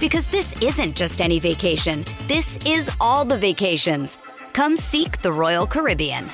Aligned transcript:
Because 0.00 0.26
this 0.26 0.54
isn't 0.62 0.96
just 0.96 1.20
any 1.20 1.38
vacation. 1.38 2.04
This 2.26 2.58
is 2.66 2.90
all 3.00 3.24
the 3.24 3.38
vacations. 3.38 4.18
Come 4.52 4.76
seek 4.76 5.22
the 5.22 5.32
Royal 5.32 5.66
Caribbean. 5.66 6.30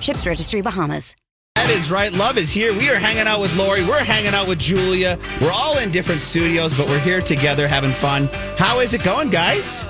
Ships 0.00 0.26
Registry 0.26 0.60
Bahamas. 0.62 1.14
That 1.54 1.70
is 1.70 1.90
right. 1.92 2.12
Love 2.12 2.38
is 2.38 2.50
here. 2.50 2.72
We 2.76 2.90
are 2.90 2.96
hanging 2.96 3.26
out 3.28 3.40
with 3.40 3.54
Lori. 3.56 3.84
We're 3.84 4.02
hanging 4.02 4.34
out 4.34 4.48
with 4.48 4.58
Julia. 4.58 5.18
We're 5.40 5.52
all 5.54 5.78
in 5.78 5.90
different 5.92 6.20
studios, 6.20 6.76
but 6.76 6.88
we're 6.88 6.98
here 7.00 7.20
together 7.20 7.68
having 7.68 7.92
fun. 7.92 8.28
How 8.56 8.80
is 8.80 8.94
it 8.94 9.04
going, 9.04 9.30
guys? 9.30 9.86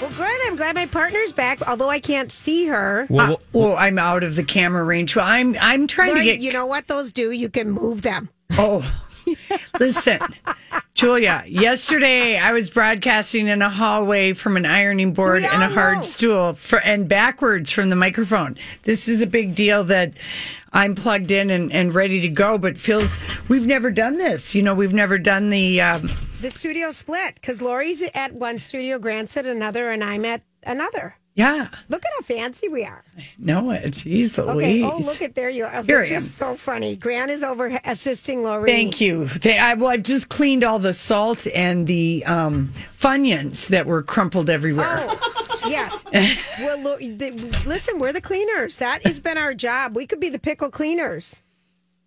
Well, 0.00 0.10
good. 0.16 0.38
I'm 0.46 0.56
glad 0.56 0.76
my 0.76 0.86
partner's 0.86 1.32
back, 1.32 1.66
although 1.68 1.90
I 1.90 1.98
can't 2.00 2.30
see 2.30 2.66
her. 2.66 3.06
Well, 3.10 3.32
Uh, 3.32 3.36
well, 3.52 3.76
I'm 3.76 3.98
out 3.98 4.22
of 4.22 4.36
the 4.36 4.44
camera 4.44 4.84
range. 4.84 5.16
Well, 5.16 5.26
I'm 5.26 5.56
I'm 5.60 5.86
trying 5.86 6.10
Lori, 6.10 6.20
to 6.20 6.24
get 6.26 6.40
you 6.40 6.52
know 6.52 6.66
what 6.66 6.86
those 6.86 7.12
do? 7.12 7.32
You 7.32 7.48
can 7.48 7.70
move 7.70 8.02
them. 8.02 8.28
Oh, 8.52 8.80
listen, 9.78 10.20
Julia. 10.94 11.44
Yesterday, 11.46 12.38
I 12.38 12.52
was 12.52 12.70
broadcasting 12.70 13.48
in 13.48 13.62
a 13.62 13.70
hallway 13.70 14.32
from 14.32 14.56
an 14.56 14.66
ironing 14.66 15.12
board 15.12 15.42
We 15.42 15.48
and 15.48 15.62
a 15.62 15.68
hard 15.68 15.96
know. 15.96 16.02
stool, 16.02 16.54
for, 16.54 16.80
and 16.80 17.08
backwards 17.08 17.70
from 17.70 17.90
the 17.90 17.96
microphone. 17.96 18.56
This 18.84 19.08
is 19.08 19.20
a 19.22 19.26
big 19.26 19.54
deal 19.54 19.84
that 19.84 20.12
I'm 20.72 20.94
plugged 20.94 21.30
in 21.30 21.50
and, 21.50 21.72
and 21.72 21.94
ready 21.94 22.20
to 22.20 22.28
go. 22.28 22.58
But 22.58 22.78
feels 22.78 23.16
we've 23.48 23.66
never 23.66 23.90
done 23.90 24.18
this. 24.18 24.54
You 24.54 24.62
know, 24.62 24.74
we've 24.74 24.94
never 24.94 25.18
done 25.18 25.50
the. 25.50 25.80
Um, 25.80 26.08
The 26.40 26.50
studio 26.50 26.90
split 26.92 27.34
because 27.36 27.60
Lori's 27.60 28.02
at 28.14 28.32
one 28.32 28.58
studio, 28.58 28.98
Grant's 28.98 29.36
at 29.36 29.46
another, 29.46 29.90
and 29.90 30.02
I'm 30.02 30.24
at 30.24 30.42
another. 30.64 31.16
Yeah, 31.34 31.68
Look 31.88 32.04
at 32.04 32.10
how 32.18 32.22
fancy 32.22 32.68
we 32.68 32.84
are. 32.84 33.02
no, 33.38 33.70
it's 33.70 34.02
geez 34.02 34.38
Okay. 34.38 34.52
Louise. 34.52 34.84
Oh, 34.84 34.98
look 34.98 35.22
at 35.22 35.34
there 35.34 35.48
you 35.50 35.64
are. 35.64 35.82
Here 35.84 36.00
this 36.00 36.10
I 36.10 36.14
am. 36.14 36.18
is 36.18 36.34
so 36.34 36.54
funny. 36.56 36.96
Grant 36.96 37.30
is 37.30 37.42
over 37.42 37.78
assisting 37.84 38.42
Lori. 38.42 38.70
Thank 38.70 39.00
you. 39.00 39.26
They, 39.26 39.58
I, 39.58 39.74
well, 39.74 39.90
I've 39.90 40.02
just 40.02 40.28
cleaned 40.28 40.64
all 40.64 40.78
the 40.78 40.92
salt 40.92 41.46
and 41.54 41.86
the 41.86 42.24
um, 42.26 42.72
funyuns 42.98 43.68
that 43.68 43.86
were 43.86 44.02
crumpled 44.02 44.50
everywhere. 44.50 45.06
Oh, 45.08 45.60
yes. 45.68 46.04
well, 46.60 46.80
lo- 46.82 46.98
the, 46.98 47.30
listen, 47.66 47.98
we're 47.98 48.12
the 48.12 48.20
cleaners. 48.20 48.78
That 48.78 49.04
has 49.06 49.20
been 49.20 49.38
our 49.38 49.54
job. 49.54 49.94
We 49.96 50.06
could 50.06 50.20
be 50.20 50.28
the 50.30 50.38
pickle 50.38 50.70
cleaners. 50.70 51.42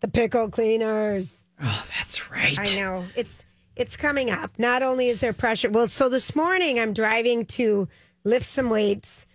The 0.02 0.08
pickle 0.10 0.50
cleaners. 0.50 1.44
Oh, 1.62 1.86
that's 1.98 2.30
right. 2.30 2.60
I 2.60 2.76
know. 2.76 3.06
It's 3.16 3.46
it's 3.76 3.96
coming 3.96 4.30
up. 4.30 4.52
Not 4.60 4.84
only 4.84 5.08
is 5.08 5.22
there 5.22 5.34
pressure. 5.34 5.70
Well, 5.70 5.88
so 5.88 6.10
this 6.10 6.36
morning 6.36 6.80
I'm 6.80 6.94
driving 6.94 7.46
to 7.48 7.88
lift 8.24 8.46
some 8.46 8.70
weights, 8.70 9.26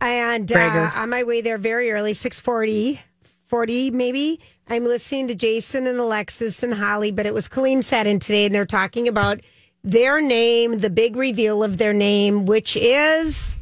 and 0.00 0.50
uh, 0.52 0.90
on 0.94 1.10
my 1.10 1.22
way 1.22 1.40
there 1.40 1.58
very 1.58 1.90
early, 1.90 2.12
640, 2.14 3.00
40 3.44 3.90
maybe. 3.92 4.40
I'm 4.68 4.84
listening 4.84 5.28
to 5.28 5.34
Jason 5.34 5.86
and 5.86 5.98
Alexis 5.98 6.62
and 6.62 6.74
Holly, 6.74 7.12
but 7.12 7.24
it 7.24 7.32
was 7.32 7.46
Colleen 7.48 7.82
sat 7.82 8.06
in 8.06 8.18
today, 8.18 8.46
and 8.46 8.54
they're 8.54 8.64
talking 8.66 9.06
about 9.08 9.40
their 9.84 10.20
name, 10.20 10.78
the 10.78 10.90
big 10.90 11.14
reveal 11.14 11.62
of 11.62 11.78
their 11.78 11.92
name, 11.92 12.44
which 12.46 12.76
is 12.76 13.60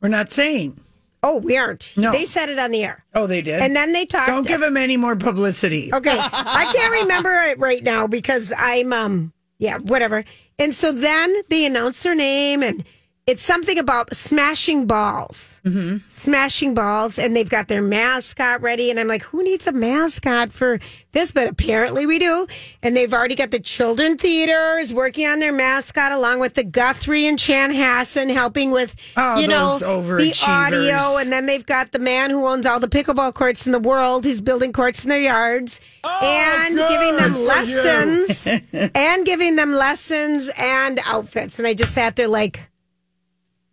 We're 0.00 0.08
not 0.08 0.32
saying. 0.32 0.80
oh, 1.22 1.36
we 1.36 1.58
aren't. 1.58 1.92
No. 1.98 2.10
They 2.12 2.24
said 2.24 2.48
it 2.48 2.58
on 2.58 2.70
the 2.70 2.82
air, 2.84 3.04
Oh, 3.14 3.26
they 3.26 3.42
did. 3.42 3.60
and 3.60 3.76
then 3.76 3.92
they 3.92 4.06
talked. 4.06 4.28
Don't 4.28 4.46
give 4.46 4.60
them 4.60 4.76
any 4.78 4.96
more 4.96 5.16
publicity. 5.16 5.92
Okay. 5.92 6.16
I 6.18 6.72
can't 6.74 7.02
remember 7.02 7.30
it 7.50 7.58
right 7.58 7.82
now 7.82 8.06
because 8.06 8.52
I'm 8.56 8.92
um 8.94 9.32
yeah, 9.58 9.78
whatever. 9.78 10.24
And 10.58 10.74
so 10.74 10.92
then 10.92 11.34
they 11.50 11.66
announce 11.66 12.02
their 12.02 12.14
name 12.14 12.62
and 12.62 12.84
it's 13.28 13.42
something 13.42 13.78
about 13.78 14.16
smashing 14.16 14.86
balls. 14.86 15.60
Mm-hmm. 15.66 15.98
Smashing 16.08 16.72
balls 16.72 17.18
and 17.18 17.36
they've 17.36 17.48
got 17.48 17.68
their 17.68 17.82
mascot 17.82 18.62
ready 18.62 18.90
and 18.90 18.98
I'm 18.98 19.06
like, 19.06 19.22
who 19.22 19.44
needs 19.44 19.66
a 19.66 19.72
mascot 19.72 20.50
for 20.50 20.80
this? 21.12 21.32
But 21.32 21.46
apparently 21.46 22.06
we 22.06 22.18
do. 22.18 22.46
And 22.82 22.96
they've 22.96 23.12
already 23.12 23.34
got 23.34 23.50
the 23.50 23.60
children 23.60 24.16
theaters 24.16 24.94
working 24.94 25.26
on 25.26 25.40
their 25.40 25.52
mascot 25.52 26.10
along 26.10 26.40
with 26.40 26.54
the 26.54 26.64
Guthrie 26.64 27.26
and 27.26 27.38
Chan 27.38 27.58
Chanhassen 27.68 28.32
helping 28.32 28.70
with 28.70 28.96
Oh, 29.18 29.38
you 29.38 29.46
know 29.46 29.78
the 29.78 30.44
audio 30.46 31.18
and 31.18 31.30
then 31.30 31.44
they've 31.44 31.66
got 31.66 31.92
the 31.92 31.98
man 31.98 32.30
who 32.30 32.46
owns 32.46 32.64
all 32.64 32.80
the 32.80 32.88
pickleball 32.88 33.34
courts 33.34 33.66
in 33.66 33.72
the 33.72 33.78
world 33.78 34.24
who's 34.24 34.40
building 34.40 34.72
courts 34.72 35.04
in 35.04 35.10
their 35.10 35.20
yards 35.20 35.82
and 36.02 36.78
giving 36.78 37.16
them 37.16 37.34
lessons 37.34 38.48
and 38.94 39.26
giving 39.26 39.56
them 39.56 39.74
lessons 39.74 40.50
and 40.56 40.98
outfits. 41.04 41.58
And 41.58 41.68
I 41.68 41.74
just 41.74 41.92
sat 41.92 42.16
there 42.16 42.26
like, 42.26 42.70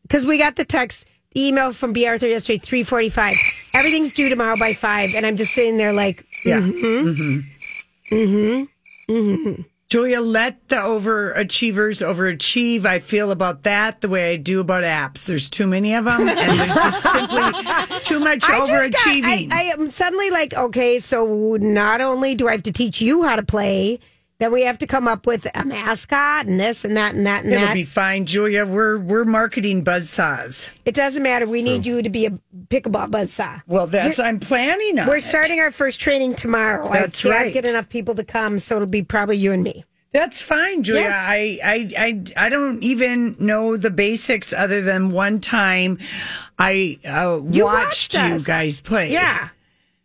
because 0.08 0.26
we 0.26 0.38
got 0.38 0.56
the 0.56 0.66
text, 0.66 1.08
email 1.36 1.74
from 1.74 1.94
B. 1.94 2.08
Arthur 2.08 2.28
yesterday, 2.28 2.60
345. 2.60 3.36
Everything's 3.74 4.14
due 4.14 4.30
tomorrow 4.30 4.56
by 4.58 4.74
five. 4.74 5.14
And 5.16 5.26
I'm 5.26 5.36
just 5.36 5.54
sitting 5.54 5.78
there 5.78 5.94
like, 5.94 6.26
Yeah. 6.46 6.60
Mm-hmm. 6.62 7.40
Mm-hmm. 8.12 9.62
Julia, 9.88 10.20
let 10.20 10.68
the 10.70 10.78
overachievers 10.78 12.06
overachieve. 12.06 12.86
I 12.86 13.00
feel 13.00 13.30
about 13.30 13.64
that 13.64 14.02
the 14.02 14.10
way 14.10 14.34
I 14.34 14.38
do 14.38 14.60
about 14.60 14.84
apps. 14.84 15.26
There's 15.26 15.48
too 15.50 15.68
many 15.68 15.94
of 15.94 16.06
them, 16.06 16.22
and 16.22 16.38
there's 16.38 16.74
just 16.74 17.04
simply 17.04 18.00
too 18.04 18.20
much 18.20 18.44
I 18.50 18.58
just 18.58 18.68
got, 18.68 18.70
I, 18.70 18.90
overachieving. 18.90 19.54
I 19.54 19.62
am 19.64 19.90
suddenly 19.92 20.32
like, 20.32 20.56
okay, 20.56 20.98
so 20.98 21.58
not 21.62 22.02
only 22.02 22.34
do 22.34 22.48
I 22.48 22.54
have 22.54 22.64
to 22.64 22.72
teach 22.72 23.00
you 23.00 23.24
how 23.24 23.36
to 23.36 23.44
play, 23.44 24.00
then 24.38 24.52
we 24.52 24.64
have 24.64 24.78
to 24.80 24.88
come 24.88 25.08
up 25.08 25.26
with 25.26 25.48
a 25.56 25.66
mascot 25.66 26.46
and 26.46 26.60
this 26.60 26.84
and 26.84 26.98
that 26.98 27.14
and 27.14 27.26
that 27.26 27.44
and 27.44 27.54
that. 27.54 27.56
It'll 27.56 27.68
that. 27.68 27.74
be 27.74 27.84
fine, 27.84 28.26
Julia. 28.26 28.66
We're 28.66 28.98
we're 28.98 29.24
marketing 29.24 29.84
buzzsaws. 29.84 30.70
it 30.86 30.96
doesn't 30.96 31.24
matter. 31.24 31.46
We 31.46 31.62
need 31.62 31.86
you 31.86 32.02
to 32.02 32.10
be 32.10 32.26
a 32.26 32.32
pickleball 32.68 33.12
buzzsaw. 33.12 33.62
Well, 33.68 33.88
that's 33.88 34.20
I'm 34.20 34.40
planning 34.40 35.00
on. 35.00 35.08
We're 35.08 35.18
it. 35.18 35.24
starting 35.24 35.60
our 35.60 35.72
first 35.72 36.00
training 36.00 36.36
tomorrow. 36.36 36.90
That's 36.92 37.26
I 37.26 37.30
can't 37.30 37.44
right. 37.46 37.54
get 37.54 37.66
enough 37.66 37.90
people 37.90 38.16
to 38.16 38.24
come, 38.24 38.60
so 38.60 38.76
it'll 38.76 38.88
be 38.88 39.04
probably 39.04 39.38
you 39.38 39.52
and 39.52 39.64
me. 39.64 39.86
That's 40.16 40.42
fine, 40.42 40.82
Julia. 40.84 41.04
Yeah. 41.04 41.26
I, 41.28 41.60
I, 41.62 41.90
I, 41.98 42.46
I 42.46 42.50
don't 42.50 42.82
even 42.82 43.36
know 43.38 43.76
the 43.76 43.92
basics 43.92 44.54
other 44.54 44.82
than 44.82 45.12
one 45.12 45.42
time 45.42 46.00
I 46.58 46.98
uh, 47.06 47.42
You 47.52 47.66
watched, 47.66 48.14
watched 48.14 48.14
you 48.14 48.40
guys 48.48 48.80
play. 48.80 49.12
Yeah, 49.12 49.50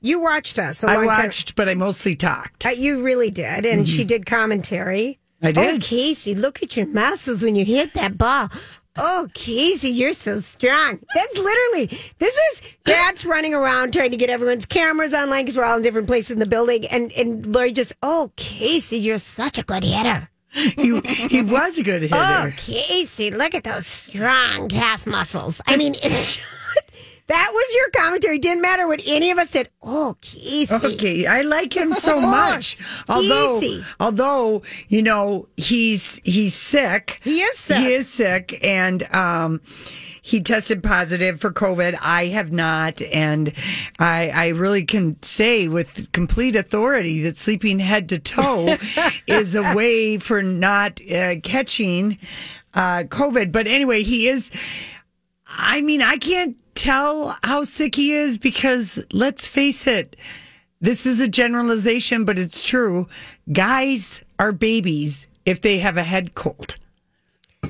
you 0.00 0.20
watched 0.20 0.58
us. 0.58 0.82
A 0.82 0.88
I 0.88 1.04
watched, 1.04 1.54
but 1.56 1.68
I 1.68 1.74
mostly 1.74 2.14
talked. 2.14 2.66
Uh, 2.66 2.70
you 2.70 3.02
really 3.02 3.30
did, 3.30 3.66
and 3.66 3.88
she 3.88 4.04
did 4.04 4.26
commentary. 4.26 5.18
I 5.42 5.52
did. 5.52 5.74
Oh, 5.76 5.78
Casey, 5.80 6.34
look 6.34 6.62
at 6.62 6.76
your 6.76 6.86
muscles 6.86 7.42
when 7.42 7.54
you 7.54 7.64
hit 7.64 7.94
that 7.94 8.18
ball. 8.18 8.48
Oh, 8.98 9.28
Casey, 9.34 9.88
you're 9.88 10.12
so 10.12 10.40
strong. 10.40 10.98
That's 11.14 11.38
literally, 11.38 11.86
this 12.18 12.36
is 12.36 12.62
Grant's 12.84 13.24
running 13.24 13.54
around 13.54 13.92
trying 13.92 14.10
to 14.10 14.16
get 14.16 14.28
everyone's 14.28 14.66
cameras 14.66 15.14
online 15.14 15.44
because 15.44 15.56
we're 15.56 15.64
all 15.64 15.76
in 15.76 15.82
different 15.82 16.08
places 16.08 16.32
in 16.32 16.38
the 16.40 16.46
building. 16.46 16.84
And, 16.86 17.10
and 17.12 17.46
Lori 17.46 17.72
just, 17.72 17.94
oh, 18.02 18.32
Casey, 18.36 18.98
you're 18.98 19.18
such 19.18 19.58
a 19.58 19.62
good 19.62 19.84
hitter. 19.84 20.28
he, 20.52 21.00
he 21.28 21.40
was 21.42 21.78
a 21.78 21.82
good 21.82 22.02
hitter. 22.10 22.16
Oh, 22.16 22.50
Casey, 22.56 23.30
look 23.30 23.54
at 23.54 23.64
those 23.64 23.86
strong 23.86 24.68
calf 24.68 25.06
muscles. 25.06 25.62
I 25.66 25.76
mean, 25.76 25.94
it's, 26.02 26.38
that 27.30 27.50
was 27.52 27.74
your 27.74 27.90
commentary. 27.90 28.38
Didn't 28.38 28.60
matter 28.60 28.88
what 28.88 29.00
any 29.06 29.30
of 29.30 29.38
us 29.38 29.52
did. 29.52 29.68
Oh, 29.82 30.16
Casey. 30.20 30.74
Okay, 30.74 31.26
I 31.26 31.42
like 31.42 31.76
him 31.76 31.92
so 31.92 32.20
much. 32.20 32.76
Although, 33.08 33.58
Easy. 33.58 33.84
although 34.00 34.62
you 34.88 35.02
know 35.02 35.46
he's 35.56 36.20
he's 36.24 36.54
sick. 36.54 37.20
He 37.22 37.40
is 37.40 37.56
sick. 37.56 37.76
He 37.78 37.92
is 37.92 38.08
sick, 38.08 38.58
and 38.64 39.02
um, 39.14 39.60
he 40.22 40.40
tested 40.40 40.82
positive 40.82 41.40
for 41.40 41.52
COVID. 41.52 41.96
I 42.00 42.26
have 42.26 42.50
not, 42.50 43.00
and 43.00 43.52
I 44.00 44.30
I 44.30 44.48
really 44.48 44.84
can 44.84 45.16
say 45.22 45.68
with 45.68 46.10
complete 46.10 46.56
authority 46.56 47.22
that 47.22 47.38
sleeping 47.38 47.78
head 47.78 48.08
to 48.08 48.18
toe 48.18 48.76
is 49.28 49.54
a 49.54 49.72
way 49.74 50.18
for 50.18 50.42
not 50.42 51.00
uh, 51.08 51.36
catching 51.44 52.18
uh, 52.74 53.04
COVID. 53.04 53.52
But 53.52 53.68
anyway, 53.68 54.02
he 54.02 54.28
is. 54.28 54.50
I 55.50 55.80
mean, 55.80 56.02
I 56.02 56.16
can't 56.16 56.56
tell 56.74 57.36
how 57.42 57.64
sick 57.64 57.94
he 57.94 58.14
is 58.14 58.38
because 58.38 59.04
let's 59.12 59.46
face 59.46 59.86
it, 59.86 60.16
this 60.80 61.04
is 61.04 61.20
a 61.20 61.28
generalization, 61.28 62.24
but 62.24 62.38
it's 62.38 62.66
true. 62.66 63.06
Guys 63.52 64.22
are 64.38 64.52
babies 64.52 65.28
if 65.44 65.60
they 65.60 65.78
have 65.78 65.96
a 65.96 66.04
head 66.04 66.34
cold. 66.34 66.76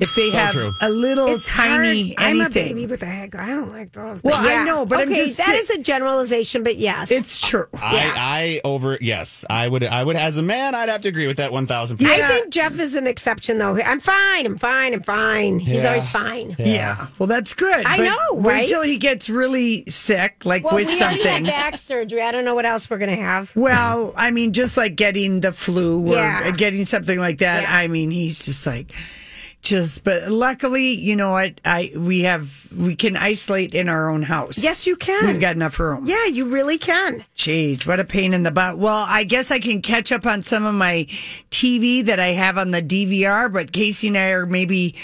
If 0.01 0.15
they 0.15 0.31
So 0.31 0.37
have 0.37 0.51
true. 0.53 0.71
a 0.81 0.89
little 0.89 1.27
It's 1.27 1.47
tiny 1.47 2.13
hard. 2.15 2.31
I'm 2.31 2.41
a 2.41 2.49
baby 2.49 2.87
with 2.87 3.03
a 3.03 3.05
head. 3.05 3.35
I 3.35 3.49
don't 3.49 3.71
like 3.71 3.91
those. 3.91 4.23
Well, 4.23 4.33
I 4.35 4.63
know, 4.65 4.83
but 4.85 4.99
I'm 4.99 5.13
just 5.13 5.37
that 5.37 5.45
say- 5.45 5.57
is 5.57 5.69
a 5.69 5.77
generalization, 5.77 6.63
but 6.63 6.77
yes, 6.77 7.11
It's 7.11 7.39
true. 7.39 7.67
I, 7.75 8.11
I 8.15 8.61
over 8.65 8.97
yes, 8.99 9.45
I 9.49 9.67
would 9.67 9.83
I 9.83 10.03
would 10.03 10.15
as 10.15 10.37
a 10.37 10.41
man 10.41 10.73
I'd 10.73 10.89
have 10.89 11.01
to 11.03 11.07
agree 11.09 11.27
with 11.27 11.37
that 11.37 11.51
one 11.51 11.67
thousand 11.67 12.03
I 12.05 12.27
think 12.27 12.49
Jeff 12.51 12.79
is 12.79 12.95
an 12.95 13.05
exception, 13.05 13.59
though. 13.59 13.77
I'm 13.79 13.99
fine. 13.99 14.45
I'm 14.47 14.57
fine. 14.57 14.93
I'm 14.95 15.03
fine. 15.03 15.59
He's 15.59 15.85
always 15.85 16.07
fine. 16.07 16.55
Yeah. 16.57 17.07
Well, 17.19 17.27
that's 17.27 17.53
good. 17.53 17.85
I 17.85 17.97
but 17.97 18.03
know, 18.05 18.17
wait 18.39 18.51
right? 18.53 18.63
Until 18.63 18.81
he 18.81 18.97
gets 18.97 19.29
really 19.29 19.83
sick, 19.87 20.43
like 20.45 20.63
Well, 20.63 20.75
with 20.75 20.87
we 20.87 20.99
already 20.99 21.19
something. 21.21 21.45
had 21.45 21.71
back 21.73 21.77
surgery. 21.79 22.21
I 22.21 22.31
don't 22.31 22.43
know 22.45 22.55
what 22.55 22.65
else 22.65 22.89
we're 22.89 22.97
gonna 22.97 23.15
have. 23.15 23.55
Well, 23.55 24.13
I 24.17 24.31
mean, 24.31 24.51
just 24.53 24.77
like 24.77 24.95
getting 24.95 25.41
the 25.41 25.51
flu 25.51 26.07
or 26.07 26.15
Yeah. 26.15 26.49
getting 26.51 26.85
something 26.85 27.19
like 27.19 27.37
that. 27.37 27.63
Yeah. 27.63 27.75
I 27.75 27.87
mean, 27.87 28.09
he's 28.09 28.43
just 28.43 28.65
like, 28.65 28.91
just. 29.61 30.03
But 30.03 30.29
luckily, 30.29 30.91
you 30.91 31.15
know 31.15 31.31
what? 31.31 31.61
I 31.65 31.91
we 31.95 32.21
have 32.21 32.71
we 32.75 32.95
can 32.95 33.17
isolate 33.17 33.73
in 33.73 33.89
our 33.89 34.09
own 34.09 34.23
house. 34.23 34.63
Yes, 34.63 34.85
you 34.87 34.95
can. 34.95 35.27
We've 35.27 35.41
got 35.41 35.55
enough 35.55 35.79
room. 35.79 36.05
Yeah, 36.05 36.25
you 36.25 36.49
really 36.49 36.77
can. 36.77 37.23
Jeez, 37.35 37.85
what 37.85 37.99
a 37.99 38.03
pain 38.03 38.33
in 38.33 38.43
the 38.43 38.51
butt. 38.51 38.77
Well, 38.77 39.05
I 39.07 39.23
guess 39.23 39.51
I 39.51 39.59
can 39.59 39.81
catch 39.81 40.11
up 40.11 40.25
on 40.25 40.43
some 40.43 40.65
of 40.65 40.75
my 40.75 41.07
TV 41.49 42.05
that 42.05 42.19
I 42.19 42.29
have 42.29 42.57
on 42.57 42.71
the 42.71 42.81
DVR, 42.81 43.51
but 43.51 43.71
Casey 43.71 44.07
and 44.07 44.17
I 44.17 44.29
are 44.29 44.45
maybe. 44.45 44.95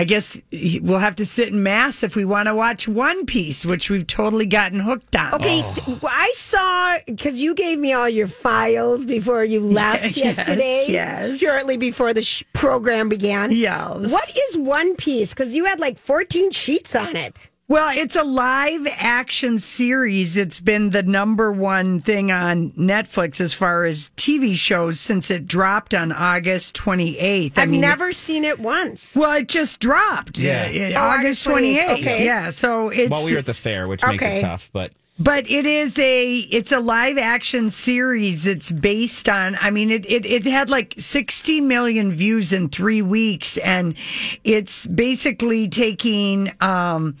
I 0.00 0.04
guess 0.04 0.40
we'll 0.80 0.96
have 0.98 1.16
to 1.16 1.26
sit 1.26 1.48
in 1.48 1.62
mass 1.62 2.02
if 2.02 2.16
we 2.16 2.24
want 2.24 2.46
to 2.46 2.54
watch 2.54 2.88
One 2.88 3.26
Piece, 3.26 3.66
which 3.66 3.90
we've 3.90 4.06
totally 4.06 4.46
gotten 4.46 4.80
hooked 4.80 5.14
on. 5.14 5.34
Okay, 5.34 5.60
Oh. 5.62 5.74
t- 6.00 6.06
I 6.08 6.30
saw 6.34 6.96
because 7.06 7.38
you 7.42 7.54
gave 7.54 7.78
me 7.78 7.92
all 7.92 8.08
your 8.08 8.26
files 8.26 9.04
before 9.04 9.44
you 9.44 9.60
left 9.80 10.16
Yes, 10.16 10.38
yesterday. 10.38 10.86
yes. 10.88 11.38
shortly 11.38 11.76
before 11.76 12.14
the 12.14 12.22
sh- 12.22 12.44
program 12.54 13.10
began. 13.10 13.52
Yes. 13.52 14.10
What 14.10 14.32
is 14.48 14.56
One 14.56 14.96
Piece? 14.96 15.34
Because 15.34 15.54
you 15.54 15.66
had 15.66 15.80
like 15.80 15.98
14 15.98 16.50
sheets 16.50 16.96
on 16.96 17.14
it. 17.14 17.49
Well, 17.70 17.96
it's 17.96 18.16
a 18.16 18.24
live 18.24 18.84
action 18.96 19.60
series. 19.60 20.36
It's 20.36 20.58
been 20.58 20.90
the 20.90 21.04
number 21.04 21.52
one 21.52 22.00
thing 22.00 22.32
on 22.32 22.72
Netflix 22.72 23.40
as 23.40 23.54
far 23.54 23.84
as 23.84 24.10
TV 24.16 24.56
shows 24.56 24.98
since 24.98 25.30
it 25.30 25.46
dropped 25.46 25.94
on 25.94 26.10
August 26.10 26.74
28th. 26.74 27.52
I 27.56 27.62
I've 27.62 27.68
mean, 27.70 27.80
never 27.80 28.10
seen 28.10 28.42
it 28.42 28.58
once. 28.58 29.14
Well, 29.14 29.38
it 29.38 29.46
just 29.46 29.78
dropped. 29.78 30.36
Yeah. 30.36 30.64
uh, 30.96 31.00
Oh, 31.00 31.10
August 31.10 31.46
August 31.46 31.46
28th. 31.46 31.86
28th, 31.86 31.98
okay. 32.00 32.24
Yeah. 32.24 32.50
So 32.50 32.88
it's. 32.88 33.08
Well, 33.08 33.24
we 33.24 33.34
were 33.34 33.38
at 33.38 33.46
the 33.46 33.54
fair, 33.54 33.86
which 33.86 34.04
makes 34.04 34.20
Okay. 34.24 34.38
it 34.38 34.42
tough, 34.42 34.68
but 34.72 34.90
But 35.22 35.50
it 35.50 35.66
is 35.66 35.98
a 35.98 36.36
it's 36.38 36.72
a 36.72 36.80
live 36.80 37.18
action 37.18 37.70
series. 37.70 38.46
It's 38.46 38.70
based 38.72 39.28
on 39.28 39.56
I 39.60 39.70
mean 39.70 39.90
it, 39.90 40.06
it, 40.10 40.24
it 40.24 40.46
had 40.46 40.70
like 40.70 40.94
60 40.96 41.60
million 41.60 42.10
views 42.10 42.54
in 42.54 42.70
three 42.70 43.02
weeks 43.02 43.58
and 43.58 43.94
it's 44.44 44.86
basically 44.86 45.68
taking 45.68 46.50
um 46.62 47.16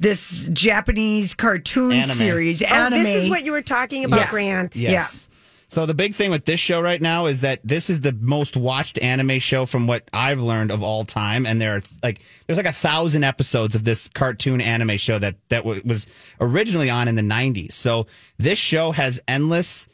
this 0.00 0.48
Japanese 0.52 1.34
cartoon 1.34 1.92
Anime. 1.92 2.10
series 2.10 2.60
Oh, 2.68 2.90
this 2.90 3.08
is 3.08 3.28
what 3.28 3.44
you 3.44 3.52
were 3.52 3.62
talking 3.62 4.04
about, 4.04 4.16
Yes. 4.18 4.30
Grant. 4.30 4.76
Yes. 4.76 5.28
So 5.74 5.86
the 5.86 5.94
big 5.94 6.14
thing 6.14 6.30
with 6.30 6.44
this 6.44 6.60
show 6.60 6.80
right 6.80 7.02
now 7.02 7.26
is 7.26 7.40
that 7.40 7.58
this 7.64 7.90
is 7.90 7.98
the 7.98 8.12
most 8.12 8.56
watched 8.56 8.96
anime 9.00 9.40
show 9.40 9.66
from 9.66 9.88
what 9.88 10.08
I've 10.12 10.38
learned 10.40 10.70
of 10.70 10.84
all 10.84 11.04
time, 11.04 11.46
and 11.46 11.60
there 11.60 11.74
are 11.74 11.82
like 12.00 12.20
there's 12.46 12.56
like 12.56 12.64
a 12.66 12.72
thousand 12.72 13.24
episodes 13.24 13.74
of 13.74 13.82
this 13.82 14.06
cartoon 14.06 14.60
anime 14.60 14.96
show 14.98 15.18
that 15.18 15.34
that 15.48 15.64
w- 15.64 15.82
was 15.84 16.06
originally 16.40 16.90
on 16.90 17.08
in 17.08 17.16
the 17.16 17.22
'90s. 17.22 17.72
So 17.72 18.06
this 18.38 18.56
show 18.56 18.92
has 18.92 19.18
endless 19.26 19.88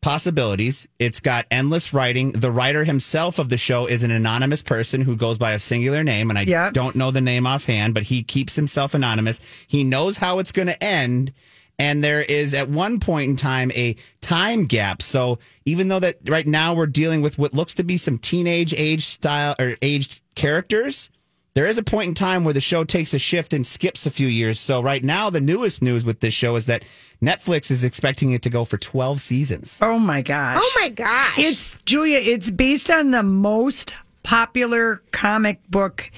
possibilities. 0.00 0.88
It's 0.98 1.20
got 1.20 1.46
endless 1.52 1.94
writing. 1.94 2.32
The 2.32 2.50
writer 2.50 2.82
himself 2.82 3.38
of 3.38 3.48
the 3.48 3.56
show 3.56 3.86
is 3.86 4.02
an 4.02 4.10
anonymous 4.10 4.60
person 4.60 5.02
who 5.02 5.14
goes 5.14 5.38
by 5.38 5.52
a 5.52 5.60
singular 5.60 6.02
name, 6.02 6.30
and 6.30 6.38
I 6.40 6.42
Yeah. 6.42 6.70
don't 6.70 6.96
know 6.96 7.12
the 7.12 7.20
name 7.20 7.46
offhand, 7.46 7.94
but 7.94 8.02
he 8.04 8.24
keeps 8.24 8.56
himself 8.56 8.92
anonymous. 8.92 9.38
He 9.68 9.84
knows 9.84 10.16
how 10.16 10.40
it's 10.40 10.50
going 10.50 10.66
to 10.66 10.82
end. 10.84 11.32
And 11.82 12.04
there 12.04 12.20
is 12.22 12.54
at 12.54 12.68
one 12.68 13.00
point 13.00 13.30
in 13.30 13.34
time 13.34 13.72
a 13.72 13.96
time 14.20 14.66
gap. 14.66 15.02
So 15.02 15.40
even 15.64 15.88
though 15.88 15.98
that 15.98 16.18
right 16.28 16.46
now 16.46 16.74
we're 16.74 16.86
dealing 16.86 17.22
with 17.22 17.38
what 17.38 17.54
looks 17.54 17.74
to 17.74 17.82
be 17.82 17.96
some 17.96 18.18
teenage 18.18 18.72
age 18.72 19.04
style 19.04 19.56
or 19.58 19.76
aged 19.82 20.22
characters, 20.36 21.10
there 21.54 21.66
is 21.66 21.78
a 21.78 21.82
point 21.82 22.06
in 22.06 22.14
time 22.14 22.44
where 22.44 22.54
the 22.54 22.60
show 22.60 22.84
takes 22.84 23.12
a 23.14 23.18
shift 23.18 23.52
and 23.52 23.66
skips 23.66 24.06
a 24.06 24.12
few 24.12 24.28
years. 24.28 24.60
So 24.60 24.80
right 24.80 25.02
now, 25.02 25.28
the 25.28 25.40
newest 25.40 25.82
news 25.82 26.04
with 26.04 26.20
this 26.20 26.32
show 26.32 26.54
is 26.54 26.66
that 26.66 26.84
Netflix 27.20 27.68
is 27.68 27.82
expecting 27.82 28.30
it 28.30 28.42
to 28.42 28.50
go 28.50 28.64
for 28.64 28.78
12 28.78 29.20
seasons. 29.20 29.80
Oh 29.82 29.98
my 29.98 30.22
gosh. 30.22 30.60
Oh 30.62 30.78
my 30.80 30.88
gosh. 30.88 31.36
It's 31.36 31.82
Julia, 31.82 32.18
it's 32.18 32.48
based 32.48 32.90
on 32.90 33.10
the 33.10 33.24
most 33.24 33.92
popular 34.22 35.02
comic 35.10 35.60
book 35.68 36.12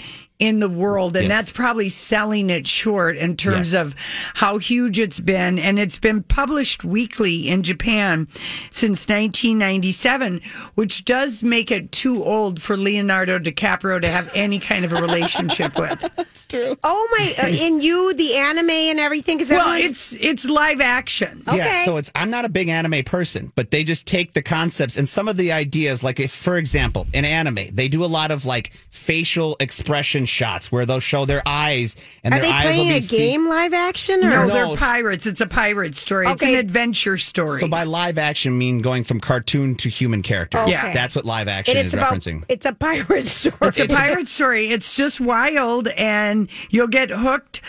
in 0.45 0.61
the 0.61 0.69
world 0.69 1.17
and 1.17 1.27
Yes. 1.29 1.37
that's 1.37 1.53
probably 1.53 1.89
selling 1.89 2.51
it 2.51 2.67
short 2.67 3.17
in 3.17 3.37
terms 3.37 3.73
Yes. 3.73 3.81
of 3.87 3.95
how 4.35 4.59
huge 4.59 4.99
it's 4.99 5.21
been 5.21 5.59
and 5.59 5.79
it's 5.79 5.99
been 5.99 6.23
published 6.23 6.85
weekly 6.85 7.49
in 7.49 7.63
Japan 7.63 8.29
since 8.71 9.07
1997 9.09 10.41
which 10.75 11.05
does 11.05 11.43
make 11.43 11.71
it 11.71 11.91
too 11.93 12.23
old 12.25 12.61
for 12.61 12.77
Leonardo 12.77 13.39
DiCaprio 13.39 14.01
to 14.01 14.09
have 14.11 14.31
any 14.35 14.59
kind 14.59 14.85
of 14.85 14.93
a 14.93 14.97
relationship 14.97 15.79
with. 15.79 15.99
That's 16.17 16.45
true. 16.47 16.77
oh 16.85 17.09
my, 17.19 17.35
uh, 17.43 17.47
and 17.65 17.83
you, 17.83 18.13
the 18.15 18.35
anime 18.37 18.71
and 18.71 18.99
everything, 19.01 19.41
Is 19.41 19.51
well, 19.51 19.79
it's 19.81 20.17
it's 20.21 20.45
live 20.49 20.81
action. 20.81 21.43
Yeah, 21.47 21.55
Okay. 21.55 21.83
so 21.85 21.97
it's 21.97 22.11
I'm 22.15 22.31
not 22.31 22.45
a 22.45 22.49
big 22.49 22.69
anime 22.69 23.05
person, 23.05 23.53
but 23.55 23.71
they 23.71 23.85
just 23.85 24.07
take 24.07 24.33
the 24.33 24.43
concepts 24.43 24.97
and 24.97 25.09
some 25.09 25.29
of 25.29 25.37
the 25.37 25.53
ideas. 25.53 26.03
Like, 26.03 26.21
if 26.21 26.33
for 26.33 26.57
example, 26.59 27.07
in 27.13 27.25
anime, 27.25 27.69
they 27.73 27.89
do 27.89 28.05
a 28.05 28.07
lot 28.07 28.31
of 28.31 28.45
like 28.45 28.73
facial 28.91 29.57
expression 29.61 30.25
shots 30.35 30.71
where 30.73 30.85
they'll 30.85 31.01
show 31.01 31.25
their 31.25 31.43
eyes 31.47 31.97
and 32.23 32.35
Are 32.35 32.41
their 32.41 32.51
they 32.51 32.55
eyes 32.57 32.63
playing 32.65 32.89
will 32.89 32.97
a 32.97 33.01
be 33.01 33.07
fe- 33.07 33.17
game 33.19 33.49
live 33.49 33.73
action? 33.73 34.25
Or? 34.25 34.29
No, 34.31 34.47
No, 34.47 34.53
they're 34.69 34.77
pirates. 34.77 35.27
It's 35.27 35.41
a 35.41 35.47
pirate 35.47 35.95
story. 35.97 36.27
It's 36.29 36.43
Okay. 36.43 36.55
an 36.55 36.61
adventure 36.61 37.17
story. 37.17 37.61
So 37.61 37.69
by 37.69 37.85
live 37.85 38.19
action, 38.19 38.59
mean 38.59 38.83
going 38.83 39.05
from 39.05 39.21
cartoon 39.21 39.75
to 39.77 39.89
human 39.89 40.23
characters. 40.23 40.61
Okay. 40.63 40.73
Yeah. 40.73 40.93
that's 40.93 41.15
what 41.15 41.25
live 41.25 41.49
action 41.49 41.77
And 41.77 41.87
is 41.87 41.95
about, 41.95 42.13
referencing. 42.13 42.45
it's 42.49 42.67
a 42.67 42.73
pirate 42.73 43.25
story. 43.27 43.55
It's 43.63 43.79
a 43.79 43.87
pirate 43.89 44.29
story. 44.29 44.69
It's 44.71 44.97
just 44.97 45.21
wild, 45.21 45.89
and 45.89 46.49
you'll 46.71 46.89
get 46.89 47.11
hooked. 47.11 47.61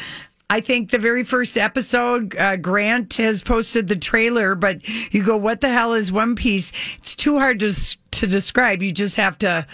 I 0.50 0.60
think 0.62 0.92
the 0.92 1.00
very 1.00 1.24
first 1.24 1.58
episode, 1.58 2.36
uh, 2.38 2.56
Grant 2.58 3.16
has 3.16 3.42
posted 3.42 3.88
the 3.88 3.96
trailer, 3.96 4.54
but 4.54 4.78
you 5.12 5.24
go, 5.24 5.36
"What 5.38 5.62
the 5.62 5.70
hell 5.70 5.94
is 5.96 6.12
One 6.12 6.36
Piece?" 6.36 6.72
It's 7.00 7.16
too 7.16 7.40
hard 7.40 7.60
to 7.62 7.68
s- 7.70 7.98
to 8.12 8.28
describe. 8.28 8.84
You 8.84 8.92
just 8.92 9.16
have 9.16 9.38
to 9.40 9.66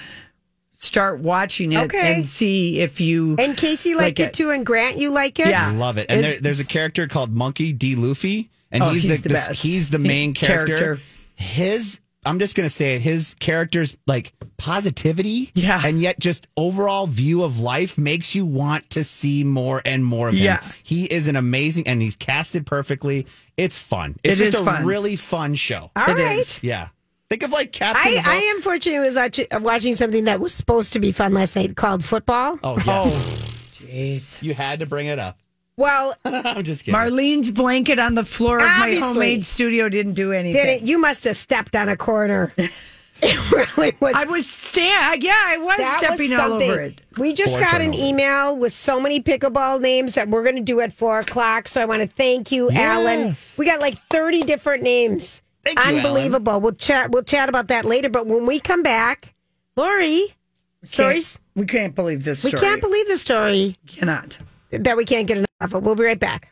start 0.83 1.19
watching 1.19 1.71
it 1.73 1.79
Okay. 1.85 2.15
and 2.15 2.27
see 2.27 2.79
if 2.81 2.99
you. 2.99 3.35
And 3.39 3.55
Casey 3.55 3.93
liked 3.95 4.19
Like 4.19 4.19
it, 4.19 4.27
it. 4.29 4.33
too, 4.33 4.49
and 4.49 4.65
Grant, 4.65 4.97
you 4.97 5.11
like 5.11 5.39
it? 5.39 5.47
Yeah. 5.47 5.71
Love 5.71 5.97
it. 5.97 6.07
And 6.09 6.19
It- 6.19 6.23
there, 6.23 6.39
there's 6.39 6.59
a 6.59 6.65
character 6.65 7.07
called 7.07 7.31
Monkey 7.31 7.71
D. 7.73 7.95
Luffy, 7.95 8.49
and 8.71 8.81
Oh, 8.83 8.89
he's, 8.89 9.03
he's 9.03 9.21
the, 9.21 9.27
the 9.29 9.33
this- 9.35 9.47
best. 9.47 9.61
he's 9.63 9.89
the 9.89 9.99
main 9.99 10.33
character. 10.33 10.77
Character. 10.77 11.01
His 11.35 11.99
I'm 12.23 12.37
just 12.37 12.53
gonna 12.55 12.69
say 12.69 12.95
it. 12.95 13.01
His 13.01 13.33
character's 13.39 13.97
like 14.05 14.31
positivity, 14.57 15.49
Yeah. 15.55 15.81
and 15.83 15.99
yet 15.99 16.19
just 16.19 16.47
overall 16.55 17.07
view 17.07 17.43
of 17.43 17.59
life 17.59 17.97
makes 17.97 18.35
you 18.35 18.45
want 18.45 18.91
to 18.91 19.03
see 19.03 19.43
more 19.43 19.81
and 19.85 20.05
more 20.05 20.27
of 20.29 20.35
him. 20.35 20.43
Yeah. 20.43 20.61
he 20.83 21.05
is 21.05 21.27
an 21.27 21.35
amazing, 21.35 21.87
and 21.87 21.99
he's 21.99 22.15
casted 22.15 22.67
perfectly. 22.67 23.25
It's 23.57 23.79
fun. 23.79 24.17
It's 24.23 24.39
It 24.39 24.43
just 24.45 24.53
is 24.55 24.61
a 24.61 24.65
fun. 24.65 24.85
really 24.85 25.15
fun 25.15 25.55
show. 25.55 25.89
All 25.95 26.09
It 26.11 26.17
right. 26.21 26.37
is. 26.37 26.61
Yeah, 26.61 26.89
think 27.31 27.43
of 27.43 27.51
like 27.51 27.71
Captain. 27.71 28.13
I, 28.13 28.17
Hook. 28.17 28.27
I 28.27 28.53
unfortunately 28.55 29.07
was 29.07 29.15
watch- 29.15 29.39
watching 29.63 29.95
something 29.95 30.25
that 30.25 30.39
was 30.39 30.53
supposed 30.53 30.93
to 30.93 30.99
be 30.99 31.11
fun 31.11 31.33
last 31.33 31.55
night 31.55 31.75
called 31.75 32.03
football. 32.03 32.59
Oh 32.63 32.77
yeah, 32.85 33.03
oh, 33.05 33.07
Jeez. 33.71 34.41
you 34.43 34.53
had 34.53 34.79
to 34.79 34.85
bring 34.85 35.07
it 35.07 35.17
up. 35.19 35.37
Well, 35.77 36.13
I'm 36.25 36.63
just 36.63 36.83
kidding. 36.83 36.99
Marlene's 36.99 37.49
blanket 37.49 37.97
on 37.99 38.13
the 38.15 38.25
floor 38.25 38.59
of 38.59 38.65
my 38.65 38.81
Obviously. 38.83 39.07
homemade 39.07 39.45
studio 39.45 39.89
didn't 39.89 40.13
do 40.13 40.31
anything. 40.33 40.61
did 40.63 40.81
it? 40.81 40.87
You 40.87 40.99
must 40.99 41.23
have 41.23 41.37
stepped 41.37 41.75
on 41.75 41.87
a 41.89 41.95
corner. 41.97 42.53
it 42.57 43.51
really 43.51 43.95
was. 44.01 44.13
I 44.15 44.25
was 44.25 44.47
stand. 44.47 45.23
Yeah, 45.23 45.33
I 45.33 45.57
was 45.57 45.77
that 45.77 45.97
stepping 45.99 46.29
was 46.29 46.31
all 46.33 46.49
something. 46.49 46.69
over 46.69 46.81
it. 46.81 47.01
We 47.17 47.33
just 47.33 47.53
Four 47.57 47.61
got 47.65 47.75
an 47.75 47.91
turnovers. 47.93 48.01
email 48.03 48.57
with 48.57 48.73
so 48.73 48.99
many 48.99 49.21
pickleball 49.21 49.79
names 49.79 50.15
that 50.15 50.27
we're 50.27 50.43
going 50.43 50.57
to 50.57 50.61
do 50.61 50.81
at 50.81 50.91
four 50.91 51.19
o'clock. 51.19 51.67
So 51.69 51.81
I 51.81 51.85
want 51.85 52.01
to 52.01 52.07
thank 52.07 52.51
you, 52.51 52.69
Alan. 52.71 53.19
Yes. 53.19 53.57
We 53.57 53.65
got 53.65 53.79
like 53.79 53.97
thirty 54.09 54.41
different 54.43 54.83
names. 54.83 55.41
Thank 55.63 55.79
you. 55.79 55.97
Unbelievable. 55.97 56.59
We'll 56.59 56.73
chat. 56.73 57.11
We'll 57.11 57.23
chat 57.23 57.49
about 57.49 57.67
that 57.67 57.85
later. 57.85 58.09
But 58.09 58.27
when 58.27 58.45
we 58.45 58.59
come 58.59 58.83
back, 58.83 59.33
Lori, 59.75 60.33
stories. 60.83 61.39
We 61.55 61.65
can't 61.65 61.95
believe 61.95 62.23
this 62.23 62.43
We 62.43 62.51
can't 62.51 62.81
believe 62.81 63.07
the 63.07 63.17
story 63.17 63.75
Cannot. 63.87 64.37
that 64.71 64.97
we 64.97 65.05
can't 65.05 65.27
get 65.27 65.37
enough 65.37 65.47
of 65.61 65.75
it. 65.75 65.83
We'll 65.83 65.95
be 65.95 66.03
right 66.03 66.19
back. 66.19 66.51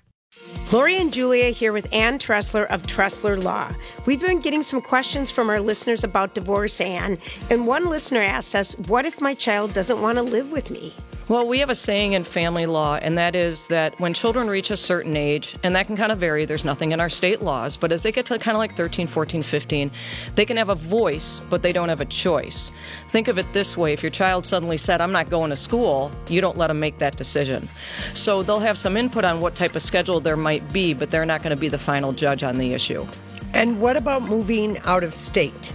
Lori 0.71 0.97
and 0.97 1.11
Julia 1.11 1.49
here 1.49 1.73
with 1.73 1.91
Ann 1.91 2.19
Tressler 2.19 2.67
of 2.67 2.83
Tressler 2.83 3.41
Law. 3.43 3.71
We've 4.05 4.21
been 4.21 4.39
getting 4.39 4.61
some 4.61 4.81
questions 4.81 5.31
from 5.31 5.49
our 5.49 5.59
listeners 5.59 6.03
about 6.03 6.35
divorce, 6.35 6.79
Ann, 6.79 7.17
and 7.49 7.65
one 7.65 7.85
listener 7.85 8.19
asked 8.19 8.53
us, 8.53 8.73
What 8.87 9.05
if 9.05 9.19
my 9.19 9.33
child 9.33 9.73
doesn't 9.73 9.99
want 9.99 10.17
to 10.17 10.21
live 10.21 10.51
with 10.51 10.69
me? 10.69 10.93
Well, 11.29 11.45
we 11.45 11.59
have 11.59 11.69
a 11.69 11.75
saying 11.75 12.13
in 12.13 12.23
family 12.23 12.65
law, 12.65 12.95
and 12.95 13.15
that 13.19 13.35
is 13.35 13.67
that 13.67 13.99
when 13.99 14.15
children 14.15 14.49
reach 14.49 14.71
a 14.71 14.77
certain 14.77 15.15
age, 15.15 15.55
and 15.61 15.75
that 15.75 15.85
can 15.85 15.95
kind 15.95 16.11
of 16.11 16.17
vary, 16.17 16.43
there's 16.45 16.65
nothing 16.65 16.91
in 16.91 16.99
our 16.99 17.07
state 17.07 17.43
laws, 17.43 17.77
but 17.77 17.91
as 17.91 18.01
they 18.01 18.11
get 18.11 18.25
to 18.25 18.39
kind 18.39 18.55
of 18.55 18.57
like 18.57 18.75
13, 18.75 19.05
14, 19.05 19.43
15, 19.43 19.91
they 20.33 20.43
can 20.43 20.57
have 20.57 20.69
a 20.69 20.75
voice, 20.75 21.39
but 21.51 21.61
they 21.61 21.71
don't 21.71 21.87
have 21.87 22.01
a 22.01 22.05
choice. 22.05 22.71
Think 23.09 23.27
of 23.27 23.37
it 23.37 23.45
this 23.53 23.77
way 23.77 23.93
if 23.93 24.01
your 24.01 24.09
child 24.09 24.43
suddenly 24.43 24.75
said, 24.75 25.01
I'm 25.01 25.11
not 25.11 25.29
going 25.29 25.51
to 25.51 25.55
school, 25.55 26.11
you 26.29 26.41
don't 26.41 26.57
let 26.57 26.69
them 26.69 26.79
make 26.79 26.97
that 26.97 27.15
decision. 27.15 27.69
So 28.15 28.41
they'll 28.41 28.57
have 28.57 28.79
some 28.79 28.97
input 28.97 29.23
on 29.23 29.39
what 29.39 29.53
type 29.53 29.75
of 29.75 29.83
schedule 29.83 30.19
there 30.19 30.35
might 30.35 30.73
be, 30.73 30.95
but 30.95 31.11
they're 31.11 31.27
not 31.27 31.43
going 31.43 31.55
to 31.55 31.61
be 31.61 31.69
the 31.69 31.77
final 31.77 32.11
judge 32.11 32.41
on 32.41 32.55
the 32.55 32.73
issue. 32.73 33.05
And 33.53 33.79
what 33.79 33.97
about 33.97 34.23
moving 34.23 34.79
out 34.79 35.03
of 35.03 35.13
state? 35.13 35.73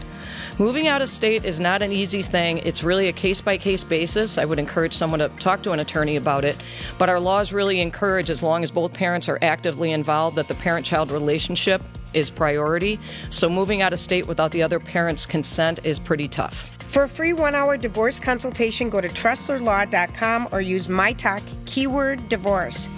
Moving 0.57 0.87
out 0.87 1.03
of 1.03 1.09
state 1.09 1.45
is 1.45 1.59
not 1.59 1.83
an 1.83 1.93
easy 1.93 2.23
thing. 2.23 2.59
It's 2.59 2.85
really 2.85 3.09
a 3.09 3.13
case 3.13 3.41
by 3.41 3.59
case 3.59 3.83
basis. 3.83 4.39
I 4.39 4.45
would 4.45 4.61
encourage 4.61 4.95
someone 4.95 5.19
to 5.19 5.29
talk 5.31 5.65
to 5.65 5.73
an 5.73 5.81
attorney 5.81 6.15
about 6.15 6.45
it. 6.45 6.57
But 6.97 7.09
our 7.09 7.19
laws 7.19 7.53
really 7.53 7.81
encourage, 7.81 8.31
as 8.31 8.41
long 8.41 8.63
as 8.63 8.71
both 8.71 8.95
parents 8.95 9.29
are 9.29 9.39
actively 9.43 9.91
involved, 9.91 10.37
that 10.37 10.47
the 10.47 10.55
parent 10.55 10.87
child 10.87 11.11
relationship 11.11 11.83
is 12.13 12.31
priority. 12.31 13.01
So 13.31 13.49
moving 13.49 13.83
out 13.83 13.93
of 13.93 13.99
state 13.99 14.29
without 14.29 14.53
the 14.53 14.63
other 14.63 14.79
parent's 14.79 15.27
consent 15.27 15.81
is 15.83 15.99
pretty 15.99 16.29
tough. 16.29 16.77
For 16.87 17.03
a 17.03 17.09
free 17.09 17.33
one 17.33 17.57
hour 17.57 17.77
divorce 17.77 18.21
consultation, 18.21 18.91
go 18.91 19.01
to 19.01 19.09
tresslerlaw.com 19.09 20.51
or 20.53 20.61
use 20.61 20.89
my 20.89 21.15
talk 21.15 21.43
keyword 21.67 22.29
divorce. 22.29 22.89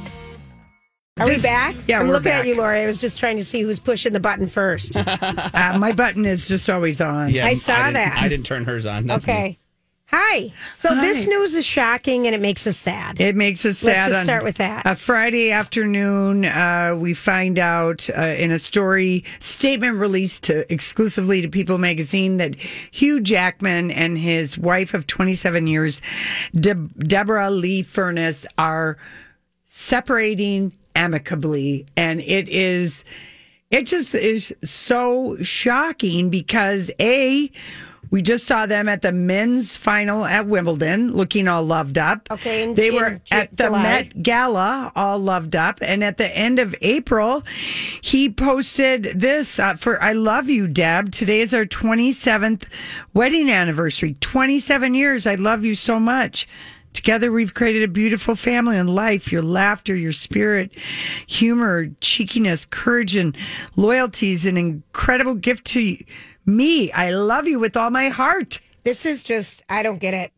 Are 1.19 1.27
we 1.27 1.41
back? 1.41 1.75
yeah, 1.87 1.99
I'm 2.01 2.09
we're 2.09 2.13
looking 2.13 2.25
back. 2.25 2.41
at 2.43 2.47
you, 2.47 2.57
Lori. 2.59 2.81
I 2.81 2.87
was 2.87 2.99
just 2.99 3.19
trying 3.19 3.39
to 3.39 3.45
see 3.45 3.63
who's 3.63 3.81
pushing 3.81 4.13
the 4.13 4.21
button 4.21 4.47
first. 4.47 4.95
Uh, 5.57 5.79
my 5.79 5.91
button 5.93 6.27
is 6.27 6.47
just 6.47 6.69
always 6.69 7.01
on. 7.01 7.31
Yeah, 7.31 7.47
I 7.47 7.55
saw 7.55 7.77
didn't- 7.77 7.95
that. 7.95 8.19
I 8.21 8.29
didn't 8.29 8.45
turn 8.45 8.65
hers 8.65 8.85
on. 8.85 9.07
That's 9.07 9.27
me. 9.27 9.33
okay. 9.33 9.59
Hi. 10.09 10.53
So 10.77 10.95
this 11.01 11.25
Hi. 11.25 11.31
news 11.31 11.55
is 11.57 11.65
shocking 11.65 12.27
and 12.27 12.35
it 12.35 12.41
makes 12.43 12.67
us 12.67 12.77
sad. 12.77 13.19
It 13.21 13.35
makes 13.35 13.65
us 13.65 13.79
sad. 13.79 13.87
Let's 13.89 13.99
sad. 13.99 14.09
just 14.11 14.19
on 14.21 14.25
start 14.27 14.45
with 14.45 14.57
that. 14.59 14.83
A 14.87 14.95
Friday 14.95 15.51
afternoon, 15.51 16.45
uh, 16.45 16.95
we 16.97 17.15
find 17.15 17.59
out 17.59 18.09
uh, 18.17 18.21
in 18.21 18.53
a 18.53 18.59
story 18.59 19.25
statement 19.41 19.97
released 19.97 20.45
to 20.45 20.71
exclusively 20.73 21.41
to 21.43 21.49
People 21.49 21.79
Magazine 21.79 22.37
that 22.37 22.55
Hugh 22.57 23.21
Jackman 23.21 23.91
and 23.91 24.19
his 24.19 24.59
wife 24.59 24.93
of 24.95 25.07
27 25.07 25.67
years, 25.67 26.03
De- 26.55 26.75
Deborra 26.75 27.51
Lee 27.51 27.83
Furness, 27.83 28.45
are 28.59 28.99
separating 29.65 30.73
amicably, 30.97 31.87
and 31.97 32.21
it 32.21 32.49
is. 32.49 33.05
It 33.71 33.87
just 33.87 34.15
is 34.15 34.55
so 34.63 35.37
shocking 35.43 36.31
because 36.31 36.91
a 37.01 37.51
we 38.11 38.23
just 38.23 38.47
saw 38.47 38.67
them 38.67 38.89
at 38.89 39.03
the 39.03 39.13
men's 39.13 39.77
final 39.77 40.25
at 40.25 40.47
Wimbledon, 40.47 41.13
looking 41.13 41.49
all 41.49 41.65
loved 41.65 41.99
up. 41.99 42.29
Okay, 42.31 42.73
they 42.73 42.91
were 42.91 43.21
at 43.31 43.57
the 43.57 43.65
July. 43.65 43.83
Met 43.83 44.23
Gala, 44.23 44.93
all 44.95 45.19
loved 45.19 45.57
up, 45.57 45.79
and 45.83 46.05
at 46.05 46.17
the 46.17 46.37
end 46.37 46.59
of 46.59 46.75
April, 46.83 47.43
he 48.01 48.31
posted 48.31 49.13
this 49.15 49.59
uh, 49.59 49.75
for 49.75 50.03
"I 50.03 50.13
love 50.13 50.49
you, 50.49 50.69
Deb. 50.69 51.11
Today 51.11 51.41
is 51.41 51.53
our 51.53 51.65
27th 51.65 52.69
wedding 53.13 53.51
anniversary. 53.51 54.17
27 54.21 54.95
years. 54.95 55.27
I 55.27 55.35
love 55.35 55.65
you 55.65 55.75
so 55.75 55.99
much." 55.99 56.47
Together, 56.97 57.31
we've 57.31 57.53
created 57.53 57.83
a 57.83 57.89
beautiful 57.89 58.35
family 58.35 58.79
and 58.79 58.89
life. 58.89 59.31
Your 59.31 59.43
laughter, 59.43 59.95
your 59.95 60.15
spirit, 60.15 60.75
humor, 61.27 61.89
cheekiness, 62.01 62.65
courage, 62.65 63.15
and 63.15 63.37
loyalty 63.77 64.33
is 64.33 64.47
an 64.47 64.57
incredible 64.57 65.35
gift 65.35 65.67
to 65.67 65.99
me. 66.47 66.91
I 66.93 67.11
love 67.11 67.47
you 67.47 67.59
with 67.59 67.77
all 67.77 67.91
my 67.91 68.09
heart. 68.09 68.61
This 68.83 69.05
is 69.05 69.23
just, 69.23 69.63
I 69.69 69.83
don't 69.83 69.99
get 69.99 70.15
it. 70.15 70.33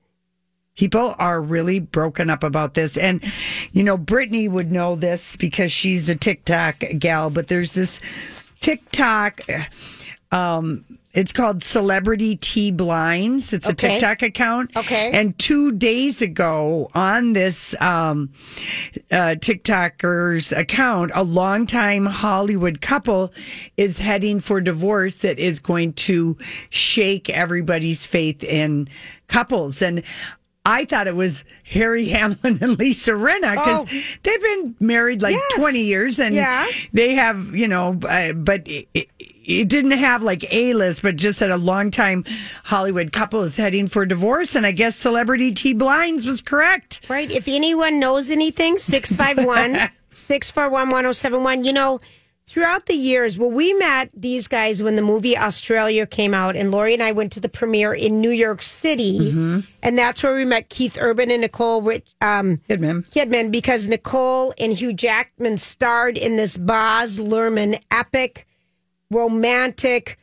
People 0.76 1.14
are 1.18 1.40
really 1.40 1.78
broken 1.78 2.28
up 2.28 2.42
about 2.42 2.74
this. 2.74 2.96
And, 2.96 3.22
you 3.70 3.84
know, 3.84 3.96
Brittany 3.96 4.48
would 4.48 4.72
know 4.72 4.96
this 4.96 5.36
because 5.36 5.70
she's 5.70 6.10
a 6.10 6.16
TikTok 6.16 6.82
gal, 6.98 7.30
but 7.30 7.46
there's 7.46 7.72
this 7.72 8.00
TikTok. 8.58 9.42
Um, 10.32 10.84
it's 11.18 11.32
called 11.32 11.64
Celebrity 11.64 12.36
Tea 12.36 12.70
Blinds. 12.70 13.52
It's 13.52 13.68
a 13.68 13.72
TikTok 13.74 14.22
account. 14.22 14.70
Okay. 14.76 15.10
And 15.12 15.36
two 15.36 15.72
days 15.72 16.22
ago 16.22 16.88
on 16.94 17.32
this 17.32 17.74
um, 17.80 18.30
uh, 19.10 19.34
TikToker's 19.34 20.52
account, 20.52 21.10
a 21.16 21.24
longtime 21.24 22.06
Hollywood 22.06 22.80
couple 22.80 23.32
is 23.76 23.98
heading 23.98 24.38
for 24.38 24.60
divorce 24.60 25.16
that 25.16 25.40
is 25.40 25.58
going 25.58 25.94
to 25.94 26.36
shake 26.70 27.28
everybody's 27.30 28.06
faith 28.06 28.44
in 28.44 28.88
couples. 29.26 29.82
And 29.82 30.04
I 30.64 30.84
thought 30.84 31.06
it 31.06 31.16
was 31.16 31.44
Harry 31.64 32.06
Hamlin 32.10 32.58
and 32.60 32.78
Lisa 32.78 33.12
Rinna 33.12 33.52
because 33.54 33.86
Oh. 33.90 34.00
they've 34.22 34.42
been 34.42 34.76
married 34.80 35.22
like 35.22 35.34
Yes. 35.34 35.54
20 35.60 35.80
years 35.82 36.20
and 36.20 36.34
Yeah. 36.34 36.66
they 36.92 37.14
have, 37.14 37.54
you 37.56 37.66
know, 37.68 37.98
uh, 38.08 38.34
but 38.34 38.68
it, 38.68 38.86
it, 38.92 39.08
it 39.48 39.68
didn't 39.68 39.92
have 39.92 40.22
like 40.22 40.44
A 40.52 40.74
list, 40.74 41.02
but 41.02 41.16
just 41.16 41.40
that 41.40 41.50
a 41.50 41.56
long 41.56 41.90
time 41.90 42.24
Hollywood 42.64 43.12
couple 43.12 43.42
is 43.42 43.56
heading 43.56 43.88
for 43.88 44.04
divorce. 44.04 44.54
And 44.54 44.66
I 44.66 44.72
guess 44.72 44.94
Celebrity 44.94 45.52
T 45.52 45.72
Blinds 45.72 46.26
was 46.26 46.42
correct. 46.42 47.06
Right? 47.08 47.30
If 47.30 47.48
anyone 47.48 47.98
knows 47.98 48.30
anything, 48.30 48.76
651 48.78 49.90
641 50.14 50.88
1071. 50.88 51.64
You 51.64 51.72
know, 51.72 51.98
throughout 52.46 52.86
the 52.86 52.94
years, 52.94 53.38
well, 53.38 53.50
we 53.50 53.72
met 53.74 54.10
these 54.14 54.48
guys 54.48 54.82
when 54.82 54.96
the 54.96 55.02
movie 55.02 55.36
Australia 55.36 56.06
came 56.06 56.34
out, 56.34 56.54
and 56.56 56.70
Lori 56.70 56.92
and 56.92 57.02
I 57.02 57.12
went 57.12 57.32
to 57.32 57.40
the 57.40 57.48
premiere 57.48 57.94
in 57.94 58.20
New 58.20 58.30
York 58.30 58.62
City. 58.62 59.30
And 59.82 59.96
that's 59.98 60.22
where 60.22 60.34
we 60.34 60.44
met 60.44 60.68
Keith 60.68 60.98
Urban 61.00 61.30
and 61.30 61.40
Nicole 61.42 61.80
Rich, 61.82 62.06
um, 62.20 62.58
Kidman. 62.68 63.06
Kidman 63.12 63.50
because 63.50 63.86
Nicole 63.88 64.52
and 64.58 64.72
Hugh 64.72 64.92
Jackman 64.92 65.56
starred 65.56 66.18
in 66.18 66.36
this 66.36 66.56
Baz 66.58 67.18
Luhrmann 67.18 67.80
epic, 67.90 68.46
romantic, 69.10 70.18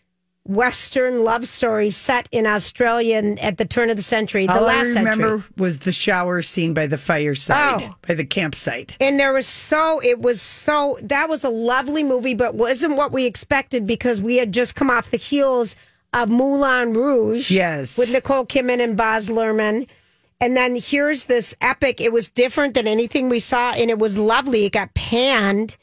Western 0.47 1.23
love 1.23 1.47
story 1.47 1.89
set 1.89 2.29
in 2.31 2.45
Australia 2.45 3.35
at 3.41 3.57
the 3.57 3.65
turn 3.65 3.89
of 3.89 3.95
the 3.97 4.03
century, 4.03 4.45
the 4.45 4.53
All 4.53 4.65
I 4.69 4.75
last 4.77 4.87
remember 4.89 5.11
century. 5.39 5.43
was 5.57 5.79
the 5.79 5.91
shower 5.91 6.43
scene 6.43 6.75
by 6.75 6.85
the 6.85 6.97
fireside, 6.97 7.81
Oh. 7.81 7.95
by 8.07 8.13
the 8.13 8.23
campsite. 8.25 8.95
And 8.99 9.19
there 9.19 9.33
was 9.33 9.47
so, 9.47 9.99
it 10.03 10.21
was 10.21 10.39
so, 10.41 10.99
that 11.01 11.29
was 11.29 11.43
a 11.43 11.49
lovely 11.49 12.03
movie, 12.03 12.35
but 12.35 12.53
wasn't 12.53 12.95
what 12.95 13.11
we 13.11 13.25
expected 13.25 13.87
because 13.87 14.21
we 14.21 14.35
had 14.35 14.51
just 14.51 14.75
come 14.75 14.91
off 14.91 15.09
the 15.09 15.17
heels 15.17 15.75
of 16.13 16.29
Moulin 16.29 16.93
Rouge. 16.93 17.49
Yes. 17.49 17.97
With 17.97 18.11
Nicole 18.11 18.45
Kidman 18.45 18.79
and 18.83 18.95
Baz 18.95 19.29
Luhrmann. 19.29 19.87
And 20.39 20.55
then 20.55 20.75
here's 20.75 21.25
this 21.25 21.55
epic. 21.59 21.99
It 21.99 22.11
was 22.11 22.29
different 22.29 22.75
than 22.75 22.85
anything 22.87 23.29
we 23.29 23.39
saw, 23.39 23.71
and 23.71 23.89
it 23.89 23.97
was 23.97 24.19
lovely. 24.19 24.65
It 24.65 24.73
got 24.73 24.93
panned 24.93 25.75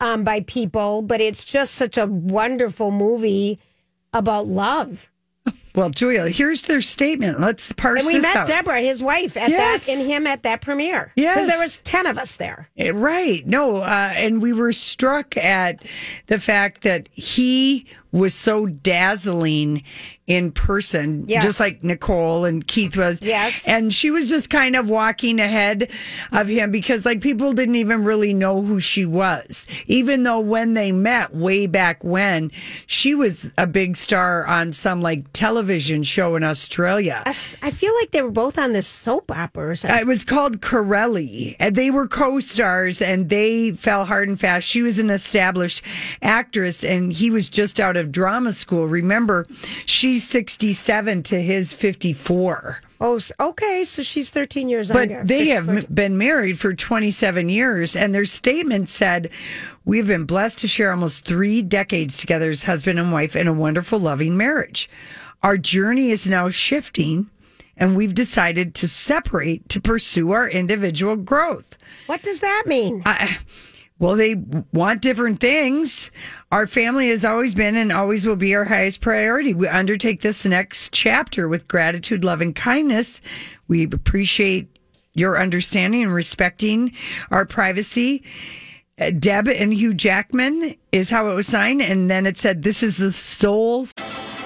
um, 0.00 0.24
by 0.24 0.40
people, 0.40 1.02
but 1.02 1.20
it's 1.20 1.44
just 1.44 1.74
such 1.74 1.96
a 1.98 2.06
wonderful 2.06 2.90
movie 2.90 3.58
about 4.12 4.46
love. 4.46 5.10
Well, 5.74 5.90
Julia, 5.90 6.28
here's 6.28 6.62
their 6.62 6.80
statement. 6.80 7.40
Let's 7.40 7.70
parse 7.72 8.00
And 8.00 8.08
we 8.14 8.18
met 8.20 8.34
out. 8.34 8.48
Deborra, 8.48 8.82
his 8.82 9.00
wife, 9.00 9.36
at 9.36 9.48
Yes. 9.48 9.86
that, 9.86 9.92
and 9.96 10.10
him 10.10 10.26
at 10.26 10.42
that 10.42 10.60
premiere. 10.60 11.12
Yes. 11.14 11.36
Because 11.36 11.48
there 11.50 11.60
was 11.60 11.78
10 11.84 12.06
of 12.06 12.18
us 12.18 12.36
there. 12.36 12.68
Eh, 12.76 12.90
Right. 12.92 13.46
No, 13.46 13.76
uh, 13.76 14.12
and 14.14 14.42
we 14.42 14.52
were 14.52 14.72
struck 14.72 15.36
at 15.36 15.80
the 16.26 16.40
fact 16.40 16.82
that 16.82 17.08
he 17.12 17.86
was 18.18 18.34
so 18.34 18.66
dazzling 18.66 19.82
in 20.26 20.52
person, 20.52 21.24
Yes. 21.26 21.42
just 21.42 21.58
like 21.58 21.82
Nicole 21.82 22.44
and 22.44 22.66
Keith 22.66 22.98
was. 22.98 23.22
Yes. 23.22 23.66
And 23.66 23.94
she 23.94 24.10
was 24.10 24.28
just 24.28 24.50
kind 24.50 24.76
of 24.76 24.90
walking 24.90 25.40
ahead 25.40 25.90
of 26.32 26.48
him 26.48 26.70
because, 26.70 27.06
like, 27.06 27.22
people 27.22 27.54
didn't 27.54 27.76
even 27.76 28.04
really 28.04 28.34
know 28.34 28.60
who 28.60 28.78
she 28.78 29.06
was. 29.06 29.66
Even 29.86 30.24
though 30.24 30.40
when 30.40 30.74
they 30.74 30.92
met 30.92 31.34
way 31.34 31.66
back 31.66 32.04
when, 32.04 32.50
she 32.86 33.14
was 33.14 33.52
a 33.56 33.66
big 33.66 33.96
star 33.96 34.46
on 34.46 34.70
some, 34.74 35.00
like, 35.00 35.24
television 35.32 36.02
show 36.02 36.36
in 36.36 36.44
Australia. 36.44 37.22
I 37.24 37.70
feel 37.70 37.94
like 37.98 38.10
they 38.10 38.20
were 38.20 38.30
both 38.30 38.58
on 38.58 38.74
this 38.74 38.86
soap 38.86 39.30
opera 39.34 39.70
or 39.70 39.74
something. 39.76 39.96
Uh, 39.96 40.00
It 40.02 40.06
was 40.06 40.24
called 40.24 40.60
Correlli, 40.60 41.56
and 41.58 41.74
they 41.74 41.90
were 41.90 42.06
co-stars, 42.06 43.00
and 43.00 43.30
they 43.30 43.70
fell 43.70 44.04
hard 44.04 44.28
and 44.28 44.38
fast. 44.38 44.66
She 44.66 44.82
was 44.82 44.98
an 44.98 45.08
established 45.08 45.80
actress, 46.20 46.84
and 46.84 47.14
he 47.14 47.30
was 47.30 47.48
just 47.48 47.80
out 47.80 47.96
of 47.96 48.07
drama 48.08 48.52
school. 48.52 48.86
Remember, 48.86 49.46
she's 49.86 50.26
sixty-seven 50.26 51.22
to 51.24 51.40
his 51.40 51.72
54. 51.72 52.80
Oh, 53.00 53.20
okay. 53.38 53.84
So 53.84 54.02
she's 54.02 54.30
13 54.30 54.68
years 54.68 54.90
but 54.90 55.08
younger. 55.08 55.24
they 55.24 55.48
have 55.48 55.94
been 55.94 56.18
married 56.18 56.58
for 56.58 56.72
twenty-seven 56.72 57.48
years, 57.48 57.94
and 57.94 58.14
their 58.14 58.24
statement 58.24 58.88
said, 58.88 59.30
"We've 59.84 60.06
been 60.06 60.24
blessed 60.24 60.58
to 60.60 60.68
share 60.68 60.90
almost 60.90 61.24
three 61.24 61.62
decades 61.62 62.18
together 62.18 62.50
as 62.50 62.64
husband 62.64 62.98
and 62.98 63.12
wife 63.12 63.36
in 63.36 63.46
a 63.46 63.52
wonderful, 63.52 63.98
loving 64.00 64.36
marriage. 64.36 64.90
Our 65.42 65.56
journey 65.56 66.10
is 66.10 66.28
now 66.28 66.48
shifting." 66.48 67.30
And 67.80 67.94
we've 67.94 68.12
decided 68.14 68.74
to 68.74 68.88
separate 68.88 69.68
to 69.68 69.80
pursue 69.80 70.32
our 70.32 70.48
individual 70.48 71.14
growth. 71.14 71.78
What 72.06 72.24
does 72.24 72.40
that 72.40 72.64
mean? 72.66 73.04
I, 73.06 73.38
well, 73.98 74.14
they 74.14 74.36
want 74.72 75.02
different 75.02 75.40
things. 75.40 76.10
Our 76.52 76.66
family 76.66 77.08
has 77.08 77.24
always 77.24 77.54
been 77.54 77.76
and 77.76 77.92
always 77.92 78.26
will 78.26 78.36
be 78.36 78.54
our 78.54 78.64
highest 78.64 79.00
priority. 79.00 79.54
We 79.54 79.66
undertake 79.66 80.20
this 80.20 80.44
next 80.44 80.92
chapter 80.92 81.48
with 81.48 81.66
gratitude, 81.68 82.24
love, 82.24 82.40
and 82.40 82.54
kindness. 82.54 83.20
We 83.66 83.84
appreciate 83.84 84.78
your 85.14 85.40
understanding 85.40 86.04
and 86.04 86.14
respecting 86.14 86.92
our 87.30 87.44
privacy. 87.44 88.22
Uh, 89.00 89.10
Deb 89.10 89.48
and 89.48 89.74
Hugh 89.74 89.94
Jackman 89.94 90.76
is 90.92 91.10
how 91.10 91.30
it 91.30 91.34
was 91.34 91.48
signed. 91.48 91.82
And 91.82 92.10
then 92.10 92.24
it 92.24 92.38
said, 92.38 92.62
This 92.62 92.82
is 92.82 92.98
the 92.98 93.12
sole 93.12 93.86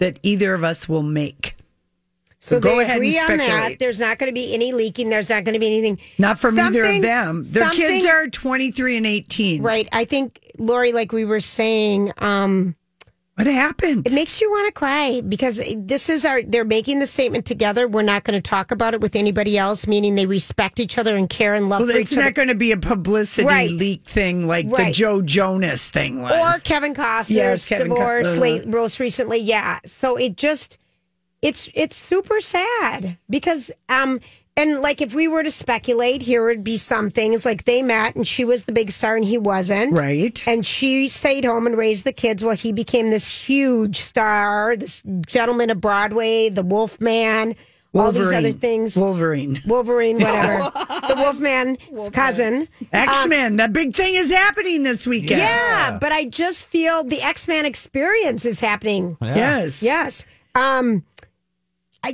that 0.00 0.18
either 0.22 0.52
of 0.52 0.64
us 0.64 0.88
will 0.88 1.02
make. 1.02 1.54
So 2.42 2.58
go 2.58 2.76
they 2.76 2.84
ahead 2.84 2.96
agree 2.96 3.18
and 3.18 3.30
on 3.32 3.36
that. 3.36 3.44
speculate. 3.44 3.78
There's 3.78 4.00
not 4.00 4.18
going 4.18 4.30
to 4.30 4.34
be 4.34 4.54
any 4.54 4.72
leaking. 4.72 5.10
There's 5.10 5.28
not 5.28 5.44
going 5.44 5.52
to 5.52 5.60
be 5.60 5.66
anything. 5.66 5.98
Not 6.18 6.38
from 6.38 6.58
either 6.58 6.84
of 6.84 7.02
them. 7.02 7.44
Their 7.44 7.70
kids 7.70 8.06
are 8.06 8.28
23 8.28 8.96
and 8.96 9.06
18. 9.06 9.62
Right. 9.62 9.88
I 9.92 10.06
think, 10.06 10.50
Lori, 10.58 10.92
like 10.92 11.12
we 11.12 11.26
were 11.26 11.40
saying, 11.40 12.12
um, 12.18 12.74
What 13.40 13.46
happened? 13.46 14.06
it 14.06 14.12
makes 14.12 14.40
you 14.40 14.50
want 14.50 14.66
to 14.66 14.72
cry 14.72 15.22
because 15.26 15.60
this 15.76 16.10
is 16.10 16.24
our, 16.26 16.42
they're 16.42 16.64
making 16.64 16.98
the 16.98 17.06
statement 17.06 17.46
together. 17.46 17.88
We're 17.88 18.02
not 18.02 18.24
going 18.24 18.36
to 18.36 18.42
talk 18.42 18.70
about 18.70 18.92
it 18.92 19.00
with 19.00 19.16
anybody 19.16 19.56
else, 19.56 19.86
meaning 19.86 20.14
they 20.14 20.26
respect 20.26 20.78
each 20.78 20.98
other 20.98 21.16
and 21.16 21.28
care 21.28 21.54
and 21.54 21.68
love 21.70 21.80
Well, 21.80 21.90
it's 21.96 22.12
not 22.12 22.34
going 22.34 22.48
to 22.48 22.54
be 22.54 22.70
a 22.72 22.76
publicity 22.76 23.46
Right. 23.46 23.70
leak 23.70 24.04
thing 24.04 24.46
like 24.46 24.68
the 24.70 24.90
Joe 24.92 25.22
Jonas 25.22 25.88
thing 25.88 26.20
was. 26.20 26.32
or 26.32 26.60
Kevin 26.60 26.92
Costner's 26.92 27.30
Yes, 27.30 27.68
Kevin 27.68 27.88
Co- 27.88 27.94
divorce 27.94 28.28
uh-huh. 28.32 28.40
late, 28.40 28.66
most 28.66 29.00
recently. 29.00 29.38
Yeah. 29.38 29.78
So 29.86 30.16
it 30.16 30.36
just 30.36 30.76
it's 31.40 31.70
it's 31.74 31.96
super 31.96 32.40
sad 32.40 33.16
because 33.30 33.70
um 33.88 34.20
and 34.60 34.82
like 34.82 35.00
if 35.00 35.14
we 35.14 35.26
were 35.28 35.42
to 35.42 35.50
speculate, 35.50 36.22
here 36.22 36.44
would 36.46 36.62
be 36.62 36.76
some 36.76 37.08
things 37.10 37.44
like 37.44 37.64
they 37.64 37.82
met 37.82 38.14
and 38.16 38.26
she 38.26 38.44
was 38.44 38.64
the 38.64 38.72
big 38.72 38.90
star 38.90 39.16
and 39.16 39.24
he 39.24 39.38
wasn't. 39.38 39.98
Right. 39.98 40.42
And 40.46 40.66
she 40.66 41.08
stayed 41.08 41.44
home 41.44 41.66
and 41.66 41.76
raised 41.76 42.04
the 42.04 42.12
kids 42.12 42.44
while 42.44 42.56
he 42.56 42.72
became 42.72 43.10
this 43.10 43.28
huge 43.28 44.00
star, 44.00 44.76
this 44.76 45.02
gentleman 45.26 45.70
of 45.70 45.80
Broadway, 45.80 46.48
the 46.50 46.62
Wolf 46.62 47.00
Man, 47.00 47.56
all 47.94 48.12
these 48.12 48.32
other 48.32 48.52
things. 48.52 48.96
Wolverine. 48.96 49.60
Wolverine, 49.66 50.20
whatever. 50.20 50.70
the 51.08 51.14
Wolfman 51.16 51.76
cousin. 52.12 52.68
X 52.92 53.26
Men. 53.26 53.56
that 53.56 53.72
big 53.72 53.94
thing 53.94 54.14
is 54.14 54.30
happening 54.30 54.82
this 54.82 55.06
weekend. 55.06 55.40
Yeah, 55.40 55.98
but 56.00 56.12
I 56.12 56.26
just 56.26 56.66
feel 56.66 57.02
the 57.02 57.20
X 57.20 57.48
Men 57.48 57.64
experience 57.64 58.44
is 58.44 58.60
happening. 58.60 59.16
Yes. 59.20 59.82
Yes. 59.82 60.24
Um, 60.54 61.04
I- 61.19 61.19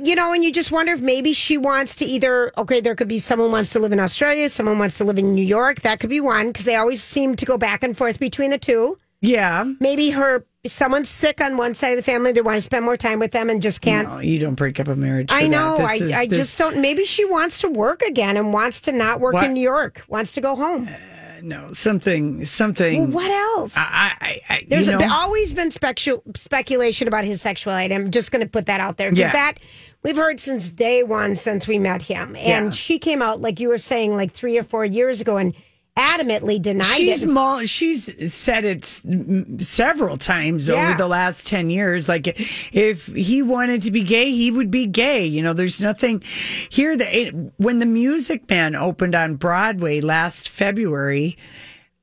you 0.03 0.15
know, 0.15 0.33
and 0.33 0.43
you 0.43 0.51
just 0.51 0.71
wonder 0.71 0.91
if 0.93 1.01
maybe 1.01 1.33
she 1.33 1.57
wants 1.57 1.95
to 1.97 2.05
either, 2.05 2.51
okay, 2.57 2.81
there 2.81 2.95
could 2.95 3.07
be 3.07 3.19
someone 3.19 3.51
wants 3.51 3.71
to 3.71 3.79
live 3.79 3.91
in 3.91 3.99
Australia, 3.99 4.49
someone 4.49 4.79
wants 4.79 4.97
to 4.97 5.03
live 5.03 5.17
in 5.17 5.33
New 5.33 5.45
York. 5.45 5.81
That 5.81 5.99
could 5.99 6.09
be 6.09 6.19
one 6.21 6.47
because 6.47 6.65
they 6.65 6.75
always 6.75 7.01
seem 7.01 7.35
to 7.37 7.45
go 7.45 7.57
back 7.57 7.83
and 7.83 7.95
forth 7.97 8.19
between 8.19 8.51
the 8.51 8.57
two. 8.57 8.97
Yeah. 9.21 9.71
Maybe 9.79 10.11
her, 10.11 10.45
someone's 10.67 11.09
sick 11.09 11.41
on 11.41 11.57
one 11.57 11.73
side 11.73 11.89
of 11.91 11.97
the 11.97 12.03
family, 12.03 12.31
they 12.33 12.41
want 12.41 12.57
to 12.57 12.61
spend 12.61 12.85
more 12.85 12.97
time 12.97 13.17
with 13.19 13.31
them 13.31 13.49
and 13.49 13.61
just 13.61 13.81
can't. 13.81 14.07
No, 14.07 14.19
you 14.19 14.37
don't 14.39 14.55
break 14.55 14.79
up 14.79 14.87
a 14.89 14.95
marriage. 14.95 15.29
I 15.31 15.47
know. 15.47 15.77
I, 15.77 15.93
is- 15.95 16.11
I 16.13 16.27
this- 16.27 16.37
just 16.37 16.57
don't. 16.59 16.81
Maybe 16.81 17.03
she 17.05 17.25
wants 17.25 17.57
to 17.59 17.69
work 17.69 18.01
again 18.03 18.37
and 18.37 18.53
wants 18.53 18.81
to 18.81 18.91
not 18.91 19.19
work 19.19 19.33
What? 19.33 19.45
in 19.45 19.53
New 19.53 19.61
York, 19.61 20.03
wants 20.07 20.33
to 20.33 20.41
go 20.41 20.55
home. 20.55 20.87
Uh, 20.87 20.91
no 21.47 21.71
something 21.71 22.43
something. 22.45 23.11
Well, 23.11 23.23
what 23.23 23.31
else? 23.31 23.75
I, 23.77 24.13
I, 24.19 24.41
I 24.53 24.65
There's 24.67 24.87
you 24.87 24.97
know, 24.97 25.07
always 25.11 25.53
been 25.53 25.69
specu- 25.69 26.37
speculation 26.37 27.07
about 27.07 27.23
his 27.23 27.41
sexuality. 27.41 27.93
I'm 27.95 28.11
just 28.11 28.31
going 28.31 28.43
to 28.43 28.49
put 28.49 28.65
that 28.67 28.79
out 28.79 28.97
there 28.97 29.09
because 29.09 29.19
Yeah. 29.19 29.31
that 29.31 29.53
we've 30.03 30.17
heard 30.17 30.39
since 30.39 30.69
day 30.71 31.03
one 31.03 31.35
since 31.35 31.67
we 31.67 31.79
met 31.79 32.01
him, 32.01 32.35
and 32.35 32.65
Yeah. 32.65 32.69
she 32.71 32.99
came 32.99 33.21
out 33.21 33.41
like 33.41 33.59
you 33.59 33.69
were 33.69 33.77
saying, 33.77 34.15
like 34.15 34.31
three 34.31 34.57
or 34.57 34.63
four 34.63 34.85
years 34.85 35.21
ago, 35.21 35.37
and 35.37 35.53
adamantly 35.97 36.61
denied 36.61 36.85
She's 36.95 37.23
it. 37.25 37.67
she's 37.69 38.33
said 38.33 38.63
it 38.65 38.85
several 39.63 40.15
times 40.17 40.67
Yeah. 40.67 40.89
over 40.89 40.97
the 40.97 41.07
last 41.07 41.47
10 41.47 41.69
years 41.71 42.07
like 42.07 42.27
if 42.71 43.07
he 43.07 43.41
wanted 43.41 43.81
to 43.81 43.91
be 43.91 44.03
gay 44.03 44.31
he 44.31 44.51
would 44.51 44.69
be 44.69 44.85
gay 44.85 45.25
you 45.25 45.41
know 45.41 45.53
there's 45.53 45.81
nothing 45.81 46.21
here 46.69 46.95
that 46.95 47.13
it, 47.13 47.33
when 47.57 47.79
the 47.79 47.85
music 47.87 48.47
man 48.49 48.75
opened 48.75 49.15
on 49.15 49.35
Broadway 49.35 49.99
last 49.99 50.49
February 50.49 51.35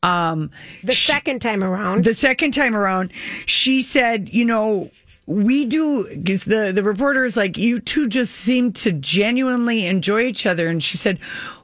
um, 0.03 0.51
the 0.83 0.93
second 0.93 1.39
time 1.41 1.63
around. 1.65 2.05
the 2.05 2.15
second 2.15 2.53
time 2.53 2.75
around 2.75 3.13
she 3.47 3.81
said 3.81 4.29
you 4.35 4.45
know 4.45 4.91
we 5.27 5.65
do 5.65 6.05
'cause 6.27 6.45
the 6.45 6.73
the 6.75 6.83
reporter 6.83 7.25
is 7.25 7.37
like 7.37 7.57
you 7.57 7.79
two 7.79 8.09
just 8.09 8.35
seem 8.35 8.73
to 8.73 8.93
genuinely 8.93 9.87
enjoy 9.87 10.23
each 10.23 10.47
other 10.47 10.67
and 10.69 10.83
she 10.83 10.97
said 10.97 11.19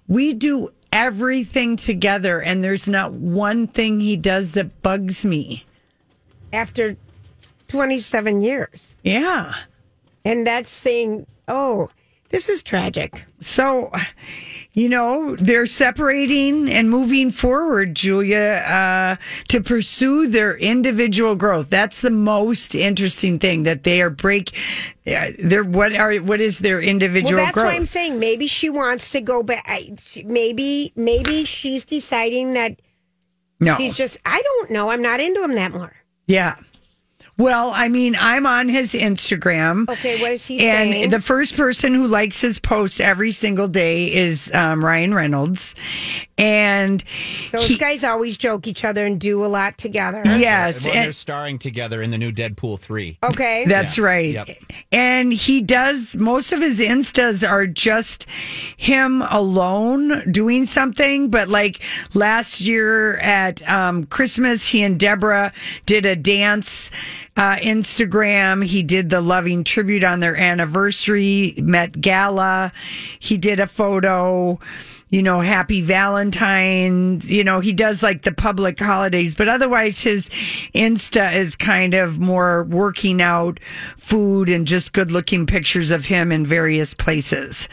we 0.08 0.32
do 0.32 0.70
everything 0.92 1.76
together 1.76 2.40
and 2.40 2.62
there's 2.62 2.88
not 2.88 3.12
one 3.12 3.66
thing 3.66 4.00
he 4.00 4.16
does 4.16 4.52
that 4.52 4.82
bugs 4.82 5.24
me. 5.24 5.64
After 6.52 6.96
27 7.68 8.42
years, 8.42 8.96
yeah. 9.04 9.54
And 10.24 10.46
that's 10.46 10.70
saying, 10.70 11.26
"Oh, 11.48 11.90
this 12.30 12.48
is 12.48 12.62
tragic." 12.62 13.24
so 13.40 13.92
you 14.72 14.88
know 14.88 15.36
they're 15.36 15.66
separating 15.66 16.70
and 16.70 16.90
moving 16.90 17.30
forward 17.30 17.94
julia 17.94 18.62
uh, 18.66 19.16
to 19.48 19.60
pursue 19.60 20.28
their 20.28 20.56
individual 20.56 21.34
growth 21.34 21.68
that's 21.70 22.00
the 22.00 22.10
most 22.10 22.74
interesting 22.74 23.38
thing 23.38 23.64
that 23.64 23.84
they 23.84 24.00
are 24.00 24.10
break 24.10 24.56
uh, 25.06 25.30
they're 25.38 25.64
what 25.64 25.94
are 25.94 26.16
what 26.16 26.40
is 26.40 26.58
their 26.60 26.80
individual 26.80 27.36
Well, 27.36 27.46
that's 27.46 27.54
growth 27.54 27.66
why 27.66 27.74
I'm 27.74 27.86
saying 27.86 28.20
maybe 28.20 28.46
she 28.46 28.70
wants 28.70 29.10
to 29.10 29.20
go 29.20 29.42
back. 29.42 29.66
Maybe, 30.24 30.92
maybe 30.94 31.44
she's 31.44 31.84
deciding 31.84 32.54
that 32.54 32.80
no 33.58 33.76
he's 33.76 33.94
just. 33.94 34.18
I 34.24 34.40
don't 34.40 34.70
know. 34.70 34.90
I'm 34.90 35.02
not 35.02 35.20
into 35.20 35.42
him 35.42 35.54
that 35.54 35.72
more. 35.72 35.94
Yeah. 36.26 36.56
Well, 37.40 37.70
I 37.70 37.88
mean, 37.88 38.16
I'm 38.20 38.44
on 38.46 38.68
his 38.68 38.92
Instagram. 38.92 39.88
Okay, 39.88 40.20
what 40.20 40.30
is 40.32 40.44
he 40.44 40.58
saying? 40.58 40.70
and 40.70 40.92
saying? 40.92 41.10
the 41.10 41.20
first 41.22 41.56
person 41.56 41.94
who 41.94 42.06
likes 42.06 42.38
his 42.42 42.58
posts 42.58 43.00
every 43.00 43.30
single 43.32 43.66
day 43.66 44.12
is 44.12 44.52
um, 44.52 44.84
Ryan 44.84 45.14
Reynolds. 45.14 45.74
And 46.36 47.02
Those 47.50 47.66
he- 47.68 47.78
guys 47.78 48.04
always 48.04 48.36
joke 48.36 48.66
each 48.66 48.84
other 48.84 49.06
and 49.06 49.18
do 49.18 49.42
a 49.42 49.46
lot 49.48 49.78
together. 49.78 50.22
yes, 50.26 50.84
Well, 50.84 50.92
they're 50.92 51.12
starring 51.14 51.58
together 51.58 52.02
in 52.02 52.10
the 52.10 52.18
new 52.18 52.30
Deadpool 52.30 52.78
3. 52.78 53.18
Okay. 53.22 53.64
That's 53.66 53.96
Yeah. 53.96 54.04
right. 54.04 54.32
Yep. 54.34 54.48
And 54.92 55.32
he 55.32 55.62
does 55.62 56.16
most 56.16 56.52
of 56.52 56.60
his 56.60 56.78
instas 56.80 57.46
are 57.48 57.66
just 57.66 58.26
him 58.76 59.22
alone 59.22 60.30
doing 60.30 60.66
something. 60.66 61.30
But 61.30 61.48
like 61.48 61.80
last 62.12 62.60
year 62.60 63.16
at 63.18 63.66
um, 63.68 64.04
Christmas, 64.04 64.66
he 64.68 64.82
and 64.82 64.98
Deborra 65.00 65.52
did 65.86 66.04
a 66.04 66.16
dance 66.16 66.90
uh, 67.40 67.56
Instagram. 67.56 68.62
He 68.62 68.82
did 68.82 69.08
the 69.08 69.22
loving 69.22 69.64
tribute 69.64 70.04
on 70.04 70.20
their 70.20 70.36
anniversary 70.36 71.54
Met 71.56 71.98
Gala. 71.98 72.70
He 73.18 73.38
did 73.38 73.58
a 73.58 73.66
photo 73.66 74.58
you 75.12 75.24
know, 75.24 75.40
happy 75.40 75.80
Valentine's, 75.80 77.28
you 77.28 77.42
know, 77.42 77.58
he 77.58 77.72
does 77.72 78.00
like 78.00 78.22
the 78.22 78.30
public 78.30 78.78
holidays, 78.78 79.34
but 79.34 79.48
otherwise 79.48 80.00
his 80.00 80.28
Insta 80.72 81.34
is 81.34 81.56
kind 81.56 81.94
of 81.94 82.20
more 82.20 82.62
working 82.64 83.20
out 83.20 83.58
food 83.96 84.48
and 84.48 84.68
just 84.68 84.92
good 84.92 85.10
looking 85.10 85.46
pictures 85.46 85.90
of 85.90 86.04
him 86.04 86.30
in 86.30 86.46
various 86.46 86.94
places. 86.94 87.68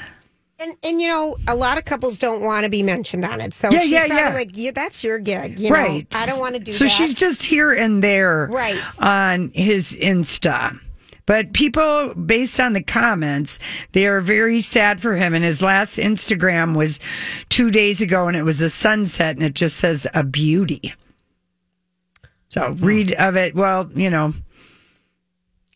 And 0.59 0.75
and 0.83 1.01
you 1.01 1.07
know, 1.07 1.35
a 1.47 1.55
lot 1.55 1.77
of 1.77 1.85
couples 1.85 2.17
don't 2.17 2.43
want 2.43 2.63
to 2.63 2.69
be 2.69 2.83
mentioned 2.83 3.25
on 3.25 3.41
it. 3.41 3.53
So 3.53 3.69
Yeah, 3.71 3.79
she's 3.79 3.91
yeah, 3.91 4.07
probably 4.07 4.23
yeah. 4.23 4.33
like, 4.33 4.49
yeah, 4.53 4.71
that's 4.71 5.03
your 5.03 5.19
gig. 5.19 5.59
You 5.59 5.69
right. 5.69 6.11
Know? 6.13 6.19
I 6.19 6.25
don't 6.25 6.39
want 6.39 6.55
to 6.55 6.59
do 6.59 6.71
that. 6.71 6.77
so 6.77 6.85
that. 6.85 6.91
she's 6.91 7.13
just 7.13 7.43
here 7.43 7.71
and 7.71 8.03
there 8.03 8.47
Right. 8.51 8.81
on 8.99 9.51
his 9.53 9.93
Insta. 9.93 10.79
But 11.27 11.51
people, 11.51 12.13
based 12.13 12.57
on 12.59 12.71
the 12.71 12.81
comments, 12.81 13.59
they 13.91 14.07
are 14.07 14.21
very 14.21 14.61
sad 14.61 15.01
for 15.01 15.15
him. 15.17 15.33
And 15.33 15.43
his 15.43 15.61
last 15.61 15.97
Instagram 15.97 16.75
was 16.75 17.01
two 17.49 17.69
days 17.69 18.01
ago, 18.01 18.27
and 18.27 18.37
it 18.37 18.43
was 18.43 18.61
a 18.61 18.69
sunset, 18.69 19.35
and 19.35 19.43
it 19.43 19.53
just 19.53 19.75
says 19.75 20.07
a 20.13 20.23
beauty. 20.23 20.93
So 22.47 22.71
hmm. 22.73 22.83
read 22.83 23.11
of 23.13 23.35
it. 23.35 23.55
Well, 23.55 23.89
you 23.93 24.09
know, 24.09 24.33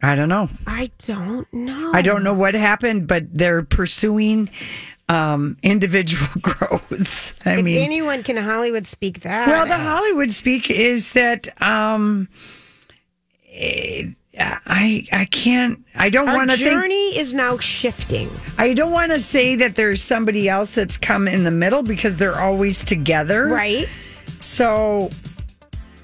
I 0.01 0.15
don't 0.15 0.29
know. 0.29 0.49
I 0.65 0.89
don't 1.05 1.51
know. 1.53 1.91
I 1.93 2.01
don't 2.01 2.23
know 2.23 2.33
what 2.33 2.55
happened, 2.55 3.07
but 3.07 3.25
they're 3.31 3.61
pursuing 3.63 4.49
um, 5.09 5.57
individual 5.61 6.27
growth. 6.41 7.33
I 7.45 7.57
if 7.57 7.65
mean, 7.65 7.77
anyone 7.77 8.23
can 8.23 8.37
Hollywood 8.37 8.87
speak 8.87 9.21
that. 9.21 9.47
well, 9.47 9.65
the 9.67 9.77
Hollywood 9.77 10.31
speak 10.31 10.69
is 10.71 11.11
that 11.11 11.49
um, 11.61 12.29
eh, 13.51 14.11
I 14.37 15.05
I 15.11 15.25
can't. 15.25 15.85
I 15.95 16.09
don't 16.09 16.27
want 16.27 16.49
to 16.51 16.57
think. 16.57 16.71
journey 16.71 17.17
is 17.17 17.33
now 17.35 17.57
shifting. 17.57 18.29
I 18.57 18.73
don't 18.73 18.91
want 18.91 19.11
to 19.11 19.19
say 19.19 19.55
that 19.57 19.75
there's 19.75 20.01
somebody 20.03 20.47
else 20.49 20.73
that's 20.75 20.97
come 20.97 21.27
in 21.27 21.43
the 21.43 21.51
middle 21.51 21.83
because 21.83 22.17
they're 22.17 22.39
always 22.39 22.83
together, 22.83 23.47
Right. 23.47 23.87
So. 24.39 25.09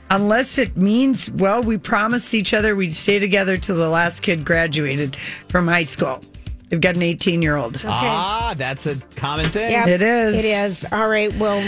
Unless 0.09 0.57
it 0.57 0.77
means, 0.77 1.29
well, 1.31 1.61
we 1.61 1.77
promised 1.77 2.33
each 2.33 2.53
other 2.53 2.75
we'd 2.75 2.93
stay 2.93 3.19
together 3.19 3.57
till 3.57 3.75
the 3.75 3.89
last 3.89 4.21
kid 4.21 4.45
graduated 4.45 5.15
from 5.49 5.67
high 5.67 5.83
school. 5.83 6.21
They've 6.69 6.79
got 6.81 6.95
an 6.95 7.01
18 7.03 7.41
year 7.41 7.55
old. 7.55 7.81
Ah, 7.85 8.53
that's 8.57 8.85
a 8.85 8.95
common 9.15 9.49
thing. 9.49 9.71
Yep, 9.71 9.87
It 9.87 10.01
is. 10.01 10.39
It 10.39 10.45
is. 10.45 10.85
All 10.91 11.07
right. 11.09 11.33
Well, 11.35 11.61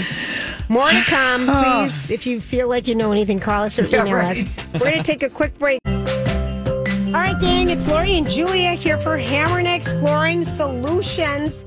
more 0.69 0.89
to 0.89 1.01
come. 1.05 1.47
Please, 1.81 2.11
if 2.11 2.25
you 2.25 2.39
feel 2.41 2.67
like 2.69 2.87
you 2.87 2.95
know 2.95 3.11
anything, 3.11 3.39
call 3.39 3.63
us 3.63 3.79
or 3.79 3.85
Yeah, 3.85 4.01
email 4.01 4.15
right. 4.15 4.31
us. 4.37 4.57
We're 4.73 4.79
going 4.79 4.97
to 4.97 5.03
take 5.03 5.23
a 5.23 5.29
quick 5.29 5.57
break. 5.59 5.79
All 5.85 7.13
right, 7.13 7.39
gang. 7.39 7.69
It's 7.69 7.87
Lori 7.87 8.17
and 8.17 8.29
Julia 8.29 8.71
here 8.73 8.97
for 8.97 9.17
Hammernix 9.17 9.97
Flooring 9.99 10.43
Solutions. 10.45 11.65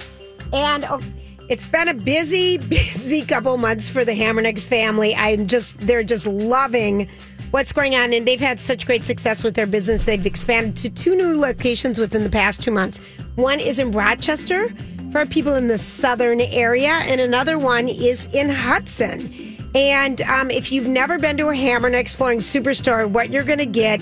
And 0.52 0.84
oh, 0.84 1.00
it's 1.48 1.66
been 1.66 1.88
a 1.88 1.94
busy, 1.94 2.58
busy 2.68 3.24
couple 3.24 3.56
months 3.56 3.88
for 3.88 4.04
the 4.04 4.12
Hammernix 4.12 4.66
family. 4.66 5.14
I'm 5.14 5.46
just, 5.46 5.78
they're 5.80 6.02
just 6.02 6.26
loving 6.26 7.08
what's 7.50 7.72
going 7.72 7.94
on. 7.94 8.12
And 8.12 8.26
they've 8.26 8.40
had 8.40 8.58
such 8.58 8.86
great 8.86 9.04
success 9.04 9.44
with 9.44 9.54
their 9.54 9.66
business. 9.66 10.04
They've 10.04 10.24
expanded 10.24 10.76
to 10.76 10.90
two 10.90 11.14
new 11.14 11.38
locations 11.38 11.98
within 11.98 12.24
the 12.24 12.30
past 12.30 12.62
two 12.62 12.72
months. 12.72 12.98
One 13.36 13.60
is 13.60 13.78
in 13.78 13.92
Rochester 13.92 14.68
for 15.10 15.26
people 15.26 15.54
in 15.54 15.68
the 15.68 15.78
southern 15.78 16.40
area, 16.40 17.00
and 17.04 17.20
another 17.20 17.58
one 17.58 17.86
is 17.86 18.28
in 18.32 18.48
Hudson. 18.48 19.58
And 19.74 20.20
um, 20.22 20.50
if 20.50 20.72
you've 20.72 20.86
never 20.86 21.18
been 21.18 21.36
to 21.38 21.48
a 21.48 21.54
Hammernix 21.54 22.16
Flooring 22.16 22.40
Superstore, 22.40 23.08
what 23.08 23.30
you're 23.30 23.44
going 23.44 23.58
to 23.58 23.66
get 23.66 24.00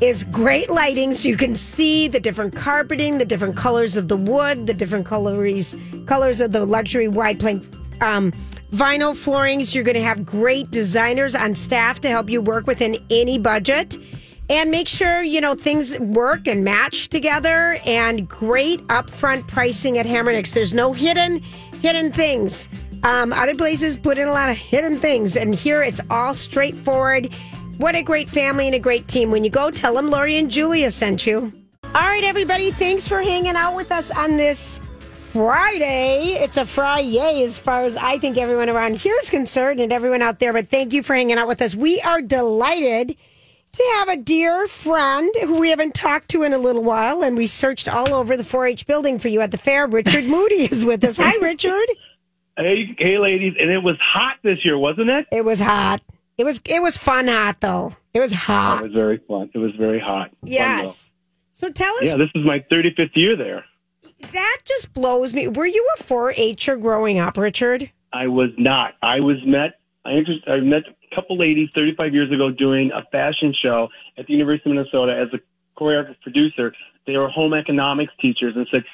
is 0.00 0.24
great 0.24 0.70
lighting 0.70 1.14
so 1.14 1.28
you 1.28 1.36
can 1.36 1.54
see 1.54 2.08
the 2.08 2.20
different 2.20 2.54
carpeting, 2.54 3.18
the 3.18 3.24
different 3.24 3.56
colors 3.56 3.96
of 3.96 4.08
the 4.08 4.16
wood, 4.16 4.66
the 4.66 4.74
different 4.74 5.06
colors 5.06 5.74
colors 6.06 6.40
of 6.40 6.52
the 6.52 6.64
luxury 6.64 7.08
wide 7.08 7.40
plank 7.40 7.64
um, 8.00 8.32
vinyl 8.72 9.16
floorings. 9.16 9.74
You're 9.74 9.84
going 9.84 9.96
to 9.96 10.02
have 10.02 10.24
great 10.24 10.70
designers 10.70 11.34
on 11.34 11.54
staff 11.54 12.00
to 12.00 12.08
help 12.08 12.28
you 12.28 12.40
work 12.40 12.66
within 12.66 12.96
any 13.10 13.38
budget. 13.38 13.96
And 14.48 14.70
make 14.70 14.86
sure, 14.86 15.22
you 15.22 15.40
know, 15.40 15.54
things 15.54 15.98
work 15.98 16.46
and 16.46 16.62
match 16.62 17.08
together 17.08 17.78
and 17.84 18.28
great 18.28 18.80
upfront 18.86 19.48
pricing 19.48 19.98
at 19.98 20.06
Hammernix. 20.06 20.54
There's 20.54 20.72
no 20.72 20.92
hidden 20.92 21.42
hidden 21.82 22.12
things. 22.12 22.68
Um, 23.02 23.32
other 23.32 23.54
places 23.54 23.96
put 23.96 24.18
in 24.18 24.28
a 24.28 24.32
lot 24.32 24.48
of 24.48 24.56
hidden 24.56 24.98
things, 24.98 25.36
and 25.36 25.54
here 25.54 25.82
it's 25.82 26.00
all 26.10 26.32
straightforward. 26.32 27.32
What 27.78 27.94
a 27.94 28.02
great 28.02 28.30
family 28.30 28.66
and 28.66 28.74
a 28.74 28.78
great 28.78 29.06
team. 29.06 29.30
When 29.30 29.44
you 29.44 29.50
go, 29.50 29.70
tell 29.70 29.94
them 29.94 30.10
Lori 30.10 30.38
and 30.38 30.50
Julia 30.50 30.90
sent 30.90 31.26
you. 31.26 31.52
All 31.84 32.02
right, 32.02 32.24
everybody, 32.24 32.70
thanks 32.70 33.06
for 33.06 33.20
hanging 33.20 33.54
out 33.54 33.76
with 33.76 33.92
us 33.92 34.10
on 34.10 34.38
this 34.38 34.80
Friday. 35.12 36.38
It's 36.40 36.56
a 36.56 36.64
Friday 36.64 37.42
as 37.42 37.58
far 37.58 37.82
as 37.82 37.96
I 37.98 38.18
think 38.18 38.38
everyone 38.38 38.70
around 38.70 38.96
here 38.96 39.14
is 39.20 39.28
concerned 39.28 39.80
and 39.80 39.92
everyone 39.92 40.22
out 40.22 40.38
there, 40.38 40.54
but 40.54 40.68
thank 40.68 40.94
you 40.94 41.02
for 41.02 41.14
hanging 41.14 41.36
out 41.36 41.48
with 41.48 41.60
us. 41.60 41.74
We 41.74 42.00
are 42.00 42.22
delighted 42.22 43.14
to 43.72 43.82
have 43.96 44.08
a 44.08 44.16
dear 44.16 44.66
friend 44.66 45.30
who 45.42 45.60
we 45.60 45.68
haven't 45.68 45.94
talked 45.94 46.30
to 46.30 46.44
in 46.44 46.54
a 46.54 46.58
little 46.58 46.82
while, 46.82 47.22
and 47.22 47.36
we 47.36 47.46
searched 47.46 47.90
all 47.90 48.14
over 48.14 48.38
the 48.38 48.44
4 48.44 48.66
H 48.68 48.86
building 48.86 49.18
for 49.18 49.28
you 49.28 49.42
at 49.42 49.50
the 49.50 49.58
fair. 49.58 49.86
Richard 49.86 50.24
Moody 50.28 50.64
is 50.64 50.86
with 50.86 51.04
us. 51.04 51.18
Hi, 51.18 51.36
Richard. 51.42 51.86
Hey, 52.56 52.96
hey, 52.98 53.18
ladies, 53.18 53.52
and 53.60 53.70
it 53.70 53.82
was 53.82 53.96
hot 54.00 54.36
this 54.42 54.64
year, 54.64 54.78
wasn't 54.78 55.10
it? 55.10 55.26
It 55.30 55.44
was 55.44 55.60
hot. 55.60 56.00
It 56.38 56.44
was 56.44 56.60
it 56.66 56.82
was 56.82 56.98
fun 56.98 57.28
hot 57.28 57.60
though. 57.60 57.94
It 58.12 58.20
was 58.20 58.32
hot. 58.32 58.80
It 58.84 58.88
was 58.90 58.98
very 58.98 59.18
fun. 59.28 59.50
It 59.54 59.58
was 59.58 59.72
very 59.76 60.00
hot. 60.00 60.30
Fun, 60.30 60.50
Yes. 60.50 61.12
So 61.52 61.70
tell 61.70 61.94
us 61.96 62.04
Yeah, 62.04 62.16
this 62.16 62.28
is 62.34 62.44
my 62.44 62.58
35th 62.70 63.10
year 63.14 63.36
there. 63.36 63.64
that 64.32 64.58
just 64.66 64.92
blows 64.92 65.32
me. 65.32 65.48
Were 65.48 65.66
you 65.66 65.86
a 65.98 66.02
4-H'er 66.02 66.76
growing 66.80 67.18
up, 67.18 67.38
Richard? 67.38 67.90
I 68.12 68.26
was 68.26 68.50
not. 68.58 68.92
I 69.02 69.20
was 69.20 69.36
met. 69.46 69.80
I, 70.04 70.12
inter- 70.12 70.52
I 70.52 70.60
met 70.60 70.82
a 71.10 71.14
couple 71.14 71.38
ladies 71.38 71.70
35 71.74 72.12
years 72.12 72.30
ago 72.30 72.50
doing 72.50 72.90
a 72.92 73.02
fashion 73.10 73.54
show 73.62 73.88
at 74.18 74.26
the 74.26 74.34
University 74.34 74.70
of 74.70 74.76
Minnesota 74.76 75.16
as 75.18 75.28
a 75.32 75.80
choreographer 75.80 76.20
producer. 76.22 76.74
They 77.06 77.16
were 77.16 77.28
home 77.28 77.54
economics 77.54 78.12
teachers 78.20 78.54
and 78.54 78.66
said, 78.70 78.84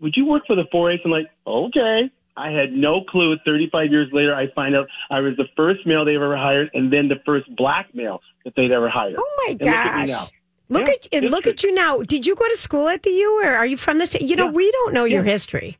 "Would 0.00 0.14
you 0.16 0.24
work 0.26 0.46
for 0.46 0.54
the 0.56 0.64
4-H?" 0.72 1.00
I'm 1.04 1.10
like, 1.10 1.26
"Okay." 1.46 2.10
I 2.36 2.50
had 2.50 2.72
no 2.72 3.02
clue. 3.02 3.36
35 3.44 3.90
years 3.90 4.08
later, 4.12 4.34
I 4.34 4.48
find 4.54 4.74
out 4.74 4.88
I 5.10 5.20
was 5.20 5.36
the 5.36 5.46
first 5.56 5.86
male 5.86 6.04
they 6.04 6.16
ever 6.16 6.36
hired, 6.36 6.70
and 6.74 6.92
then 6.92 7.08
the 7.08 7.20
first 7.24 7.54
black 7.56 7.94
male 7.94 8.20
that 8.44 8.54
they'd 8.56 8.72
ever 8.72 8.88
hired. 8.88 9.16
Oh 9.18 9.44
my 9.46 9.52
And 9.52 9.60
look 9.60 9.68
at 9.70 10.06
gosh. 10.08 10.30
Look 10.70 10.86
Yeah, 10.88 10.92
at 10.94 11.08
and 11.12 11.30
look 11.30 11.46
at 11.46 11.62
you 11.62 11.74
now. 11.74 11.98
Did 11.98 12.26
you 12.26 12.34
go 12.34 12.48
to 12.48 12.56
school 12.56 12.88
at 12.88 13.02
the 13.02 13.10
U 13.10 13.42
or 13.44 13.50
are 13.50 13.66
you 13.66 13.76
from 13.76 13.98
the 13.98 14.06
city? 14.06 14.24
You 14.24 14.34
know, 14.36 14.46
Yeah. 14.46 14.52
we 14.52 14.70
don't 14.72 14.94
know 14.94 15.04
your 15.04 15.22
Yeah. 15.24 15.30
history. 15.30 15.76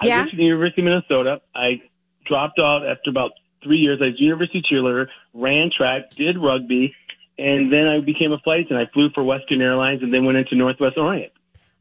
I 0.00 0.06
Yeah? 0.06 0.18
went 0.18 0.30
to 0.30 0.36
the 0.36 0.42
University 0.44 0.82
of 0.82 0.84
Minnesota. 0.84 1.40
I 1.54 1.80
dropped 2.26 2.58
out 2.58 2.86
after 2.86 3.08
about 3.10 3.32
three 3.64 3.78
years. 3.78 4.00
I 4.02 4.06
was 4.08 4.20
university 4.20 4.62
cheerleader, 4.70 5.06
ran 5.32 5.70
track, 5.70 6.10
did 6.14 6.36
rugby, 6.36 6.94
and 7.38 7.72
then 7.72 7.88
I 7.88 8.00
became 8.00 8.32
a 8.32 8.38
flight 8.40 8.66
attendant. 8.66 8.90
I 8.90 8.92
flew 8.92 9.08
for 9.14 9.24
Western 9.24 9.62
Airlines 9.62 10.02
and 10.02 10.12
then 10.12 10.24
went 10.26 10.36
into 10.36 10.56
Northwest 10.56 10.98
Orient. 10.98 11.32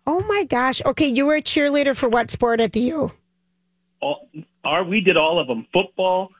Oh 0.08 0.22
my 0.28 0.46
gosh. 0.46 0.82
Okay, 0.86 1.08
you 1.08 1.26
were 1.26 1.36
a 1.36 1.42
cheerleader 1.42 1.96
for 1.96 2.08
what 2.08 2.32
sport 2.32 2.62
at 2.62 2.72
the 2.72 2.80
U? 2.80 3.12
All, 4.02 4.28
our, 4.64 4.84
we 4.84 5.02
did 5.02 5.18
all 5.18 5.40
of 5.40 5.48
them: 5.48 5.68
football, 5.74 6.32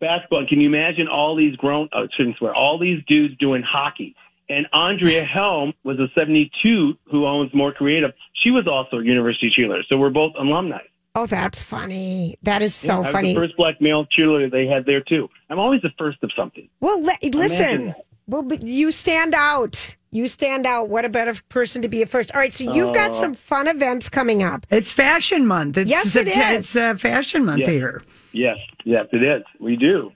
basketball. 0.00 0.40
And 0.40 0.48
can 0.48 0.60
you 0.60 0.68
imagine 0.68 1.08
all 1.08 1.36
these 1.36 1.56
grown? 1.56 1.88
Oh, 1.92 2.06
shouldn't 2.16 2.36
swear. 2.38 2.54
All 2.54 2.78
these 2.78 3.02
dudes 3.06 3.36
doing 3.38 3.62
hockey. 3.62 4.14
And 4.48 4.66
Andrea 4.72 5.24
Helm 5.24 5.74
was 5.84 6.00
a 6.00 6.08
72 6.12 6.94
who 7.04 7.24
owns 7.24 7.54
More 7.54 7.72
Creative. 7.72 8.10
She 8.42 8.50
was 8.50 8.66
also 8.66 8.96
a 8.96 9.04
university 9.04 9.48
cheerleader. 9.56 9.82
So 9.88 9.96
we're 9.96 10.10
both 10.10 10.32
alumni. 10.36 10.80
Oh, 11.14 11.26
that's 11.26 11.62
funny. 11.62 12.36
That 12.42 12.62
is 12.62 12.74
so 12.74 12.98
was 12.98 13.08
funny. 13.08 13.34
the 13.34 13.40
first 13.40 13.56
black 13.56 13.80
male 13.80 14.06
cheerleader 14.06 14.50
they 14.50 14.66
had 14.66 14.86
there 14.86 15.00
too. 15.00 15.28
I'm 15.48 15.58
always 15.58 15.82
the 15.82 15.90
first 15.98 16.18
of 16.22 16.30
something. 16.36 16.68
Well, 16.80 17.02
le- 17.02 17.30
listen. 17.32 17.94
That. 18.30 18.34
Well, 18.34 18.42
but 18.42 18.62
you 18.62 18.92
stand 18.92 19.34
out. 19.34 19.96
You 20.12 20.26
stand 20.28 20.66
out. 20.66 20.88
What 20.88 21.04
a 21.04 21.08
better 21.08 21.34
person 21.48 21.82
to 21.82 21.88
be 21.88 22.02
at 22.02 22.08
first. 22.08 22.32
All 22.34 22.40
right, 22.40 22.52
so 22.52 22.72
you've 22.72 22.94
got 22.94 23.14
some 23.14 23.34
fun 23.34 23.68
events 23.68 24.08
coming 24.08 24.42
up. 24.42 24.66
It's 24.70 24.92
Fashion 24.92 25.46
Month. 25.46 25.78
It's, 25.78 25.90
Yes, 25.90 26.16
it 26.16 26.26
Sept- 26.26 26.50
is. 26.52 26.58
It's 26.58 26.76
uh, 26.76 26.94
Fashion 26.96 27.44
Month 27.44 27.60
Yeah. 27.60 27.70
here. 27.70 28.02
Yes, 28.32 28.56
yes, 28.84 29.06
it 29.12 29.22
is. 29.22 29.42
We 29.60 29.76
do. 29.76 30.12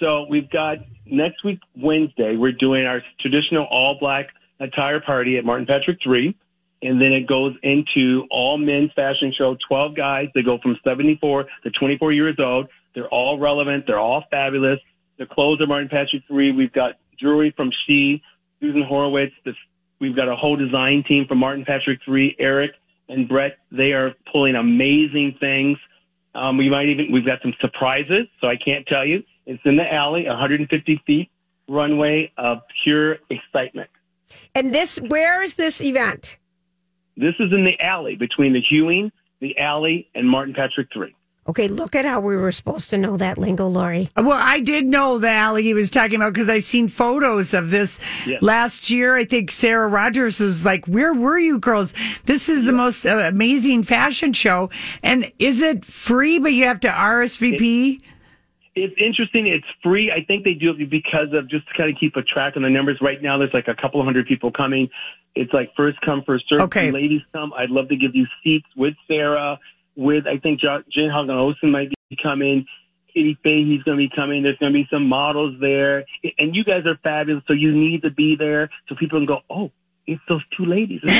So 0.00 0.26
we've 0.28 0.48
got 0.50 0.78
next 1.06 1.44
week, 1.44 1.58
Wednesday, 1.76 2.36
we're 2.36 2.52
doing 2.52 2.84
our 2.86 3.02
traditional 3.20 3.64
all 3.64 3.96
black 3.98 4.28
attire 4.60 5.00
party 5.00 5.36
at 5.38 5.44
Martin 5.44 5.66
Patrick 5.66 5.98
3. 6.02 6.34
And 6.82 7.00
then 7.00 7.12
it 7.12 7.26
goes 7.26 7.56
into 7.64 8.24
all 8.30 8.56
men's 8.58 8.92
fashion 8.94 9.32
show, 9.36 9.56
12 9.68 9.96
guys. 9.96 10.28
They 10.34 10.42
go 10.42 10.58
from 10.58 10.76
74 10.84 11.46
to 11.64 11.70
24 11.70 12.12
years 12.12 12.36
old. 12.38 12.68
They're 12.94 13.08
all 13.08 13.38
relevant. 13.38 13.84
They're 13.86 13.98
all 13.98 14.24
fabulous. 14.30 14.78
The 15.18 15.26
clothes 15.26 15.60
are 15.60 15.66
Martin 15.66 15.88
Patrick 15.88 16.22
3. 16.28 16.52
We've 16.52 16.72
got 16.72 16.94
jewelry 17.20 17.52
from 17.56 17.70
She, 17.86 18.22
Susan 18.60 18.82
Horowitz. 18.82 19.32
This, 19.44 19.54
we've 20.00 20.16
got 20.16 20.28
a 20.28 20.36
whole 20.36 20.56
design 20.56 21.04
team 21.06 21.26
from 21.26 21.38
Martin 21.38 21.64
Patrick 21.64 22.00
3, 22.04 22.36
Eric 22.38 22.72
and 23.08 23.28
Brett. 23.28 23.58
They 23.70 23.92
are 23.92 24.14
pulling 24.30 24.54
amazing 24.54 25.36
things. 25.40 25.78
Um, 26.34 26.58
we 26.58 26.68
might 26.70 26.88
even, 26.88 27.12
we've 27.12 27.26
got 27.26 27.40
some 27.42 27.54
surprises, 27.60 28.26
so 28.40 28.48
I 28.48 28.56
can't 28.56 28.86
tell 28.86 29.04
you. 29.04 29.22
It's 29.46 29.62
in 29.64 29.76
the 29.76 29.92
alley, 29.92 30.26
150 30.26 31.02
feet 31.06 31.30
runway 31.68 32.32
of 32.36 32.58
pure 32.84 33.16
excitement. 33.30 33.90
And 34.54 34.74
this, 34.74 34.98
where 34.98 35.42
is 35.42 35.54
this 35.54 35.80
event? 35.80 36.38
This 37.16 37.34
is 37.40 37.52
in 37.52 37.64
the 37.64 37.80
alley 37.80 38.14
between 38.14 38.52
the 38.52 38.60
Hewing, 38.60 39.10
the 39.40 39.58
alley, 39.58 40.08
and 40.14 40.28
Martin 40.28 40.54
Patrick 40.54 40.88
3. 40.92 41.14
Okay, 41.48 41.66
look 41.66 41.94
at 41.94 42.04
how 42.04 42.20
we 42.20 42.36
were 42.36 42.52
supposed 42.52 42.90
to 42.90 42.98
know 42.98 43.16
that 43.16 43.38
lingo, 43.38 43.66
Lori. 43.68 44.10
Well, 44.16 44.32
I 44.32 44.60
did 44.60 44.84
know 44.84 45.16
the 45.18 45.30
alley 45.30 45.62
he 45.62 45.72
was 45.72 45.90
talking 45.90 46.16
about 46.16 46.34
because 46.34 46.50
I've 46.50 46.64
seen 46.64 46.88
photos 46.88 47.54
of 47.54 47.70
this 47.70 47.98
Yeah. 48.26 48.36
last 48.42 48.90
year. 48.90 49.16
I 49.16 49.24
think 49.24 49.50
Sarah 49.50 49.88
Rogers 49.88 50.40
was 50.40 50.66
like, 50.66 50.84
"Where 50.86 51.14
were 51.14 51.38
you 51.38 51.58
girls? 51.58 51.94
This 52.26 52.50
is 52.50 52.66
the 52.66 52.72
most 52.72 53.06
uh, 53.06 53.16
amazing 53.18 53.84
fashion 53.84 54.34
show." 54.34 54.68
And 55.02 55.32
is 55.38 55.62
it 55.62 55.86
free? 55.86 56.38
But 56.38 56.52
you 56.52 56.64
have 56.64 56.80
to 56.80 56.88
RSVP. 56.88 58.00
It's 58.74 58.94
interesting. 58.98 59.46
It's 59.46 59.66
free. 59.82 60.12
I 60.12 60.24
think 60.24 60.44
they 60.44 60.54
do 60.54 60.70
it 60.70 60.90
because 60.90 61.32
of 61.32 61.48
just 61.48 61.66
to 61.68 61.74
kind 61.74 61.90
of 61.92 61.98
keep 61.98 62.14
a 62.16 62.22
track 62.22 62.56
on 62.56 62.62
the 62.62 62.70
numbers. 62.70 62.98
Right 63.00 63.20
now, 63.22 63.38
there's 63.38 63.54
like 63.54 63.68
a 63.68 63.74
couple 63.74 64.04
hundred 64.04 64.26
people 64.26 64.52
coming. 64.52 64.90
It's 65.34 65.52
like 65.52 65.74
first 65.76 65.98
come, 66.02 66.22
first 66.24 66.44
serve. 66.48 66.60
Okay. 66.62 66.90
Ladies 66.90 67.22
come. 67.32 67.52
I'd 67.56 67.70
love 67.70 67.88
to 67.88 67.96
give 67.96 68.14
you 68.14 68.26
seats 68.44 68.66
with 68.76 68.94
Sarah, 69.08 69.58
with, 69.98 70.26
I 70.26 70.38
think 70.38 70.60
jo- 70.60 70.82
Jane 70.90 71.10
Hagen 71.10 71.30
Olsen 71.36 71.70
might 71.70 71.90
be 72.08 72.16
coming. 72.22 72.64
Katie 73.12 73.36
Fahey's 73.42 73.82
going 73.82 73.98
to 73.98 74.08
be 74.08 74.10
coming. 74.14 74.42
There's 74.42 74.56
going 74.58 74.72
to 74.72 74.78
be 74.78 74.86
some 74.90 75.06
models 75.08 75.56
there. 75.60 76.04
And 76.38 76.54
you 76.54 76.62
guys 76.64 76.86
are 76.86 76.96
fabulous, 77.02 77.42
so 77.46 77.52
you 77.52 77.72
need 77.72 78.02
to 78.02 78.10
be 78.10 78.36
there 78.36 78.70
so 78.88 78.94
people 78.94 79.18
can 79.18 79.26
go, 79.26 79.40
oh, 79.50 79.70
it's 80.06 80.22
those 80.28 80.42
two 80.56 80.64
ladies. 80.64 81.00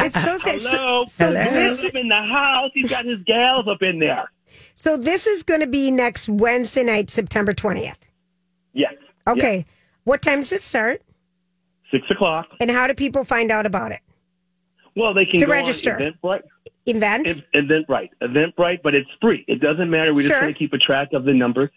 It's 0.00 0.24
those 0.24 0.42
guys. 0.42 0.62
So, 0.62 0.70
Hello. 0.70 1.04
so 1.06 1.26
Hello. 1.26 1.50
this 1.52 1.82
He's 1.82 1.90
up 1.90 1.96
in 1.96 2.08
the 2.08 2.14
house. 2.22 2.70
He's 2.74 2.90
got 2.90 3.04
his 3.04 3.18
gals 3.24 3.66
up 3.68 3.82
in 3.82 3.98
there. 3.98 4.30
so 4.74 4.96
this 4.96 5.26
is 5.26 5.42
going 5.42 5.60
to 5.60 5.66
be 5.66 5.90
next 5.90 6.28
Wednesday 6.28 6.82
night, 6.84 7.10
September 7.10 7.52
twentieth. 7.52 8.08
Yes. 8.72 8.94
Okay. 9.26 9.66
What 10.04 10.22
time 10.22 10.38
does 10.38 10.52
it 10.52 10.62
start? 10.62 11.02
Six 11.90 12.04
o'clock. 12.10 12.46
And 12.60 12.70
how 12.70 12.86
do 12.86 12.94
people 12.94 13.24
find 13.24 13.50
out 13.50 13.66
about 13.66 13.92
it? 13.92 14.00
Well, 14.96 15.12
they 15.14 15.26
can 15.26 15.40
To 15.40 15.46
register. 15.46 15.96
Eventbrite. 16.22 16.42
Event? 16.88 17.26
Ev- 17.28 17.42
Eventbrite. 17.54 18.10
Eventbrite, 18.22 18.80
but 18.82 18.94
it's 18.94 19.10
free. 19.20 19.44
It 19.48 19.60
doesn't 19.60 19.90
matter. 19.90 20.14
We're 20.14 20.22
just 20.22 20.34
Sure. 20.34 20.42
want 20.42 20.54
to 20.54 20.58
keep 20.58 20.72
a 20.72 20.78
track 20.78 21.12
of 21.12 21.24
the 21.24 21.32
numbers. 21.34 21.70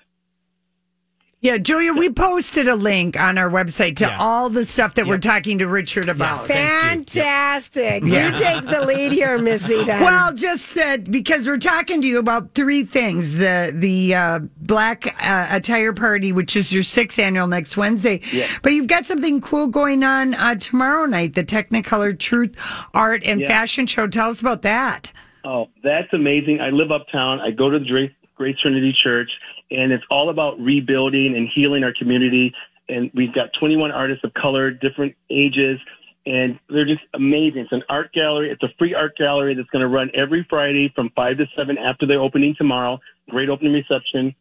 Yeah, 1.43 1.57
Julia, 1.57 1.91
we 1.93 2.11
posted 2.11 2.67
a 2.67 2.75
link 2.75 3.19
on 3.19 3.39
our 3.39 3.49
website 3.49 3.95
to 3.97 4.05
Yeah. 4.05 4.17
all 4.19 4.51
the 4.51 4.63
stuff 4.63 4.93
that 4.93 5.07
we're 5.07 5.17
talking 5.17 5.57
to 5.57 5.67
Richard 5.67 6.07
about. 6.07 6.45
Fantastic. 6.45 8.03
You 8.03 8.31
take 8.37 8.63
the 8.67 8.85
lead 8.87 9.11
here, 9.11 9.39
Missy. 9.39 9.83
Then. 9.91 10.01
Well, 10.03 10.33
just 10.33 10.75
that 10.75 11.09
because 11.09 11.47
we're 11.47 11.57
talking 11.57 11.99
to 12.01 12.07
you 12.07 12.19
about 12.19 12.53
three 12.53 12.83
things: 12.83 13.33
the 13.33 13.71
the 13.75 14.13
uh, 14.13 14.39
black 14.61 15.15
uh, 15.19 15.47
attire 15.49 15.93
party, 15.93 16.31
which 16.31 16.55
is 16.55 16.71
your 16.71 16.83
sixth 16.83 17.17
annual 17.17 17.47
next 17.47 17.75
Wednesday. 17.75 18.21
Yeah. 18.31 18.47
But 18.61 18.73
you've 18.73 18.85
got 18.87 19.07
something 19.07 19.41
cool 19.41 19.65
going 19.65 20.03
on 20.03 20.35
uh, 20.35 20.53
tomorrow 20.55 21.07
night: 21.07 21.33
the 21.33 21.43
Technicolor 21.43 22.17
Truth 22.17 22.55
Art 22.93 23.23
and 23.25 23.41
Yeah. 23.41 23.47
Fashion 23.47 23.87
Show. 23.87 24.05
Tell 24.07 24.29
us 24.29 24.41
about 24.41 24.61
that. 24.61 25.11
Oh, 25.43 25.69
that's 25.83 26.13
amazing. 26.13 26.61
I 26.61 26.69
live 26.69 26.91
uptown. 26.91 27.39
I 27.39 27.49
go 27.49 27.71
to 27.71 27.79
the 27.79 27.85
Great 27.85 28.11
Grace 28.35 28.57
Trinity 28.61 28.93
Church, 29.03 29.31
and 29.71 29.91
it's 29.91 30.03
all 30.11 30.29
about 30.29 30.59
rebuilding 30.59 31.35
and 31.35 31.47
healing 31.53 31.83
our 31.83 31.93
community. 31.97 32.53
And 32.89 33.09
we've 33.13 33.33
got 33.33 33.49
21 33.59 33.91
artists 33.91 34.23
of 34.23 34.33
color, 34.33 34.69
different 34.71 35.15
ages, 35.29 35.79
and 36.25 36.59
they're 36.69 36.85
just 36.85 37.01
amazing. 37.13 37.61
It's 37.61 37.71
an 37.71 37.83
art 37.89 38.13
gallery. 38.13 38.51
It's 38.51 38.61
a 38.61 38.69
free 38.77 38.93
art 38.93 39.17
gallery 39.17 39.55
that's 39.55 39.69
going 39.69 39.81
to 39.81 39.87
run 39.87 40.11
every 40.13 40.45
Friday 40.49 40.91
from 40.93 41.09
5 41.15 41.37
to 41.37 41.45
7 41.55 41.77
after 41.77 42.05
the 42.05 42.15
opening 42.15 42.53
tomorrow. 42.57 42.99
Great 43.29 43.49
opening 43.49 43.73
reception. 43.73 44.35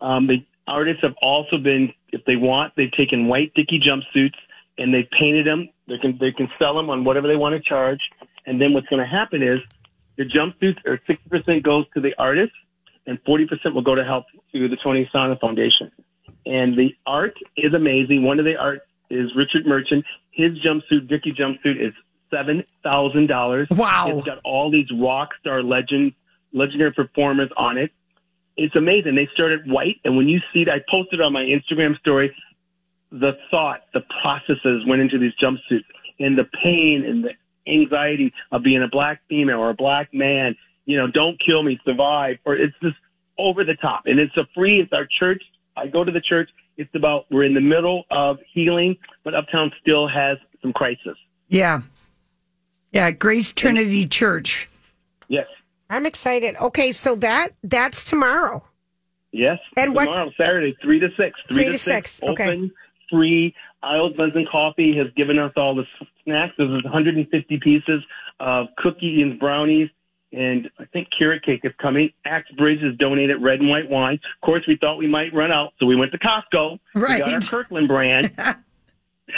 Um, 0.00 0.26
the 0.26 0.44
artists 0.68 1.02
have 1.02 1.14
also 1.22 1.56
been, 1.56 1.92
if 2.12 2.24
they 2.26 2.36
want, 2.36 2.74
they've 2.76 2.92
taken 2.92 3.26
white 3.26 3.52
Dickie 3.54 3.80
jumpsuits 3.80 4.36
and 4.78 4.92
they've 4.92 5.10
painted 5.10 5.46
them. 5.46 5.68
They 5.88 5.98
can 5.98 6.18
they 6.18 6.32
can 6.32 6.48
sell 6.58 6.74
them 6.74 6.90
on 6.90 7.04
whatever 7.04 7.26
they 7.26 7.36
want 7.36 7.54
to 7.54 7.60
charge. 7.60 8.00
And 8.46 8.60
then 8.60 8.72
what's 8.72 8.86
going 8.88 9.00
to 9.00 9.08
happen 9.08 9.42
is 9.42 9.60
the 10.16 10.24
jumpsuits 10.24 10.78
are 10.86 11.00
60% 11.08 11.62
goes 11.62 11.86
to 11.94 12.00
the 12.00 12.14
artist 12.18 12.52
and 13.06 13.22
40% 13.24 13.74
will 13.74 13.82
go 13.82 13.94
to 13.94 14.04
help 14.04 14.24
to 14.52 14.68
the 14.68 14.76
Tony 14.82 15.08
Sanneh 15.14 15.38
Foundation. 15.40 15.90
And 16.46 16.76
the 16.76 16.94
art 17.06 17.34
is 17.56 17.74
amazing. 17.74 18.22
One 18.22 18.38
of 18.38 18.44
the 18.44 18.56
art 18.56 18.82
is 19.10 19.30
Richard 19.36 19.66
Merchant. 19.66 20.04
His 20.30 20.52
jumpsuit, 20.58 21.08
Dickie 21.08 21.32
jumpsuit, 21.32 21.80
is 21.80 21.94
seven 22.30 22.64
thousand 22.82 23.28
dollars. 23.28 23.68
Wow. 23.70 24.08
It's 24.08 24.26
got 24.26 24.38
all 24.44 24.70
these 24.70 24.88
rock 24.92 25.30
star 25.40 25.62
legends, 25.62 26.14
legendary 26.52 26.92
performers 26.92 27.50
on 27.56 27.78
it. 27.78 27.92
It's 28.56 28.76
amazing. 28.76 29.14
They 29.16 29.28
started 29.32 29.70
white, 29.70 29.96
and 30.04 30.16
when 30.16 30.28
you 30.28 30.40
see 30.52 30.62
it, 30.62 30.68
I 30.68 30.78
posted 30.88 31.20
on 31.20 31.32
my 31.32 31.42
Instagram 31.42 31.98
story. 31.98 32.34
The 33.10 33.32
thought, 33.50 33.82
the 33.92 34.02
processes 34.22 34.84
went 34.86 35.02
into 35.02 35.18
these 35.18 35.32
jumpsuits, 35.42 35.84
and 36.18 36.38
the 36.38 36.44
pain 36.62 37.04
and 37.06 37.24
the 37.24 37.30
anxiety 37.66 38.32
of 38.52 38.62
being 38.62 38.82
a 38.82 38.88
black 38.88 39.20
female 39.28 39.58
or 39.58 39.70
a 39.70 39.74
black 39.74 40.12
man. 40.12 40.56
You 40.86 40.98
know, 40.98 41.06
don't 41.06 41.40
kill 41.44 41.62
me, 41.62 41.78
survive, 41.84 42.36
or 42.44 42.56
it's 42.56 42.74
just 42.82 42.96
over 43.38 43.64
the 43.64 43.74
top. 43.74 44.02
And 44.06 44.18
it's 44.18 44.36
a 44.36 44.46
free. 44.54 44.80
It's 44.80 44.92
our 44.92 45.06
church. 45.18 45.42
I 45.76 45.86
go 45.86 46.04
to 46.04 46.12
the 46.12 46.20
church. 46.20 46.50
It's 46.76 46.94
about 46.94 47.26
we're 47.30 47.44
in 47.44 47.54
the 47.54 47.60
middle 47.60 48.04
of 48.10 48.38
healing, 48.52 48.96
but 49.22 49.34
Uptown 49.34 49.72
still 49.80 50.08
has 50.08 50.38
some 50.60 50.72
crisis. 50.72 51.16
Yeah, 51.48 51.82
yeah. 52.92 53.10
Grace 53.10 53.52
Trinity 53.52 54.06
Church. 54.06 54.68
Yes. 55.28 55.46
I'm 55.90 56.06
excited. 56.06 56.56
Okay, 56.60 56.92
so 56.92 57.14
that 57.16 57.48
that's 57.62 58.04
tomorrow. 58.04 58.62
Yes. 59.32 59.58
And 59.76 59.94
what- 59.94 60.06
tomorrow, 60.06 60.30
Saturday, 60.36 60.76
three 60.82 61.00
to 61.00 61.08
six. 61.16 61.38
Three 61.50 61.64
to 61.66 61.78
six, 61.78 62.22
okay. 62.22 62.48
Open, 62.48 62.72
free. 63.10 63.54
Isles 63.82 64.14
Buns 64.16 64.32
and 64.34 64.48
Coffee 64.48 64.96
has 64.96 65.08
given 65.14 65.38
us 65.38 65.52
all 65.56 65.74
the 65.74 65.84
snacks. 66.24 66.54
There's 66.56 66.82
150 66.82 67.58
pieces 67.58 68.02
of 68.40 68.68
cookies 68.78 69.22
and 69.22 69.38
brownies. 69.38 69.90
And 70.36 70.68
I 70.80 70.84
think 70.86 71.08
carrot 71.16 71.44
cake 71.44 71.60
is 71.64 71.72
coming. 71.80 72.10
Axe 72.24 72.50
Bridge 72.56 72.80
has 72.82 72.96
donated 72.96 73.40
red 73.40 73.60
and 73.60 73.68
white 73.68 73.88
wine. 73.88 74.14
Of 74.14 74.40
course, 74.44 74.62
we 74.66 74.76
thought 74.80 74.96
we 74.96 75.06
might 75.06 75.32
run 75.32 75.52
out, 75.52 75.72
so 75.78 75.86
we 75.86 75.94
went 75.96 76.10
to 76.12 76.18
Costco. 76.18 76.78
We 76.94 77.00
got 77.00 77.32
our 77.32 77.40
Kirkland 77.40 77.86
brand. 77.88 78.32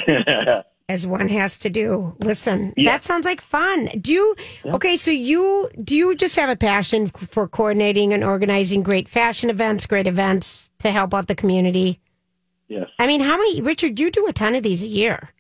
As 0.89 1.05
one 1.05 1.27
has 1.29 1.57
to 1.59 1.71
do. 1.71 2.15
Listen, 2.21 2.73
Yeah. 2.77 2.93
that 2.93 3.03
sounds 3.03 3.25
like 3.25 3.41
fun. 3.41 3.87
Do 4.01 4.13
you? 4.13 4.37
Okay, 4.67 4.97
so 4.97 5.11
you 5.11 5.69
do 5.83 5.97
you 5.97 6.15
just 6.15 6.37
have 6.37 6.49
a 6.49 6.55
passion 6.55 7.09
for 7.09 7.49
coordinating 7.49 8.13
and 8.13 8.23
organizing 8.23 8.85
great 8.85 9.09
fashion 9.09 9.51
events, 9.51 9.85
great 9.87 10.07
events 10.07 10.71
to 10.79 10.93
help 10.93 11.13
out 11.13 11.27
the 11.27 11.35
community? 11.35 11.99
yes. 12.69 12.89
I 13.01 13.07
mean, 13.09 13.21
how 13.21 13.37
many? 13.37 13.61
Richard, 13.61 13.99
you 13.99 14.11
do 14.13 14.27
a 14.29 14.33
ton 14.33 14.55
of 14.55 14.63
these 14.63 14.85
a 14.85 14.89
year. 14.89 15.31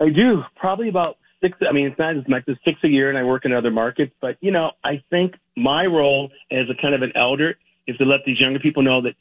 I 0.00 0.08
do. 0.10 0.42
Probably 0.54 0.88
about 0.88 1.16
six. 1.40 1.58
I 1.66 1.72
mean, 1.72 1.86
it's 1.86 1.98
not 1.98 2.16
as 2.16 2.26
much 2.28 2.44
as 2.48 2.56
six 2.64 2.78
a 2.84 2.88
year, 2.88 3.08
and 3.08 3.18
I 3.18 3.24
work 3.24 3.44
in 3.44 3.52
other 3.52 3.70
markets. 3.70 4.12
But, 4.20 4.36
you 4.40 4.50
know, 4.50 4.72
I 4.82 5.02
think 5.10 5.34
my 5.56 5.86
role 5.86 6.30
as 6.50 6.68
a 6.70 6.74
kind 6.80 6.94
of 6.94 7.02
an 7.02 7.12
elder 7.14 7.56
is 7.86 7.96
to 7.98 8.04
let 8.04 8.24
these 8.24 8.40
younger 8.40 8.58
people 8.58 8.82
know 8.82 9.02
that 9.02 9.14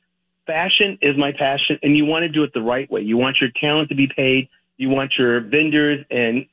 fashion 0.45 0.97
is 1.01 1.17
my 1.17 1.32
passion, 1.32 1.80
and 1.84 1.95
you 1.95 2.06
want 2.06 2.23
to 2.23 2.30
do 2.30 2.43
it 2.43 2.53
the 2.53 2.62
right 2.62 2.89
way. 2.89 3.01
You 3.01 3.17
want 3.17 3.39
your 3.39 3.49
talent 3.49 3.89
to 3.89 3.95
be 3.95 4.08
paid. 4.08 4.49
You 4.77 4.89
want 4.89 5.13
your 5.17 5.41
vendors 5.41 6.06
and 6.10 6.45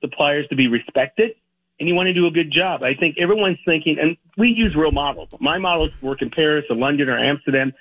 suppliers 0.00 0.46
to 0.48 0.56
be 0.56 0.68
respected, 0.68 1.34
and 1.78 1.88
you 1.88 1.94
want 1.94 2.08
to 2.08 2.12
do 2.12 2.26
a 2.26 2.30
good 2.30 2.50
job. 2.50 2.82
I 2.82 2.94
think 2.94 3.16
everyone's 3.18 3.58
thinking, 3.64 3.98
and 3.98 4.16
we 4.36 4.48
use 4.48 4.74
real 4.74 4.92
models. 4.92 5.30
My 5.40 5.58
models 5.58 5.92
work 6.02 6.22
in 6.22 6.30
Paris 6.30 6.64
or 6.68 6.76
London 6.76 7.08
or 7.08 7.18
Amsterdam. 7.18 7.72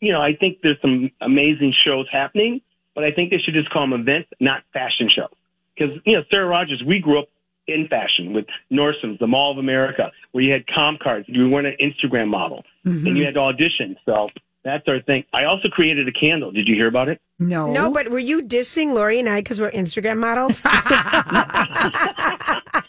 You 0.00 0.12
know, 0.12 0.20
I 0.20 0.34
think 0.34 0.58
there's 0.62 0.80
some 0.82 1.10
amazing 1.20 1.72
shows 1.72 2.06
happening, 2.10 2.60
but 2.94 3.04
I 3.04 3.12
think 3.12 3.30
they 3.30 3.38
should 3.38 3.54
just 3.54 3.70
call 3.70 3.82
them 3.82 3.98
events, 3.98 4.30
not 4.40 4.62
fashion 4.72 5.08
shows. 5.08 5.34
Because, 5.78 5.96
you 6.04 6.14
know, 6.14 6.24
Sarah 6.30 6.46
Rogers, 6.46 6.82
we 6.86 6.98
grew 6.98 7.20
up 7.20 7.28
in 7.66 7.86
fashion 7.88 8.32
with 8.32 8.46
Nordstrom's, 8.72 9.18
the 9.18 9.26
Mall 9.26 9.52
of 9.52 9.58
America, 9.58 10.10
where 10.32 10.42
you 10.42 10.52
had 10.52 10.66
comp 10.66 11.00
cards. 11.00 11.26
You 11.28 11.48
weren't 11.48 11.66
an 11.66 11.76
Instagram 11.80 12.28
model, 12.28 12.64
mm-hmm. 12.86 13.06
and 13.06 13.16
you 13.16 13.24
had 13.24 13.34
to 13.34 13.40
audition. 13.40 13.96
So 14.06 14.30
that's 14.64 14.88
our 14.88 15.00
thing. 15.02 15.24
I 15.34 15.44
also 15.44 15.68
created 15.68 16.08
a 16.08 16.12
candle. 16.12 16.50
Did 16.50 16.66
you 16.66 16.74
hear 16.74 16.88
about 16.88 17.08
it? 17.08 17.20
No, 17.38 17.70
No, 17.70 17.90
but 17.90 18.08
were 18.08 18.18
you 18.18 18.42
dissing 18.42 18.94
Lori 18.94 19.20
and 19.20 19.28
I 19.28 19.40
because 19.40 19.60
we're 19.60 19.70
Instagram 19.70 20.18
models? 20.18 20.62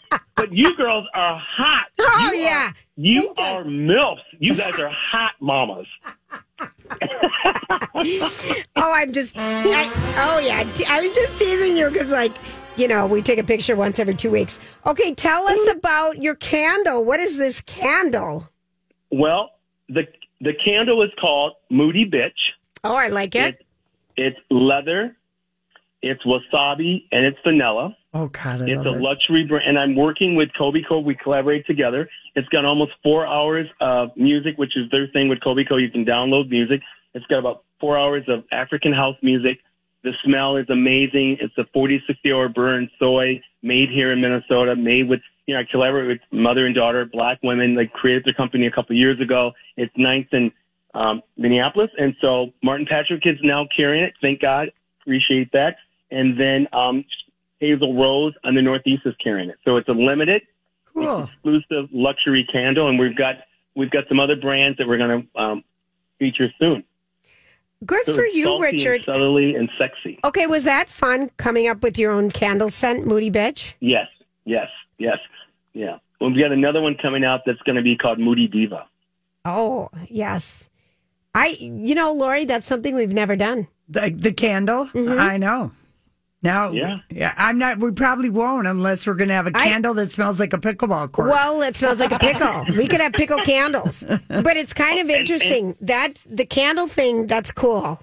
But 0.40 0.54
you 0.54 0.74
girls 0.74 1.04
are 1.12 1.38
hot. 1.38 1.88
Oh, 1.98 2.30
You 2.32 2.40
yeah. 2.40 2.68
Are, 2.68 2.74
you 2.96 3.34
Thank 3.34 3.38
you. 3.38 3.44
are 3.44 3.64
MILFs. 3.64 4.22
You 4.38 4.54
guys 4.54 4.78
are 4.78 4.90
hot 4.90 5.32
mamas. 5.38 5.86
oh, 8.76 8.92
I'm 8.94 9.12
just. 9.12 9.34
I, 9.36 9.84
oh 10.16 10.38
yeah, 10.38 10.66
I 10.88 11.02
was 11.02 11.14
just 11.14 11.38
teasing 11.38 11.76
you 11.76 11.90
because 11.90 12.10
like. 12.10 12.32
You 12.80 12.88
know, 12.88 13.06
we 13.06 13.20
take 13.20 13.38
a 13.38 13.44
picture 13.44 13.76
once 13.76 13.98
every 13.98 14.14
two 14.14 14.30
weeks. 14.30 14.58
Okay, 14.86 15.14
tell 15.14 15.46
us 15.46 15.58
mm-hmm. 15.58 15.76
about 15.76 16.22
your 16.22 16.34
candle. 16.34 17.04
What 17.04 17.20
is 17.20 17.36
this 17.36 17.60
candle? 17.60 18.48
Well, 19.10 19.50
the 19.90 20.06
the 20.40 20.54
candle 20.64 21.02
is 21.02 21.10
called 21.20 21.52
Moody 21.70 22.10
Bitch. 22.10 22.30
Oh, 22.82 22.96
I 22.96 23.08
like 23.08 23.34
it. 23.34 23.60
It, 23.60 23.66
it's 24.16 24.38
leather, 24.50 25.14
it's 26.00 26.22
wasabi, 26.24 27.04
and 27.12 27.26
it's 27.26 27.36
vanilla. 27.44 27.94
Oh 28.14 28.28
God, 28.28 28.62
I 28.62 28.64
It's 28.64 28.76
love 28.78 28.86
a 28.86 28.96
it. 28.96 29.02
luxury 29.02 29.44
brand, 29.46 29.68
and 29.68 29.78
I'm 29.78 29.94
working 29.94 30.34
with 30.34 30.48
Kobe 30.56 30.80
Co. 30.88 31.00
We 31.00 31.14
collaborate 31.14 31.66
together. 31.66 32.08
It's 32.34 32.48
got 32.48 32.64
almost 32.64 32.92
four 33.02 33.26
hours 33.26 33.66
of 33.82 34.08
music, 34.16 34.56
which 34.56 34.74
is 34.74 34.90
their 34.90 35.06
thing 35.08 35.28
with 35.28 35.42
Kobe 35.44 35.64
Co. 35.64 35.76
You 35.76 35.90
can 35.90 36.06
download 36.06 36.48
music. 36.48 36.80
It's 37.12 37.26
got 37.26 37.40
about 37.40 37.62
four 37.78 37.98
hours 37.98 38.24
of 38.26 38.44
African 38.50 38.94
house 38.94 39.16
music. 39.22 39.58
The 40.02 40.12
smell 40.24 40.56
is 40.56 40.68
amazing. 40.70 41.38
It's 41.40 41.56
a 41.58 41.64
40, 41.72 42.02
60 42.06 42.32
hour 42.32 42.48
burn 42.48 42.90
soy 42.98 43.40
made 43.62 43.90
here 43.90 44.12
in 44.12 44.20
Minnesota, 44.20 44.74
made 44.74 45.08
with, 45.08 45.20
you 45.46 45.54
know, 45.54 45.60
I 45.60 45.64
collaborate 45.70 46.08
with 46.08 46.20
mother 46.32 46.64
and 46.66 46.74
daughter, 46.74 47.04
black 47.04 47.38
women. 47.42 47.74
They 47.74 47.86
created 47.86 48.24
their 48.24 48.32
company 48.34 48.66
a 48.66 48.70
couple 48.70 48.94
of 48.94 48.98
years 48.98 49.20
ago. 49.20 49.52
It's 49.76 49.92
ninth 49.96 50.28
in 50.32 50.52
um, 50.94 51.22
Minneapolis. 51.36 51.90
And 51.98 52.14
so 52.20 52.52
Martin 52.62 52.86
Patrick 52.88 53.26
is 53.26 53.38
now 53.42 53.66
carrying 53.76 54.04
it. 54.04 54.14
Thank 54.22 54.40
God. 54.40 54.70
Appreciate 55.02 55.52
that. 55.52 55.76
And 56.10 56.38
then 56.40 56.66
um, 56.72 57.04
Hazel 57.60 57.94
Rose 57.94 58.32
on 58.42 58.54
the 58.54 58.62
Northeast 58.62 59.02
is 59.04 59.14
carrying 59.22 59.50
it. 59.50 59.56
So 59.64 59.76
it's 59.76 59.88
a 59.88 59.92
limited, 59.92 60.42
Cool. 60.94 61.24
exclusive 61.24 61.88
luxury 61.92 62.46
candle, 62.50 62.88
and 62.88 62.98
we've 62.98 63.16
got 63.16 63.36
we've 63.76 63.90
got 63.90 64.08
some 64.08 64.18
other 64.18 64.34
brands 64.34 64.78
that 64.78 64.88
we're 64.88 64.98
going 64.98 65.28
to 65.34 65.40
um, 65.40 65.64
feature 66.18 66.48
soon. 66.58 66.82
Good 67.86 68.04
So 68.04 68.14
for 68.14 68.24
it's 68.24 68.36
you, 68.36 68.44
salty 68.44 68.64
and 68.68 68.72
Richard. 68.74 69.04
subtly 69.06 69.54
and 69.54 69.70
sexy. 69.78 70.18
Okay, 70.24 70.46
was 70.46 70.64
that 70.64 70.88
fun 70.90 71.30
coming 71.38 71.66
up 71.66 71.82
with 71.82 71.98
your 71.98 72.12
own 72.12 72.30
candle 72.30 72.68
scent, 72.70 73.06
Moody 73.06 73.30
Bitch? 73.30 73.72
Yes, 73.80 74.06
yes, 74.44 74.68
yes, 74.98 75.18
yeah. 75.72 75.96
Well, 76.20 76.30
we 76.30 76.40
got 76.42 76.52
another 76.52 76.82
one 76.82 76.96
coming 77.00 77.24
out 77.24 77.40
that's 77.46 77.60
going 77.62 77.76
to 77.76 77.82
be 77.82 77.96
called 77.96 78.18
Moody 78.18 78.46
Diva. 78.48 78.86
Oh, 79.46 79.88
yes. 80.08 80.68
I, 81.34 81.56
you 81.58 81.94
know, 81.94 82.12
Lori, 82.12 82.44
that's 82.44 82.66
something 82.66 82.94
we've 82.94 83.14
never 83.14 83.36
done. 83.36 83.68
The, 83.88 84.10
the 84.10 84.32
candle? 84.32 84.86
Mm-hmm. 84.88 85.18
I 85.18 85.38
know. 85.38 85.72
Now, 86.42 86.70
Yeah. 86.72 87.00
yeah, 87.10 87.34
I'm 87.36 87.58
not. 87.58 87.78
We 87.78 87.90
probably 87.92 88.30
won't 88.30 88.66
unless 88.66 89.06
we're 89.06 89.14
going 89.14 89.28
to 89.28 89.34
have 89.34 89.46
a 89.46 89.52
I- 89.54 89.68
candle 89.68 89.92
that 89.94 90.10
smells 90.10 90.40
like 90.40 90.52
a 90.52 90.58
pickleball 90.58 91.12
court. 91.12 91.28
Well, 91.28 91.62
it 91.62 91.76
smells 91.76 92.00
like 92.00 92.12
a 92.12 92.18
pickle. 92.18 92.64
we 92.76 92.86
could 92.88 93.00
have 93.00 93.12
pickle 93.12 93.38
candles, 93.44 94.04
but 94.28 94.56
it's 94.56 94.72
kind 94.72 94.98
of 95.00 95.10
interesting. 95.10 95.76
That's 95.80 96.24
the 96.24 96.46
candle 96.46 96.86
thing. 96.86 97.26
That's 97.26 97.52
cool. 97.52 98.00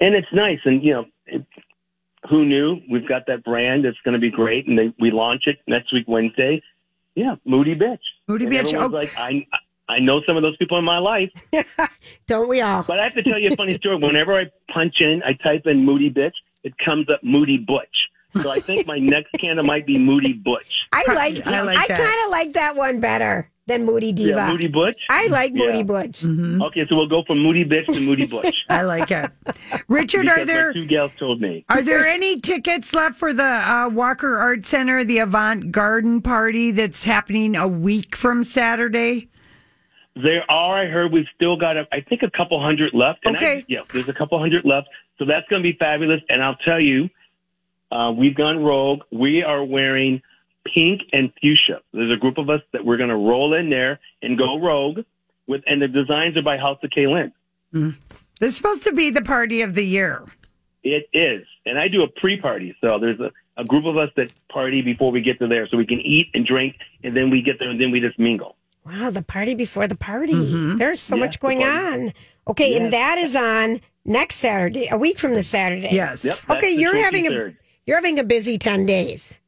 and 0.00 0.14
it's 0.14 0.28
nice. 0.32 0.60
And 0.64 0.82
you 0.84 0.92
know, 0.92 1.04
it, 1.26 1.44
who 2.28 2.44
knew? 2.44 2.80
We've 2.88 3.08
got 3.08 3.26
that 3.26 3.42
brand. 3.44 3.84
It's 3.86 3.98
going 4.04 4.14
to 4.14 4.20
be 4.20 4.30
great, 4.30 4.68
and 4.68 4.78
they, 4.78 4.94
we 5.00 5.10
launch 5.10 5.44
it 5.46 5.58
next 5.66 5.92
week 5.92 6.04
Wednesday. 6.06 6.62
Yeah, 7.16 7.34
Moody 7.44 7.74
Bitch. 7.74 7.98
Moody 8.28 8.44
And 8.44 8.54
Bitch, 8.54 8.72
everyone's 8.72 8.94
oh. 8.94 8.96
like 8.98 9.16
I. 9.16 9.46
I 9.88 9.98
know 9.98 10.20
some 10.24 10.36
of 10.36 10.44
those 10.44 10.56
people 10.56 10.78
in 10.78 10.84
my 10.84 10.98
life, 10.98 11.30
Don't 12.28 12.46
we 12.48 12.60
all? 12.60 12.84
but 12.84 13.00
I 13.00 13.02
have 13.02 13.14
to 13.14 13.24
tell 13.24 13.40
you 13.40 13.50
a 13.50 13.56
funny 13.56 13.74
story. 13.76 13.96
Whenever 13.96 14.38
I 14.38 14.44
punch 14.72 14.94
in, 15.00 15.20
I 15.26 15.32
type 15.32 15.62
in 15.66 15.84
Moody 15.84 16.08
Bitch, 16.08 16.30
it 16.64 16.74
comes 16.78 17.08
up 17.10 17.20
Moody 17.22 17.56
Butch. 17.58 18.08
So 18.42 18.48
I 18.50 18.60
think 18.60 18.86
my 18.86 18.98
next 18.98 19.32
candle 19.40 19.64
might 19.64 19.86
be 19.86 19.98
Moody 19.98 20.32
Butch. 20.34 20.82
I 20.92 21.02
like. 21.12 21.46
I 21.46 21.58
I, 21.58 21.60
like 21.62 21.88
that. 21.88 21.98
kind 21.98 22.24
of 22.26 22.30
like 22.30 22.52
that 22.52 22.76
one 22.76 23.00
better 23.00 23.50
than 23.66 23.84
Moody 23.84 24.12
Diva. 24.12 24.36
Yeah, 24.36 24.48
Moody 24.52 24.68
Butch. 24.68 24.96
I 25.08 25.26
like 25.28 25.52
Moody 25.52 25.78
Yeah. 25.78 25.82
Butch. 25.84 26.24
Okay, 26.24 26.86
so 26.88 26.94
we'll 26.96 27.08
go 27.08 27.24
from 27.26 27.40
Moody 27.42 27.64
Bitch 27.64 27.86
to 27.86 28.00
Moody 28.00 28.26
Butch. 28.26 28.66
I 28.68 28.82
like 28.82 29.10
it. 29.10 29.30
Richard, 29.88 30.22
because 30.22 30.38
are 30.42 30.44
there 30.44 30.72
two 30.72 30.86
gals 30.86 31.10
told 31.18 31.40
me. 31.40 31.64
are 31.68 31.82
there 31.82 32.06
any 32.06 32.40
tickets 32.40 32.94
left 32.94 33.16
for 33.16 33.32
the 33.32 33.42
uh, 33.44 33.88
Walker 33.92 34.38
Art 34.38 34.64
Center, 34.64 35.02
the 35.04 35.18
Avant 35.18 35.72
Garden 35.72 36.20
party 36.22 36.70
that's 36.70 37.02
happening 37.04 37.56
a 37.56 37.66
week 37.66 38.14
from 38.14 38.44
Saturday? 38.44 39.28
There 40.16 40.42
are. 40.50 40.78
I 40.82 40.86
heard 40.86 41.12
we've 41.12 41.26
still 41.34 41.56
got, 41.56 41.76
a, 41.76 41.86
I 41.92 42.00
think, 42.00 42.22
a 42.22 42.30
couple 42.30 42.60
hundred 42.62 42.92
left. 42.94 43.20
And 43.24 43.36
I- 43.36 43.38
Okay. 43.40 43.64
yeah, 43.68 43.80
there's 43.92 44.08
a 44.08 44.12
couple 44.14 44.38
hundred 44.38 44.64
left. 44.64 44.88
So 45.20 45.26
that's 45.26 45.46
going 45.48 45.62
to 45.62 45.72
be 45.72 45.76
fabulous. 45.78 46.22
And 46.30 46.42
I'll 46.42 46.56
tell 46.56 46.80
you, 46.80 47.10
uh, 47.92 48.10
we've 48.16 48.34
gone 48.34 48.64
rogue. 48.64 49.02
We 49.12 49.42
are 49.42 49.62
wearing 49.62 50.22
pink 50.64 51.02
and 51.12 51.30
fuchsia. 51.40 51.82
There's 51.92 52.10
a 52.10 52.16
group 52.18 52.38
of 52.38 52.48
us 52.48 52.62
that 52.72 52.84
we're 52.84 52.96
going 52.96 53.10
to 53.10 53.16
roll 53.16 53.52
in 53.54 53.68
there 53.70 54.00
and 54.22 54.36
go 54.38 54.58
rogue. 54.58 55.00
With 55.46 55.62
and 55.66 55.82
the 55.82 55.88
designs 55.88 56.36
are 56.36 56.42
by 56.42 56.56
House 56.56 56.78
of 56.82 56.90
Kaylin. 56.90 57.32
It's 58.40 58.56
supposed 58.56 58.84
to 58.84 58.92
be 58.92 59.10
the 59.10 59.22
party 59.22 59.62
of 59.62 59.74
the 59.74 59.84
year. 59.84 60.24
It 60.82 61.08
is, 61.12 61.44
and 61.66 61.78
I 61.78 61.88
do 61.88 62.02
a 62.02 62.08
pre-party. 62.08 62.74
So 62.80 62.98
there's 62.98 63.20
a, 63.20 63.30
a 63.58 63.64
group 63.64 63.84
of 63.84 63.98
us 63.98 64.08
that 64.16 64.32
party 64.48 64.80
before 64.80 65.10
we 65.12 65.20
get 65.20 65.38
to 65.40 65.46
there, 65.48 65.68
so 65.68 65.76
we 65.76 65.84
can 65.86 66.00
eat 66.00 66.28
and 66.32 66.46
drink, 66.46 66.76
and 67.04 67.14
then 67.14 67.28
we 67.30 67.42
get 67.42 67.58
there, 67.58 67.68
and 67.68 67.78
then 67.78 67.90
we 67.90 68.00
just 68.00 68.18
mingle. 68.18 68.56
Wow, 68.86 69.10
the 69.10 69.20
party 69.22 69.54
before 69.54 69.86
the 69.88 69.94
party. 69.96 70.32
Mm-hmm. 70.32 70.76
There's 70.78 71.00
so 71.00 71.16
Yes, 71.16 71.24
much 71.26 71.40
going 71.40 71.60
party. 71.60 72.04
on. 72.06 72.12
Okay, 72.48 72.76
and 72.80 72.92
that 72.92 73.18
is 73.18 73.36
on 73.36 73.80
next 74.04 74.36
Saturday, 74.36 74.88
a 74.90 74.96
week 74.98 75.18
from 75.18 75.34
the 75.34 75.42
Saturday. 75.42 75.88
Yes. 75.92 76.24
Yep. 76.24 76.38
Okay, 76.58 76.70
you're 76.74 76.96
having 76.96 77.26
a 77.26 77.30
23rd. 77.30 77.56
you're 77.86 77.96
having 77.96 78.18
a 78.18 78.24
busy 78.24 78.58
ten 78.58 78.86
days, 78.86 79.40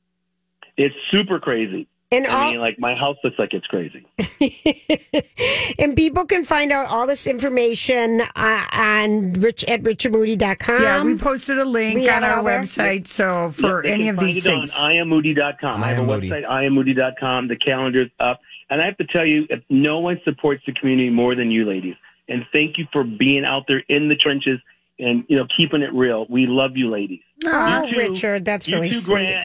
It's 0.76 0.94
super 1.10 1.38
crazy. 1.40 1.86
and 2.10 2.26
I 2.26 2.30
all 2.44 2.50
mean, 2.52 2.60
like 2.60 2.78
my 2.78 2.94
house 2.94 3.16
looks 3.24 3.38
like 3.38 3.52
it's 3.54 3.66
crazy. 3.66 4.04
and 5.78 5.96
people 5.96 6.24
can 6.26 6.44
find 6.44 6.72
out 6.72 6.86
all 6.88 7.06
this 7.06 7.26
information 7.26 8.20
uh, 8.36 8.64
on 8.72 9.32
rich 9.34 9.64
at 9.64 9.82
richardmoody.com. 9.82 10.82
Yeah, 10.82 11.02
we 11.04 11.16
posted 11.16 11.58
a 11.58 11.64
link 11.64 11.94
we 11.96 12.08
on 12.10 12.22
our 12.24 12.38
all 12.38 12.44
there? 12.44 12.60
website. 12.62 13.06
So 13.06 13.50
for 13.52 13.84
Yep, 13.84 13.92
any 13.94 14.08
of 14.08 14.18
these 14.18 14.38
it 14.38 14.42
things, 14.44 14.76
on 14.76 14.90
IamMoody.com. 14.90 15.82
I 15.82 15.88
have 15.88 15.98
a 15.98 16.00
Am 16.02 16.06
Moody. 16.06 16.28
website, 16.30 16.44
IamMoody.com. 16.46 17.48
The 17.48 17.56
calendar's 17.56 18.10
up. 18.20 18.40
And 18.70 18.80
I 18.80 18.86
have 18.86 18.96
to 18.98 19.04
tell 19.06 19.26
you, 19.26 19.46
if 19.50 19.62
no 19.68 19.98
one 20.00 20.18
supports 20.24 20.62
the 20.66 20.72
community 20.72 21.10
more 21.10 21.34
than 21.34 21.50
you 21.50 21.64
ladies. 21.66 21.94
And 22.32 22.46
thank 22.52 22.78
you 22.78 22.86
for 22.92 23.04
being 23.04 23.44
out 23.44 23.64
there 23.68 23.82
in 23.88 24.08
the 24.08 24.16
trenches 24.16 24.58
and, 24.98 25.24
you 25.28 25.36
know, 25.36 25.46
keeping 25.54 25.82
it 25.82 25.92
real. 25.92 26.26
We 26.30 26.46
love 26.46 26.76
you 26.76 26.90
ladies. 26.90 27.20
Oh, 27.44 27.82
You 27.84 27.92
too. 27.92 27.98
Richard, 27.98 28.44
that's 28.44 28.68
really 28.68 28.90
sweet. 28.90 29.04
Grant. 29.04 29.44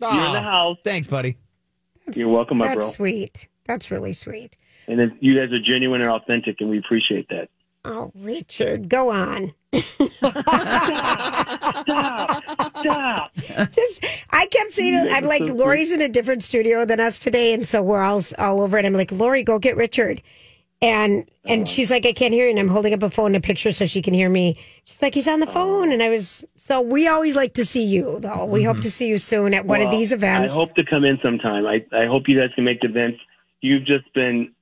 You're 0.00 0.10
in 0.10 0.32
the 0.32 0.40
house. 0.40 0.78
Thanks, 0.84 1.06
buddy. 1.08 1.36
You're 2.14 2.32
welcome, 2.32 2.58
my 2.58 2.66
That's 2.66 2.76
bro. 2.76 2.90
sweet. 2.90 3.48
That's 3.64 3.90
really 3.90 4.12
sweet. 4.12 4.56
And 4.86 4.98
then 4.98 5.16
you 5.20 5.34
guys 5.34 5.52
are 5.52 5.60
genuine 5.60 6.00
and 6.02 6.10
authentic, 6.10 6.60
and 6.60 6.70
we 6.70 6.78
appreciate 6.78 7.28
that. 7.30 7.48
Oh, 7.84 8.12
Richard, 8.16 8.88
go 8.88 9.10
on. 9.10 9.52
Stop. 12.76 13.32
Just, 13.72 14.04
I 14.30 14.46
kept 14.46 14.72
saying, 14.72 15.08
I'm 15.10 15.24
like, 15.24 15.46
Lori's 15.46 15.92
in 15.92 16.00
a 16.00 16.08
different 16.08 16.42
studio 16.42 16.84
than 16.84 16.98
us 17.00 17.18
today, 17.18 17.54
and 17.54 17.66
so 17.66 17.82
we're 17.82 18.02
all 18.02 18.22
all 18.38 18.60
over 18.60 18.78
it. 18.78 18.84
I'm 18.84 18.92
like, 18.92 19.12
Lori, 19.12 19.42
go 19.42 19.58
get 19.58 19.76
Richard, 19.76 20.20
and 20.82 21.28
and 21.44 21.62
oh. 21.62 21.64
she's 21.64 21.90
like, 21.90 22.04
I 22.06 22.12
can't 22.12 22.34
hear 22.34 22.44
you, 22.44 22.50
and 22.50 22.58
I'm 22.58 22.68
holding 22.68 22.92
up 22.92 23.02
a 23.02 23.10
phone, 23.10 23.34
a 23.34 23.40
picture, 23.40 23.72
so 23.72 23.86
she 23.86 24.02
can 24.02 24.14
hear 24.14 24.28
me. 24.28 24.58
She's 24.84 25.00
like, 25.00 25.14
he's 25.14 25.28
on 25.28 25.40
the 25.40 25.48
oh. 25.48 25.52
phone, 25.52 25.92
and 25.92 26.02
I 26.02 26.08
was 26.08 26.44
so 26.56 26.80
we 26.80 27.08
always 27.08 27.36
like 27.36 27.54
to 27.54 27.64
see 27.64 27.84
you, 27.84 28.18
though. 28.20 28.44
We 28.44 28.62
hope 28.62 28.76
mm-hmm. 28.76 28.82
to 28.82 28.90
see 28.90 29.08
you 29.08 29.18
soon 29.18 29.54
at 29.54 29.66
one 29.66 29.80
of 29.80 29.90
these 29.90 30.12
events. 30.12 30.54
I 30.54 30.56
hope 30.56 30.74
to 30.74 30.84
come 30.84 31.04
in 31.04 31.18
sometime. 31.22 31.66
I, 31.66 31.84
I 31.92 32.06
hope 32.06 32.24
you 32.28 32.38
guys 32.38 32.50
can 32.54 32.64
make 32.64 32.80
the 32.80 32.88
events. 32.88 33.18
You've 33.60 33.86
just 33.86 34.12
been 34.14 34.52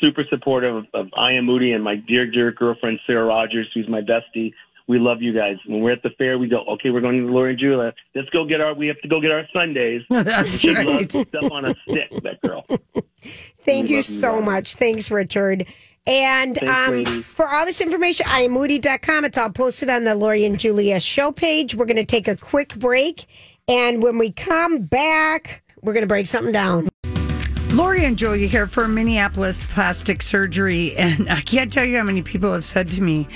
super 0.00 0.24
supportive 0.28 0.74
of, 0.74 0.86
of 0.94 1.06
I 1.16 1.32
Am 1.32 1.46
Moody 1.46 1.72
and 1.72 1.82
my 1.82 1.96
dear, 1.96 2.30
dear 2.30 2.50
girlfriend, 2.52 3.00
Sarah 3.06 3.24
Rogers, 3.24 3.70
who's 3.72 3.88
my 3.88 4.00
bestie. 4.00 4.52
We 4.88 4.98
love 4.98 5.22
you 5.22 5.32
guys. 5.32 5.56
When 5.66 5.80
we're 5.80 5.92
at 5.92 6.02
the 6.02 6.10
fair, 6.18 6.38
we 6.38 6.48
go, 6.48 6.64
okay, 6.64 6.90
we're 6.90 7.00
going 7.00 7.26
to 7.26 7.32
Lori 7.32 7.50
and 7.50 7.58
Julia. 7.58 7.94
Let's 8.14 8.28
go 8.30 8.44
get 8.44 8.60
our, 8.60 8.74
we 8.74 8.86
have 8.88 9.00
to 9.00 9.08
go 9.08 9.20
get 9.20 9.30
our 9.30 9.46
Sundays. 9.52 10.02
That's 10.10 10.58
she 10.58 10.74
right. 10.74 10.86
loves 10.86 11.28
stuff 11.28 11.50
on 11.50 11.66
a 11.66 11.74
stick, 11.88 12.10
that 12.22 12.40
girl. 12.40 12.64
Thank 13.60 13.88
We 13.88 13.96
you 13.96 14.02
so 14.02 14.40
much. 14.40 14.74
Thanks, 14.74 15.10
Richard. 15.10 15.66
And 16.06 16.56
Thanks, 16.56 17.10
um, 17.10 17.22
for 17.22 17.48
all 17.48 17.64
this 17.64 17.80
information, 17.80 18.26
I 18.28 18.42
am 18.42 18.52
moody.com. 18.52 19.24
It's 19.24 19.38
all 19.38 19.50
posted 19.50 19.88
on 19.88 20.04
the 20.04 20.14
Lori 20.16 20.44
and 20.44 20.58
Julia 20.58 20.98
show 20.98 21.30
page. 21.30 21.76
We're 21.76 21.86
going 21.86 21.96
to 21.96 22.04
take 22.04 22.26
a 22.26 22.36
quick 22.36 22.74
break. 22.76 23.26
And 23.68 24.02
when 24.02 24.18
we 24.18 24.32
come 24.32 24.82
back, 24.82 25.62
we're 25.80 25.92
going 25.92 26.02
to 26.02 26.08
break 26.08 26.26
something 26.26 26.52
down. 26.52 26.88
Lori 27.72 28.04
and 28.04 28.18
Julia 28.18 28.46
here 28.46 28.66
for 28.66 28.86
Minneapolis 28.86 29.66
Plastic 29.66 30.20
Surgery. 30.22 30.94
And 30.96 31.30
I 31.32 31.40
can't 31.40 31.72
tell 31.72 31.84
you 31.86 31.96
how 31.96 32.02
many 32.02 32.20
people 32.20 32.52
have 32.52 32.64
said 32.64 32.88
to 32.92 33.00
me, 33.02 33.26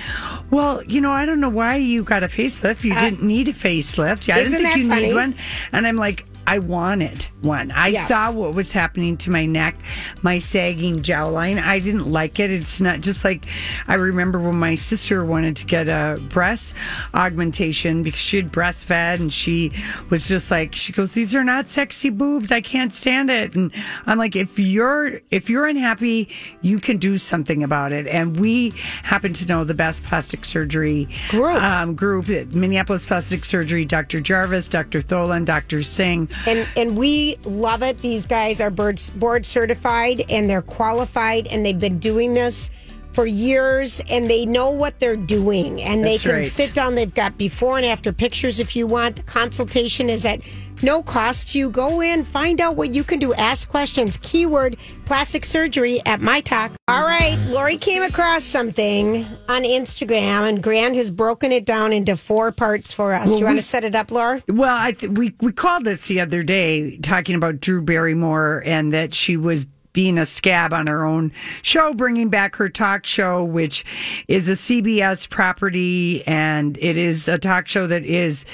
Well, 0.50 0.82
you 0.84 1.00
know, 1.00 1.10
I 1.10 1.24
don't 1.24 1.40
know 1.40 1.48
why 1.48 1.76
you 1.76 2.02
got 2.02 2.22
a 2.22 2.28
facelift. 2.28 2.84
You 2.84 2.94
didn't 2.94 3.22
need 3.22 3.48
a 3.48 3.52
facelift. 3.54 4.26
Yeah, 4.26 4.36
I 4.36 4.40
Uh, 4.40 4.44
didn't 4.44 4.62
think 4.64 4.76
you 4.76 4.88
funny? 4.88 5.02
need 5.08 5.14
one. 5.14 5.34
And 5.72 5.86
I'm 5.86 5.96
like, 5.96 6.26
I 6.46 6.58
wanted 6.58 7.26
one. 7.42 7.70
I 7.72 7.88
Yes. 7.88 8.08
saw 8.08 8.30
what 8.30 8.54
was 8.54 8.72
happening 8.72 9.16
to 9.18 9.30
my 9.30 9.46
neck, 9.46 9.76
my 10.22 10.38
sagging 10.38 11.00
jawline. 11.00 11.62
I 11.62 11.78
didn't 11.78 12.06
like 12.10 12.38
it. 12.38 12.50
It's 12.50 12.80
not 12.80 13.00
just 13.00 13.24
like 13.24 13.46
I 13.88 13.94
remember 13.94 14.38
when 14.38 14.56
my 14.58 14.74
sister 14.76 15.24
wanted 15.24 15.56
to 15.56 15.66
get 15.66 15.88
a 15.88 16.20
breast 16.28 16.74
augmentation 17.14 18.02
because 18.02 18.20
she 18.20 18.36
had 18.36 18.52
breastfed 18.52 19.20
and 19.20 19.32
she 19.32 19.72
was 20.10 20.28
just 20.28 20.50
like 20.50 20.74
she 20.74 20.92
goes, 20.92 21.12
These 21.12 21.34
are 21.34 21.44
not 21.44 21.68
sexy 21.68 22.10
boobs. 22.10 22.52
I 22.52 22.60
can't 22.60 22.92
stand 22.94 23.30
it. 23.30 23.56
And 23.56 23.72
I'm 24.06 24.18
like, 24.18 24.36
if 24.36 24.58
you're 24.58 25.20
if 25.30 25.50
you're 25.50 25.66
unhappy, 25.66 26.28
you 26.62 26.78
can 26.78 26.98
do 26.98 27.18
something 27.18 27.64
about 27.64 27.92
it. 27.92 28.06
And 28.06 28.38
we 28.38 28.70
happen 29.02 29.32
to 29.32 29.46
know 29.48 29.64
the 29.64 29.74
best 29.74 30.04
plastic 30.04 30.44
surgery 30.44 31.08
Group. 31.30 31.60
um, 31.62 31.94
group, 31.94 32.26
Minneapolis 32.54 33.04
Plastic 33.06 33.44
Surgery, 33.44 33.84
Dr. 33.84 34.20
Jarvis, 34.20 34.68
Dr. 34.68 35.00
Tholen, 35.00 35.44
Dr. 35.44 35.82
Singh. 35.82 36.28
And 36.46 36.68
and 36.76 36.96
we 36.98 37.36
love 37.44 37.82
it. 37.82 37.98
These 37.98 38.26
guys 38.26 38.60
are 38.60 38.70
board 38.70 39.00
board 39.16 39.44
certified 39.44 40.24
and 40.30 40.48
they're 40.48 40.62
qualified 40.62 41.46
and 41.48 41.64
they've 41.64 41.78
been 41.78 41.98
doing 41.98 42.34
this 42.34 42.70
for 43.12 43.26
years 43.26 44.02
and 44.10 44.28
they 44.28 44.44
know 44.44 44.70
what 44.70 44.98
they're 45.00 45.16
doing 45.16 45.80
and 45.80 46.04
That's 46.04 46.22
they 46.22 46.28
can 46.28 46.38
right. 46.38 46.46
sit 46.46 46.74
down. 46.74 46.94
They've 46.94 47.14
got 47.14 47.38
before 47.38 47.78
and 47.78 47.86
after 47.86 48.12
pictures 48.12 48.60
if 48.60 48.76
you 48.76 48.86
want. 48.86 49.16
The 49.16 49.22
consultation 49.22 50.10
is 50.10 50.26
at 50.26 50.40
no 50.82 51.02
cost 51.02 51.48
to 51.48 51.58
you. 51.58 51.70
Go 51.70 52.00
in, 52.00 52.24
find 52.24 52.60
out 52.60 52.76
what 52.76 52.94
you 52.94 53.04
can 53.04 53.18
do. 53.18 53.34
Ask 53.34 53.68
questions. 53.68 54.18
Keyword 54.22 54.76
plastic 55.04 55.44
surgery 55.44 56.00
at 56.04 56.20
my 56.20 56.40
talk. 56.40 56.72
All 56.88 57.02
right, 57.02 57.36
Lori 57.48 57.76
came 57.76 58.02
across 58.02 58.44
something 58.44 59.24
on 59.48 59.62
Instagram 59.62 60.48
and 60.48 60.62
Grant 60.62 60.96
has 60.96 61.10
broken 61.10 61.52
it 61.52 61.64
down 61.64 61.92
into 61.92 62.16
four 62.16 62.52
parts 62.52 62.92
for 62.92 63.12
us. 63.14 63.32
do 63.32 63.38
you 63.38 63.44
want 63.44 63.58
to 63.58 63.62
set 63.62 63.84
it 63.84 63.94
up, 63.94 64.10
Laura? 64.10 64.42
Well, 64.48 64.76
I 64.76 64.92
th- 64.92 65.12
we 65.12 65.34
we 65.40 65.52
called 65.52 65.84
this 65.84 66.08
the 66.08 66.20
other 66.20 66.42
day 66.42 66.96
talking 66.98 67.34
about 67.34 67.60
Drew 67.60 67.82
Barrymore 67.82 68.62
and 68.66 68.92
that 68.92 69.14
she 69.14 69.36
was 69.36 69.66
being 69.96 70.18
a 70.18 70.26
scab 70.26 70.74
on 70.74 70.86
her 70.88 71.06
own 71.06 71.32
show, 71.62 71.94
bringing 71.94 72.28
back 72.28 72.54
her 72.56 72.68
talk 72.68 73.06
show, 73.06 73.42
which 73.42 73.82
is 74.28 74.46
a 74.46 74.52
CBS 74.52 75.26
property, 75.26 76.22
and 76.26 76.76
it 76.76 76.98
is 76.98 77.28
a 77.28 77.38
talk 77.38 77.66
show 77.66 77.86
that 77.86 78.04
is 78.04 78.44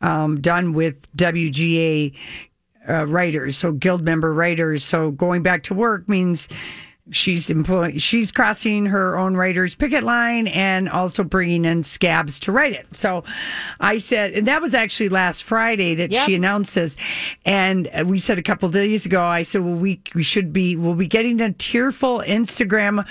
um, 0.00 0.40
done 0.40 0.72
with 0.72 1.10
WGA 1.16 2.14
uh, 2.88 3.06
writers, 3.06 3.56
so 3.56 3.72
guild 3.72 4.02
member 4.02 4.32
writers. 4.32 4.84
So 4.84 5.10
going 5.10 5.42
back 5.42 5.62
to 5.64 5.74
work 5.74 6.08
means 6.08 6.48
she's 7.10 7.50
employing, 7.50 7.98
she's 7.98 8.32
crossing 8.32 8.86
her 8.86 9.16
own 9.16 9.36
writers 9.36 9.74
picket 9.74 10.04
line 10.04 10.46
and 10.48 10.88
also 10.88 11.24
bringing 11.24 11.64
in 11.64 11.82
scabs 11.82 12.38
to 12.40 12.52
write 12.52 12.72
it. 12.72 12.86
So 12.92 13.24
I 13.80 13.98
said, 13.98 14.32
and 14.32 14.46
that 14.46 14.60
was 14.60 14.74
actually 14.74 15.08
last 15.08 15.42
Friday 15.42 15.94
that 15.96 16.12
she 16.12 16.34
announced 16.34 16.74
this. 16.74 16.96
And 17.44 17.88
we 18.06 18.18
said 18.18 18.38
a 18.38 18.42
couple 18.42 18.66
of 18.66 18.72
days 18.72 19.06
ago, 19.06 19.22
I 19.24 19.42
said, 19.42 19.62
well, 19.62 19.74
we, 19.74 20.00
we 20.14 20.22
should 20.22 20.52
be, 20.52 20.76
we'll 20.76 20.94
be 20.94 21.06
getting 21.06 21.40
a 21.40 21.52
tearful 21.52 22.20
Instagram 22.20 23.06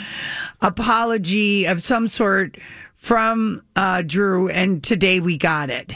apology 0.62 1.66
of 1.66 1.82
some 1.82 2.08
sort 2.08 2.58
from 2.96 3.62
uh, 3.76 4.02
Drew. 4.02 4.50
And 4.50 4.84
today 4.84 5.20
we 5.20 5.38
got 5.38 5.70
it. 5.70 5.94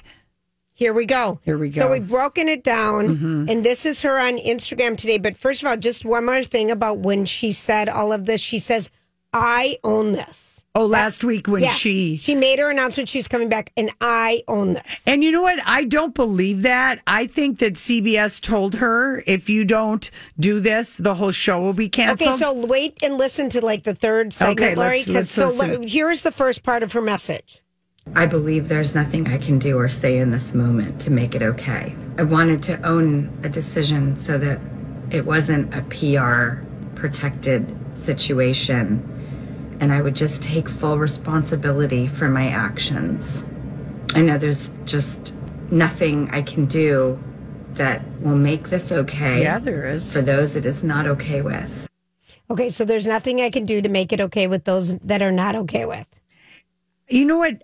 Here 0.81 0.93
we 0.93 1.05
go. 1.05 1.39
Here 1.45 1.59
we 1.59 1.69
go. 1.69 1.81
So 1.81 1.91
we've 1.91 2.09
broken 2.09 2.49
it 2.49 2.63
down, 2.63 3.09
mm-hmm. 3.09 3.45
and 3.49 3.63
this 3.63 3.85
is 3.85 4.01
her 4.01 4.17
on 4.17 4.39
Instagram 4.39 4.97
today. 4.97 5.19
But 5.19 5.37
first 5.37 5.61
of 5.61 5.67
all, 5.69 5.77
just 5.77 6.05
one 6.05 6.25
more 6.25 6.43
thing 6.43 6.71
about 6.71 6.97
when 6.97 7.25
she 7.25 7.51
said 7.51 7.87
all 7.87 8.11
of 8.11 8.25
this. 8.25 8.41
She 8.41 8.57
says, 8.57 8.89
"I 9.31 9.77
own 9.83 10.13
this." 10.13 10.63
Oh, 10.73 10.87
last 10.87 11.23
week 11.23 11.47
when 11.47 11.61
yeah, 11.61 11.69
she 11.69 12.17
she 12.17 12.33
made 12.33 12.57
her 12.57 12.71
announcement 12.71 13.09
she's 13.09 13.27
coming 13.27 13.47
back, 13.47 13.71
and 13.77 13.91
I 14.01 14.41
own 14.47 14.73
this. 14.73 15.03
And 15.05 15.23
you 15.23 15.31
know 15.31 15.43
what? 15.43 15.59
I 15.67 15.83
don't 15.83 16.15
believe 16.15 16.63
that. 16.63 16.99
I 17.05 17.27
think 17.27 17.59
that 17.59 17.73
CBS 17.75 18.41
told 18.41 18.73
her 18.77 19.23
if 19.27 19.51
you 19.51 19.63
don't 19.65 20.09
do 20.39 20.59
this, 20.59 20.95
the 20.95 21.13
whole 21.13 21.31
show 21.31 21.61
will 21.61 21.73
be 21.73 21.89
canceled. 21.89 22.27
Okay, 22.27 22.37
so 22.37 22.65
wait 22.65 22.97
and 23.03 23.19
listen 23.19 23.49
to 23.49 23.63
like 23.63 23.83
the 23.83 23.93
third 23.93 24.33
segment, 24.33 24.59
Okay, 24.61 24.75
Lori. 24.75 25.03
let's- 25.05 25.35
'cause- 25.35 25.59
let's 25.59 25.73
so 25.75 25.81
here's 25.83 26.21
the 26.23 26.31
first 26.31 26.63
part 26.63 26.81
of 26.81 26.93
her 26.93 27.01
message. 27.03 27.61
I 28.15 28.25
believe 28.25 28.67
there's 28.67 28.93
nothing 28.93 29.27
I 29.27 29.37
can 29.37 29.57
do 29.57 29.77
or 29.77 29.87
say 29.87 30.17
in 30.17 30.29
this 30.29 30.53
moment 30.53 30.99
to 31.01 31.11
make 31.11 31.33
it 31.33 31.41
okay. 31.41 31.95
I 32.17 32.23
wanted 32.23 32.61
to 32.63 32.81
own 32.85 33.39
a 33.43 33.49
decision 33.49 34.19
so 34.19 34.37
that 34.37 34.59
it 35.09 35.25
wasn't 35.25 35.73
a 35.73 35.81
PR 35.83 36.63
protected 36.95 37.75
situation 37.95 39.07
and 39.79 39.93
I 39.93 40.01
would 40.01 40.15
just 40.15 40.43
take 40.43 40.69
full 40.69 40.97
responsibility 40.97 42.07
for 42.07 42.27
my 42.27 42.47
actions. 42.47 43.45
I 44.13 44.21
know 44.21 44.37
there's 44.37 44.69
just 44.85 45.33
nothing 45.71 46.29
I 46.31 46.41
can 46.41 46.65
do 46.65 47.21
that 47.73 48.03
will 48.19 48.35
make 48.35 48.69
this 48.69 48.91
okay. 48.91 49.41
Yeah, 49.41 49.59
there 49.59 49.89
is. 49.89 50.11
For 50.11 50.21
those 50.21 50.55
it 50.55 50.65
is 50.65 50.83
not 50.83 51.07
okay 51.07 51.41
with. 51.41 51.87
Okay, 52.49 52.69
so 52.69 52.83
there's 52.83 53.07
nothing 53.07 53.39
I 53.39 53.49
can 53.49 53.65
do 53.65 53.81
to 53.81 53.87
make 53.87 54.11
it 54.11 54.19
okay 54.19 54.47
with 54.47 54.65
those 54.65 54.97
that 54.99 55.21
are 55.21 55.31
not 55.31 55.55
okay 55.55 55.85
with. 55.85 56.07
you 57.07 57.23
know 57.23 57.37
what? 57.37 57.63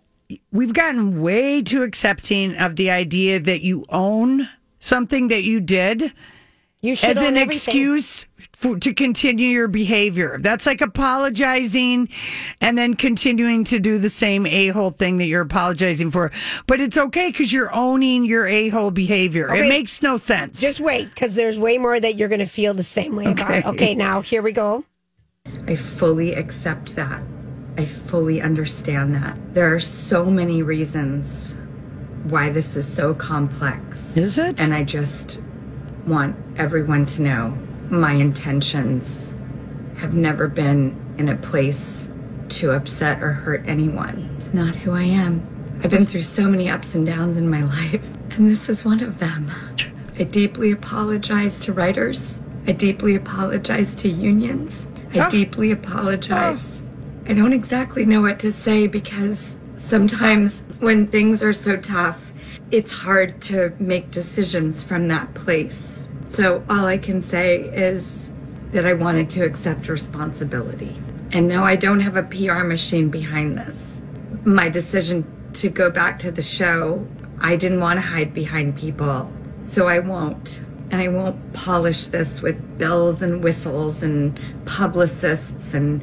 We've 0.51 0.73
gotten 0.73 1.21
way 1.21 1.61
too 1.61 1.84
accepting 1.84 2.55
of 2.57 2.75
the 2.75 2.91
idea 2.91 3.39
that 3.39 3.61
you 3.61 3.86
own 3.89 4.49
something 4.80 5.30
that 5.30 5.43
you 5.43 5.61
did 5.61 6.13
You 6.82 6.95
should 6.95 7.11
as 7.11 7.17
an 7.17 7.38
everything. 7.38 7.49
excuse 7.49 8.25
for, 8.53 8.78
to 8.80 8.93
continue 8.93 9.49
your 9.49 9.67
behavior. 9.67 10.38
That's 10.41 10.65
like 10.65 10.82
apologizing 10.82 12.09
and 12.59 12.78
then 12.78 12.95
continuing 12.95 13.63
to 13.65 13.80
do 13.80 13.99
the 13.99 14.09
same 14.09 14.45
a 14.45 14.69
hole 14.69 14.91
thing 14.91 15.17
that 15.17 15.28
you're 15.28 15.41
apologizing 15.41 16.11
for. 16.11 16.32
But 16.65 16.82
it's 16.82 16.97
okay 16.97 17.30
because 17.30 17.53
you're 17.53 17.73
owning 17.73 18.25
your 18.25 18.47
a 18.47 18.69
hole 18.69 18.91
behavior. 18.91 19.49
Okay. 19.49 19.65
It 19.65 19.69
makes 19.69 20.01
no 20.01 20.17
sense. 20.17 20.59
Just 20.59 20.80
wait, 20.80 21.09
because 21.09 21.36
there's 21.36 21.57
way 21.57 21.78
more 21.78 21.99
that 21.99 22.15
you're 22.15 22.30
going 22.30 22.39
to 22.39 22.45
feel 22.45 22.73
the 22.73 22.84
same 22.84 23.15
way 23.15 23.25
about. 23.25 23.49
Okay. 23.49 23.63
Okay, 23.69 23.95
now 23.95 24.21
here 24.21 24.41
we 24.41 24.51
go. 24.51 24.84
I 25.67 25.75
fully 25.75 26.34
accept 26.34 26.95
that. 26.95 27.21
I 27.78 27.86
fully 27.86 28.41
understand 28.41 29.15
that. 29.15 29.38
There 29.53 29.73
are 29.73 29.80
so 29.80 30.25
many 30.25 30.63
reasons 30.63 31.55
why 32.23 32.49
this 32.49 32.75
is 32.75 32.91
so 32.91 33.13
complex. 33.13 34.17
Is 34.17 34.38
it? 34.38 34.59
And 34.59 34.73
I 34.73 34.84
just 34.84 35.39
want 36.07 36.36
everyone 36.57 37.05
to 37.05 37.21
know 37.21 37.57
my 37.89 38.13
intentions 38.13 39.36
have 39.97 40.13
never 40.13 40.47
been 40.47 40.95
in 41.17 41.30
a 41.30 41.36
place 41.36 42.09
to 42.49 42.71
upset 42.71 43.21
or 43.21 43.34
hurt 43.34 43.63
anyone. 43.67 44.36
It's 44.38 44.53
not 44.53 44.75
who 44.75 44.91
I 44.91 45.03
am. 45.03 45.80
I've 45.84 45.91
been 45.91 46.05
through 46.05 46.23
so 46.23 46.47
many 46.47 46.69
ups 46.69 46.95
and 46.95 47.05
downs 47.05 47.38
in 47.38 47.49
my 47.49 47.61
life, 47.61 48.17
and 48.32 48.49
this 48.49 48.69
is 48.69 48.84
one 48.84 49.03
of 49.03 49.19
them. 49.19 49.51
I 50.17 50.23
deeply 50.23 50.71
apologize 50.71 51.59
to 51.61 51.73
writers. 51.73 52.39
I 52.65 52.71
deeply 52.71 53.15
apologize 53.15 53.93
to 53.95 54.09
unions. 54.09 54.88
I 55.13 55.19
ah. 55.19 55.30
deeply 55.30 55.71
apologize. 55.71 56.82
I 57.30 57.34
don't 57.34 57.51
exactly 57.51 58.05
know 58.05 58.21
what 58.21 58.39
to 58.39 58.53
say 58.53 58.88
because 58.88 59.57
sometimes 59.78 60.61
when 60.80 61.07
things 61.07 61.43
are 61.43 61.51
so 61.51 61.75
tough, 61.75 62.32
it's 62.71 62.93
hard 62.93 63.41
to 63.41 63.73
make 63.80 64.11
decisions 64.11 64.82
from 64.82 65.09
that 65.09 65.34
place. 65.34 66.07
So 66.30 66.63
all 66.69 66.86
I 66.86 66.97
can 66.97 67.21
say 67.21 67.63
is 67.63 68.30
that 68.71 68.86
I 68.86 68.93
wanted 68.93 69.30
to 69.32 69.43
accept 69.43 69.89
responsibility. 69.89 70.95
And 71.34 71.49
no, 71.49 71.65
I 71.65 71.75
don't 71.75 71.99
have 71.99 72.15
a 72.15 72.23
PR 72.23 72.63
machine 72.63 73.09
behind 73.09 73.57
this. 73.57 74.01
My 74.45 74.69
decision 74.69 75.25
to 75.55 75.69
go 75.69 75.89
back 75.89 76.19
to 76.19 76.32
the 76.32 76.41
show, 76.41 77.05
I 77.41 77.57
didn't 77.57 77.82
want 77.82 77.97
to 77.97 78.07
hide 78.07 78.34
behind 78.34 78.78
people. 78.78 79.30
So 79.65 79.89
I 79.89 79.99
won't. 79.99 80.61
And 80.91 81.01
I 81.01 81.09
won't 81.09 81.51
polish 81.51 82.07
this 82.07 82.41
with 82.41 82.78
bells 82.78 83.21
and 83.21 83.43
whistles 83.43 84.01
and 84.01 84.39
publicists 84.63 85.73
and 85.73 86.01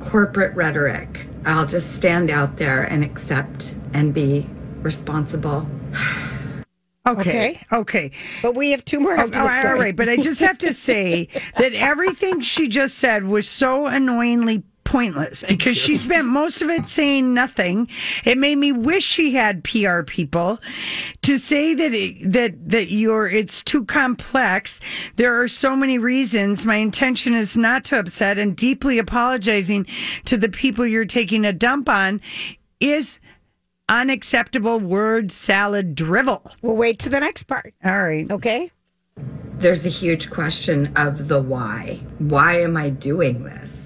corporate 0.00 0.54
rhetoric. 0.54 1.26
I'll 1.44 1.66
just 1.66 1.94
stand 1.94 2.30
out 2.30 2.56
there 2.56 2.82
and 2.84 3.04
accept 3.04 3.76
and 3.92 4.12
be 4.12 4.48
responsible. 4.82 5.68
okay. 7.06 7.64
Okay. 7.72 8.10
But 8.42 8.54
we 8.54 8.70
have 8.72 8.84
two 8.84 9.00
more 9.00 9.12
Oh, 9.18 9.22
after 9.22 9.40
oh, 9.40 9.48
the 9.48 9.68
all 9.68 9.74
right, 9.74 9.94
but 9.96 10.08
I 10.08 10.16
just 10.16 10.40
have 10.40 10.58
to 10.58 10.72
say 10.72 11.28
that 11.58 11.72
everything 11.74 12.40
she 12.40 12.68
just 12.68 12.98
said 12.98 13.24
was 13.24 13.48
so 13.48 13.86
annoyingly 13.86 14.64
pointless 14.96 15.44
because 15.46 15.76
she 15.76 15.94
spent 15.94 16.26
most 16.26 16.62
of 16.62 16.70
it 16.70 16.88
saying 16.88 17.34
nothing. 17.34 17.86
It 18.24 18.38
made 18.38 18.56
me 18.56 18.72
wish 18.72 19.04
she 19.04 19.34
had 19.34 19.62
PR 19.62 20.00
people 20.00 20.58
to 21.20 21.36
say 21.36 21.74
that 21.74 21.92
it, 21.92 22.32
that 22.32 22.70
that 22.70 22.90
you're 22.90 23.28
it's 23.28 23.62
too 23.62 23.84
complex. 23.84 24.80
There 25.16 25.38
are 25.38 25.48
so 25.48 25.76
many 25.76 25.98
reasons. 25.98 26.64
My 26.64 26.76
intention 26.76 27.34
is 27.34 27.58
not 27.58 27.84
to 27.86 27.98
upset 27.98 28.38
and 28.38 28.56
deeply 28.56 28.98
apologizing 28.98 29.86
to 30.24 30.38
the 30.38 30.48
people 30.48 30.86
you're 30.86 31.04
taking 31.04 31.44
a 31.44 31.52
dump 31.52 31.90
on 31.90 32.22
is 32.80 33.18
unacceptable 33.90 34.80
word 34.80 35.30
salad 35.30 35.94
drivel. 35.94 36.50
We'll 36.62 36.76
wait 36.76 37.00
to 37.00 37.10
the 37.10 37.20
next 37.20 37.42
part. 37.42 37.74
All 37.84 38.02
right. 38.02 38.30
Okay. 38.30 38.70
There's 39.58 39.84
a 39.84 39.90
huge 39.90 40.30
question 40.30 40.90
of 40.96 41.28
the 41.28 41.42
why. 41.42 42.00
Why 42.16 42.60
am 42.60 42.78
I 42.78 42.88
doing 42.88 43.44
this? 43.44 43.85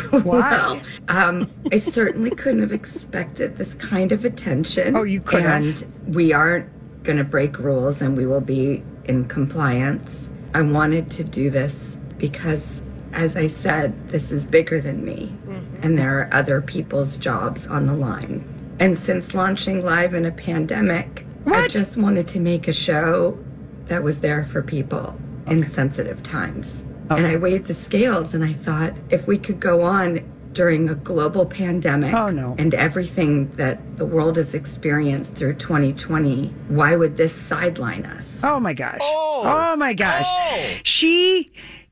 well, 0.24 0.80
um, 1.08 1.50
I 1.70 1.78
certainly 1.78 2.30
couldn't 2.30 2.62
have 2.62 2.72
expected 2.72 3.56
this 3.56 3.74
kind 3.74 4.12
of 4.12 4.24
attention. 4.24 4.96
Oh, 4.96 5.02
you 5.02 5.20
couldn't. 5.20 5.82
And 5.82 6.14
we 6.14 6.32
aren't 6.32 6.68
going 7.02 7.18
to 7.18 7.24
break 7.24 7.58
rules 7.58 8.00
and 8.00 8.16
we 8.16 8.26
will 8.26 8.40
be 8.40 8.82
in 9.04 9.24
compliance. 9.26 10.30
I 10.54 10.62
wanted 10.62 11.10
to 11.12 11.24
do 11.24 11.50
this 11.50 11.98
because, 12.18 12.82
as 13.12 13.36
I 13.36 13.46
said, 13.46 14.10
this 14.10 14.30
is 14.30 14.44
bigger 14.44 14.80
than 14.80 15.04
me, 15.04 15.34
and 15.82 15.98
there 15.98 16.18
are 16.18 16.32
other 16.32 16.60
people's 16.60 17.16
jobs 17.16 17.66
on 17.66 17.86
the 17.86 17.94
line. 17.94 18.44
And 18.78 18.98
since 18.98 19.34
launching 19.34 19.84
live 19.84 20.14
in 20.14 20.24
a 20.24 20.30
pandemic, 20.30 21.26
I 21.46 21.68
just 21.68 21.96
wanted 21.96 22.28
to 22.28 22.40
make 22.40 22.68
a 22.68 22.72
show 22.72 23.38
that 23.86 24.02
was 24.02 24.20
there 24.20 24.44
for 24.44 24.62
people 24.62 25.18
in 25.46 25.66
sensitive 25.68 26.22
times. 26.22 26.84
And 27.16 27.26
I 27.26 27.36
weighed 27.36 27.66
the 27.66 27.74
scales 27.74 28.34
and 28.34 28.42
I 28.44 28.52
thought 28.52 28.94
if 29.10 29.26
we 29.26 29.38
could 29.38 29.60
go 29.60 29.82
on 29.82 30.20
during 30.52 30.90
a 30.90 30.94
global 30.94 31.46
pandemic 31.46 32.12
Oh, 32.12 32.28
no. 32.28 32.54
and 32.58 32.74
everything 32.74 33.50
that 33.56 33.96
the 33.96 34.04
world 34.04 34.36
has 34.36 34.54
experienced 34.54 35.34
through 35.34 35.54
2020, 35.54 36.48
why 36.68 36.94
would 36.94 37.16
this 37.16 37.32
sideline 37.34 38.04
us? 38.04 38.40
Oh 38.44 38.60
my 38.60 38.74
gosh. 38.74 38.98
Oh, 39.00 39.42
oh 39.46 39.76
my 39.76 39.94
gosh. 39.94 40.26
Oh. 40.28 40.74
She 40.84 41.50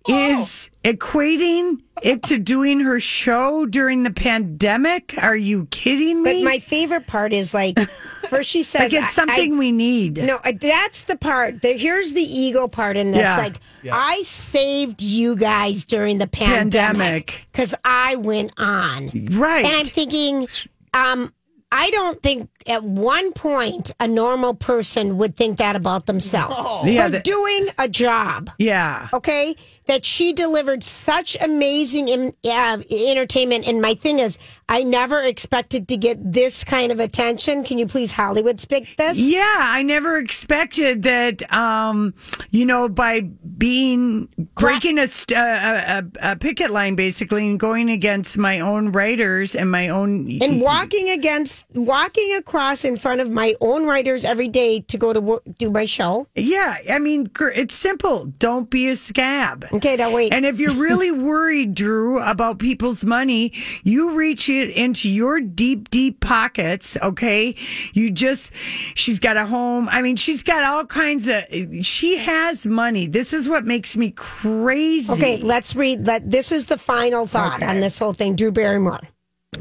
is 0.08 0.70
equating 0.84 1.80
it 2.02 2.22
to 2.24 2.38
doing 2.38 2.80
her 2.80 2.98
show 3.00 3.66
during 3.66 4.02
the 4.02 4.10
pandemic. 4.10 5.14
Are 5.18 5.36
you 5.36 5.66
kidding 5.70 6.22
me? 6.22 6.42
But 6.42 6.44
my 6.44 6.58
favorite 6.58 7.06
part 7.06 7.32
is 7.32 7.52
like, 7.52 7.78
first 8.28 8.48
she 8.48 8.62
says, 8.62 8.92
like 8.92 8.92
it's 8.92 9.12
something 9.12 9.54
I- 9.54 9.58
we 9.58 9.72
need. 9.72 10.16
No, 10.16 10.38
that's 10.60 11.04
the 11.04 11.16
part. 11.16 11.60
The, 11.62 11.72
here's 11.74 12.12
the 12.14 12.22
ego 12.22 12.68
part 12.68 12.96
in 12.96 13.10
this. 13.12 13.22
Yeah. 13.22 13.36
Like, 13.36 13.56
I 13.92 14.22
saved 14.22 15.02
you 15.02 15.36
guys 15.36 15.84
during 15.84 16.18
the 16.18 16.26
pandemic 16.26 16.70
Pandemic. 16.72 17.46
because 17.52 17.74
I 17.84 18.16
went 18.16 18.52
on. 18.58 19.10
Right. 19.32 19.64
And 19.64 19.74
I'm 19.74 19.86
thinking, 19.86 20.48
um, 20.94 21.32
I 21.72 21.88
don't 21.90 22.20
think 22.22 22.50
at 22.66 22.82
one 22.82 23.32
point 23.32 23.92
a 24.00 24.08
normal 24.08 24.54
person 24.54 25.16
would 25.18 25.36
think 25.36 25.58
that 25.58 25.76
about 25.76 26.06
themselves 26.06 26.56
Yeah, 26.84 27.04
for 27.06 27.10
that- 27.12 27.24
doing 27.24 27.68
a 27.78 27.88
job. 27.88 28.50
yeah. 28.58 29.08
Okay, 29.14 29.54
that 29.90 30.04
she 30.04 30.32
delivered 30.32 30.84
such 30.84 31.36
amazing 31.40 32.06
in, 32.06 32.32
uh, 32.44 32.80
entertainment, 32.90 33.66
and 33.66 33.82
my 33.82 33.92
thing 33.94 34.20
is, 34.20 34.38
I 34.68 34.84
never 34.84 35.20
expected 35.20 35.88
to 35.88 35.96
get 35.96 36.32
this 36.32 36.62
kind 36.62 36.92
of 36.92 37.00
attention. 37.00 37.64
Can 37.64 37.76
you 37.76 37.88
please 37.88 38.12
Hollywood 38.12 38.60
speak 38.60 38.96
this? 38.96 39.18
Yeah, 39.18 39.42
I 39.58 39.82
never 39.82 40.16
expected 40.16 41.02
that. 41.02 41.52
Um, 41.52 42.14
you 42.50 42.64
know, 42.64 42.88
by 42.88 43.22
being 43.58 44.28
breaking 44.54 44.98
a, 44.98 45.08
a, 45.32 46.04
a 46.22 46.36
picket 46.36 46.70
line 46.70 46.94
basically 46.94 47.48
and 47.48 47.58
going 47.58 47.90
against 47.90 48.38
my 48.38 48.60
own 48.60 48.92
writers 48.92 49.56
and 49.56 49.72
my 49.72 49.88
own 49.88 50.40
and 50.40 50.60
walking 50.60 51.10
against 51.10 51.66
walking 51.74 52.36
across 52.36 52.84
in 52.84 52.96
front 52.96 53.20
of 53.20 53.28
my 53.28 53.54
own 53.60 53.86
writers 53.86 54.24
every 54.24 54.48
day 54.48 54.80
to 54.80 54.96
go 54.96 55.12
to 55.12 55.20
work, 55.20 55.42
do 55.58 55.68
my 55.68 55.84
show 55.84 56.28
Yeah, 56.36 56.78
I 56.88 57.00
mean, 57.00 57.28
it's 57.40 57.74
simple. 57.74 58.26
Don't 58.38 58.70
be 58.70 58.88
a 58.88 58.96
scab. 58.96 59.66
Okay 59.80 59.96
now 59.96 60.10
wait 60.10 60.32
And 60.32 60.44
if 60.44 60.60
you're 60.60 60.74
really 60.74 61.10
worried, 61.30 61.74
Drew, 61.74 62.20
about 62.22 62.58
people's 62.58 63.04
money, 63.04 63.52
you 63.82 64.12
reach 64.12 64.48
it 64.48 64.70
into 64.70 65.08
your 65.08 65.40
deep, 65.40 65.90
deep 65.90 66.20
pockets. 66.20 66.96
Okay. 67.02 67.56
You 67.92 68.10
just, 68.10 68.52
she's 68.94 69.18
got 69.20 69.36
a 69.36 69.46
home. 69.46 69.88
I 69.88 70.02
mean, 70.02 70.16
she's 70.16 70.42
got 70.42 70.64
all 70.64 70.84
kinds 70.86 71.28
of, 71.28 71.44
she 71.82 72.18
has 72.18 72.66
money. 72.66 73.06
This 73.06 73.32
is 73.32 73.48
what 73.48 73.64
makes 73.64 73.96
me 73.96 74.10
crazy. 74.12 75.12
okay 75.12 75.36
let's 75.38 75.74
read 75.74 76.06
let 76.06 76.28
this 76.30 76.52
is 76.52 76.66
the 76.66 76.76
final 76.78 77.26
thought 77.26 77.62
on 77.62 77.80
this 77.80 77.98
whole 77.98 78.12
thing 78.12 78.36
drew 78.36 78.52
barrymore 78.52 79.00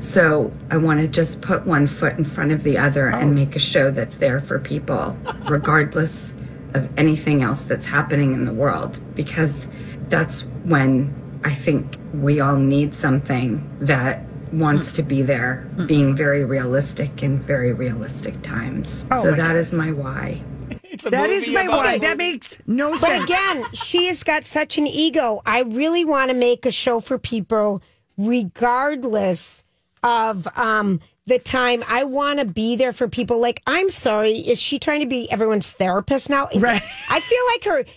So 0.02 0.52
I 0.70 0.78
want 0.78 1.00
to 1.02 1.08
just 1.08 1.42
put 1.42 1.66
one 1.66 1.88
foot 1.88 2.18
in 2.18 2.24
front 2.26 2.52
of 2.52 2.64
the 2.64 2.78
other 2.78 3.08
and 3.08 3.32
oh. 3.32 3.34
make 3.34 3.56
a 3.56 3.60
show 3.60 3.92
that's 3.92 4.18
there 4.18 4.40
for 4.40 4.60
people, 4.60 5.18
regardless 5.50 6.34
of 6.74 6.88
anything 6.98 7.42
else 7.42 7.64
that's 7.64 7.88
happening 7.88 8.34
in 8.34 8.46
the 8.46 8.54
world, 8.54 9.00
because 9.16 9.68
that's 10.10 10.42
when 10.64 11.14
I 11.44 11.54
think 11.54 11.98
we 12.14 12.40
all 12.40 12.56
need 12.56 12.94
something 12.96 13.68
that 13.82 14.24
wants 14.52 14.92
to 14.94 15.04
be 15.04 15.22
there, 15.22 15.68
being 15.86 16.16
very 16.16 16.44
realistic 16.44 17.22
in 17.22 17.40
very 17.40 17.72
realistic 17.72 18.42
times. 18.42 19.06
so 19.10 19.32
that 19.32 19.56
is 19.56 19.72
my 19.72 19.92
why. 19.92 20.42
It's 20.92 21.06
a 21.06 21.12
That 21.12 21.30
is 21.30 21.48
movie 21.48 21.68
my 21.68 21.68
why. 21.70 21.94
a- 21.94 22.00
That 22.00 22.18
makes 22.18 22.58
no 22.66 22.90
But 22.92 23.00
sense. 23.00 23.20
But 23.20 23.24
again, 23.30 23.66
she 23.74 24.08
has 24.08 24.24
got 24.24 24.44
such 24.44 24.78
an 24.80 24.88
ego. 24.88 25.40
I 25.46 25.62
really 25.62 26.04
want 26.04 26.32
to 26.32 26.36
make 26.36 26.66
a 26.66 26.72
show 26.72 27.00
for 27.00 27.20
people, 27.20 27.82
regardless 28.18 29.64
of 30.04 30.48
um, 30.58 31.00
the 31.26 31.38
time. 31.40 31.84
I 31.88 32.04
want 32.06 32.40
to 32.40 32.46
be 32.46 32.76
there 32.76 32.92
for 32.94 33.08
people. 33.08 33.40
Like, 33.40 33.62
I'm 33.68 33.90
sorry, 33.90 34.32
is 34.34 34.60
she 34.60 34.80
trying 34.80 35.02
to 35.02 35.08
be 35.08 35.32
everyone's 35.32 35.72
therapist 35.72 36.30
now? 36.30 36.48
Right. 36.58 36.82
I 37.10 37.20
feel 37.20 37.40
like 37.54 37.64
her 37.88 37.94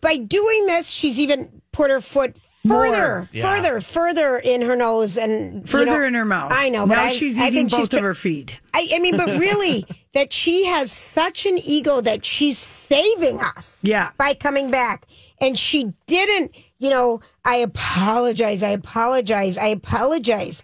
by 0.00 0.16
doing 0.16 0.66
this, 0.66 0.90
she's 0.90 1.18
even 1.20 1.62
put 1.72 1.90
her 1.90 2.00
foot 2.00 2.36
further, 2.66 3.28
Yeah. 3.32 3.54
further, 3.54 3.80
further 3.80 4.36
in 4.36 4.62
her 4.62 4.76
nose 4.76 5.16
and 5.16 5.62
you 5.62 5.66
Further 5.66 6.00
know, 6.00 6.06
in 6.06 6.14
her 6.14 6.24
mouth. 6.24 6.52
I 6.54 6.68
know, 6.68 6.86
but 6.86 6.94
now 6.96 7.04
I, 7.04 7.10
she's 7.10 7.36
I 7.38 7.48
eating 7.48 7.68
think 7.68 7.70
she's 7.70 7.88
both 7.88 7.94
of 7.94 8.02
her 8.02 8.14
feet. 8.14 8.60
I, 8.74 8.86
I 8.94 8.98
mean, 9.00 9.16
but 9.16 9.38
really, 9.38 9.84
that 10.14 10.32
she 10.32 10.66
has 10.66 10.92
such 10.92 11.46
an 11.46 11.58
ego 11.64 12.00
that 12.00 12.24
she's 12.24 12.58
saving 12.58 13.40
us. 13.40 13.80
Yeah. 13.82 14.10
By 14.16 14.34
coming 14.34 14.70
back. 14.70 15.06
And 15.40 15.58
she 15.58 15.92
didn't, 16.06 16.54
you 16.78 16.90
know, 16.90 17.20
I 17.44 17.56
apologize. 17.56 18.62
I 18.62 18.68
apologize. 18.70 19.58
I 19.58 19.68
apologize. 19.68 20.62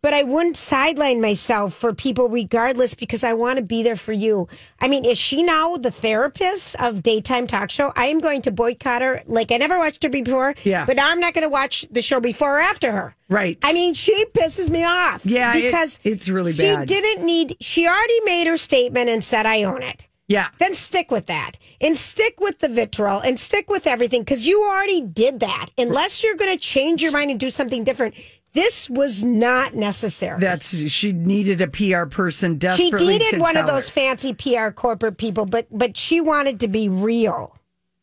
But 0.00 0.14
I 0.14 0.22
wouldn't 0.22 0.56
sideline 0.56 1.20
myself 1.20 1.74
for 1.74 1.92
people 1.92 2.28
regardless 2.28 2.94
because 2.94 3.24
I 3.24 3.32
want 3.34 3.56
to 3.58 3.64
be 3.64 3.82
there 3.82 3.96
for 3.96 4.12
you. 4.12 4.46
I 4.80 4.86
mean, 4.88 5.04
is 5.04 5.18
she 5.18 5.42
now 5.42 5.76
the 5.76 5.90
therapist 5.90 6.80
of 6.80 7.02
daytime 7.02 7.46
talk 7.48 7.70
show? 7.70 7.92
I 7.96 8.06
am 8.06 8.20
going 8.20 8.42
to 8.42 8.52
boycott 8.52 9.02
her. 9.02 9.20
Like 9.26 9.50
I 9.50 9.56
never 9.56 9.76
watched 9.78 10.02
her 10.04 10.08
before. 10.08 10.54
Yeah. 10.62 10.84
But 10.86 10.96
now 10.96 11.10
I'm 11.10 11.20
not 11.20 11.34
going 11.34 11.42
to 11.42 11.48
watch 11.48 11.84
the 11.90 12.02
show 12.02 12.20
before 12.20 12.58
or 12.58 12.60
after 12.60 12.92
her. 12.92 13.16
Right. 13.28 13.58
I 13.62 13.72
mean, 13.72 13.94
she 13.94 14.24
pisses 14.26 14.70
me 14.70 14.84
off. 14.84 15.26
Yeah, 15.26 15.56
it- 15.56 15.62
because 15.62 15.98
it's 16.04 16.28
really 16.28 16.52
bad. 16.52 16.88
she 16.88 17.00
didn't 17.00 17.26
need. 17.26 17.56
She 17.60 17.86
already 17.86 18.20
made 18.24 18.46
her 18.46 18.56
statement 18.56 19.10
and 19.10 19.22
said, 19.24 19.46
"I 19.46 19.64
own 19.64 19.82
it." 19.82 20.06
yeah. 20.28 20.48
Then 20.58 20.74
stick 20.74 21.10
with 21.10 21.26
that, 21.26 21.52
and 21.80 21.96
stick 21.96 22.38
with 22.38 22.58
the 22.60 22.68
vitriol, 22.68 23.20
and 23.20 23.38
stick 23.38 23.68
with 23.70 23.86
everything 23.86 24.22
because 24.22 24.46
you 24.46 24.62
already 24.62 25.00
did 25.00 25.40
that. 25.40 25.66
Unless 25.78 26.22
you're 26.22 26.36
going 26.36 26.52
to 26.52 26.58
change 26.58 27.02
your 27.02 27.12
mind 27.12 27.30
and 27.30 27.40
do 27.40 27.50
something 27.50 27.82
different, 27.82 28.14
this 28.52 28.88
was 28.90 29.22
not 29.24 29.74
necessary. 29.74 30.40
That's 30.40 30.76
she 30.90 31.12
needed 31.12 31.60
a 31.60 31.66
PR 31.68 32.06
person 32.06 32.54
she 32.54 32.58
desperately. 32.58 33.08
needed 33.08 33.30
to 33.34 33.38
one 33.38 33.56
of 33.56 33.66
tell 33.66 33.74
those 33.76 33.88
her. 33.90 33.94
fancy 33.94 34.34
PR 34.34 34.70
corporate 34.70 35.18
people, 35.18 35.46
but 35.46 35.66
but 35.70 35.96
she 35.96 36.20
wanted 36.20 36.60
to 36.60 36.68
be 36.68 36.88
real. 36.88 37.56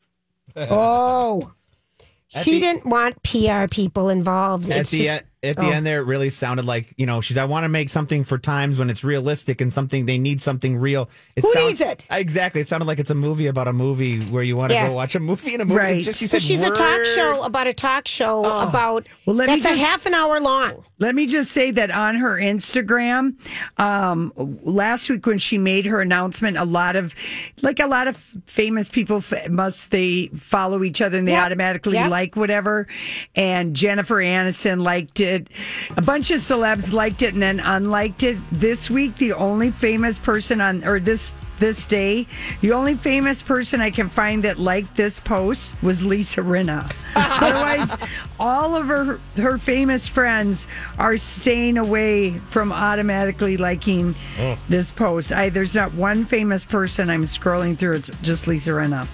oh, 0.55 1.51
At 2.33 2.45
she 2.45 2.53
the- 2.55 2.59
didn't 2.61 2.85
want 2.85 3.21
PR 3.23 3.67
people 3.69 4.09
involved. 4.09 4.69
At 4.69 4.81
It's 4.81 4.91
the 4.91 5.03
just- 5.03 5.19
end, 5.21 5.25
at 5.45 5.55
the 5.57 5.63
oh. 5.63 5.69
end 5.71 5.85
there, 5.85 6.01
it 6.01 6.05
really 6.05 6.29
sounded 6.29 6.65
like 6.65 6.93
you 6.97 7.05
know 7.05 7.21
she's. 7.21 7.37
I 7.37 7.45
want 7.45 7.63
to 7.63 7.69
make 7.69 7.89
something 7.89 8.23
for 8.23 8.37
times 8.37 8.77
when 8.79 8.89
it's 8.89 9.03
realistic 9.03 9.61
and 9.61 9.71
something 9.73 10.05
they 10.05 10.17
need 10.17 10.41
something 10.41 10.77
real. 10.77 11.09
It 11.35 11.43
Who 11.43 11.51
sounds- 11.53 11.65
needs 11.67 11.81
it? 11.81 12.07
Exactly. 12.11 12.61
It 12.61 12.67
sounded 12.67 12.85
like 12.85 12.99
it's 12.99 13.09
a 13.09 13.15
movie 13.15 13.47
about 13.47 13.67
a 13.67 13.73
movie 13.73 14.19
where 14.25 14.43
you 14.43 14.55
want 14.57 14.71
to 14.71 14.75
Yeah. 14.75 14.87
go 14.87 14.93
watch 14.93 15.15
a 15.15 15.19
movie 15.19 15.53
in 15.53 15.61
a 15.61 15.65
movie. 15.65 15.77
Right. 15.79 16.03
Just 16.03 16.21
you 16.21 16.27
said 16.27 16.41
So 16.41 16.47
she's 16.47 16.63
a 16.63 16.71
talk 16.71 17.05
show 17.05 17.43
about 17.43 17.67
a 17.67 17.73
talk 17.73 18.07
show 18.07 18.39
about 18.39 19.07
Well, 19.25 19.35
let 19.35 19.47
me 19.49 19.55
that's 19.55 19.65
a 19.65 19.69
just- 19.69 19.81
half 19.81 20.05
an 20.05 20.13
hour 20.13 20.39
long. 20.39 20.83
Let 20.97 21.13
me 21.13 21.27
just 21.27 21.51
say 21.51 21.71
that 21.71 21.91
on 21.91 22.15
her 22.15 22.37
Instagram, 22.37 23.35
um, 23.77 24.31
last 24.63 25.09
week 25.09 25.25
when 25.25 25.37
she 25.37 25.57
made 25.57 25.85
her 25.85 25.99
announcement, 25.99 26.57
a 26.57 26.63
lot 26.63 26.95
of, 26.95 27.13
like 27.61 27.79
a 27.81 27.87
lot 27.87 28.07
of 28.07 28.15
famous 28.45 28.87
people 28.89 29.17
f- 29.17 29.49
must 29.49 29.91
they 29.91 30.27
follow 30.35 30.83
each 30.83 31.01
other 31.01 31.17
and 31.17 31.27
they 31.27 31.33
Yep. 31.33 31.45
automatically 31.45 31.93
Yep. 31.95 32.09
like 32.11 32.35
whatever. 32.37 32.87
And 33.35 33.75
Jennifer 33.75 34.15
Aniston 34.15 34.81
liked 34.81 35.19
it. 35.19 35.34
A 35.97 36.01
bunch 36.01 36.31
of 36.31 36.39
celebs 36.39 36.93
liked 36.93 37.21
it 37.21 37.33
and 37.33 37.41
then 37.41 37.59
unliked 37.59 38.23
it. 38.23 38.37
This 38.51 38.89
week, 38.89 39.15
the 39.17 39.33
only 39.33 39.71
famous 39.71 40.17
person 40.19 40.61
on 40.61 40.83
or 40.85 40.99
this 40.99 41.31
this 41.57 41.85
day, 41.85 42.27
the 42.59 42.73
only 42.73 42.95
famous 42.95 43.41
person 43.41 43.79
I 43.79 43.89
can 43.89 44.09
find 44.09 44.43
that 44.43 44.59
liked 44.59 44.97
this 44.97 45.21
post 45.21 45.73
was 45.81 46.03
Lisa 46.03 46.41
Rinna. 46.41 46.93
Otherwise, 47.15 47.95
all 48.37 48.75
of 48.75 48.87
her 48.87 49.21
her 49.37 49.57
famous 49.57 50.05
friends 50.07 50.67
are 50.99 51.15
staying 51.17 51.77
away 51.77 52.31
from 52.31 52.73
automatically 52.73 53.55
liking 53.55 54.15
this 54.67 54.91
post. 54.91 55.31
I 55.31 55.47
there's 55.49 55.75
not 55.75 55.93
one 55.93 56.25
famous 56.25 56.65
person 56.65 57.09
I'm 57.09 57.23
scrolling 57.23 57.77
through. 57.77 57.93
It's 57.95 58.11
just 58.21 58.47
Lisa 58.47 58.71
Rinna. 58.71 59.07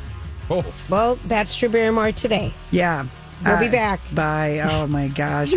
Oh. 0.49 0.65
Well, 0.89 1.15
that's 1.27 1.55
Drew 1.55 1.69
Barrymore 1.69 2.11
today. 2.11 2.53
Yeah. 2.71 3.05
We'll 3.45 3.57
be 3.59 3.67
Uh, 3.69 3.71
back. 3.71 3.99
Bye. 4.13 4.59
Oh 4.69 4.85
my 4.87 5.07
gosh. 5.07 5.49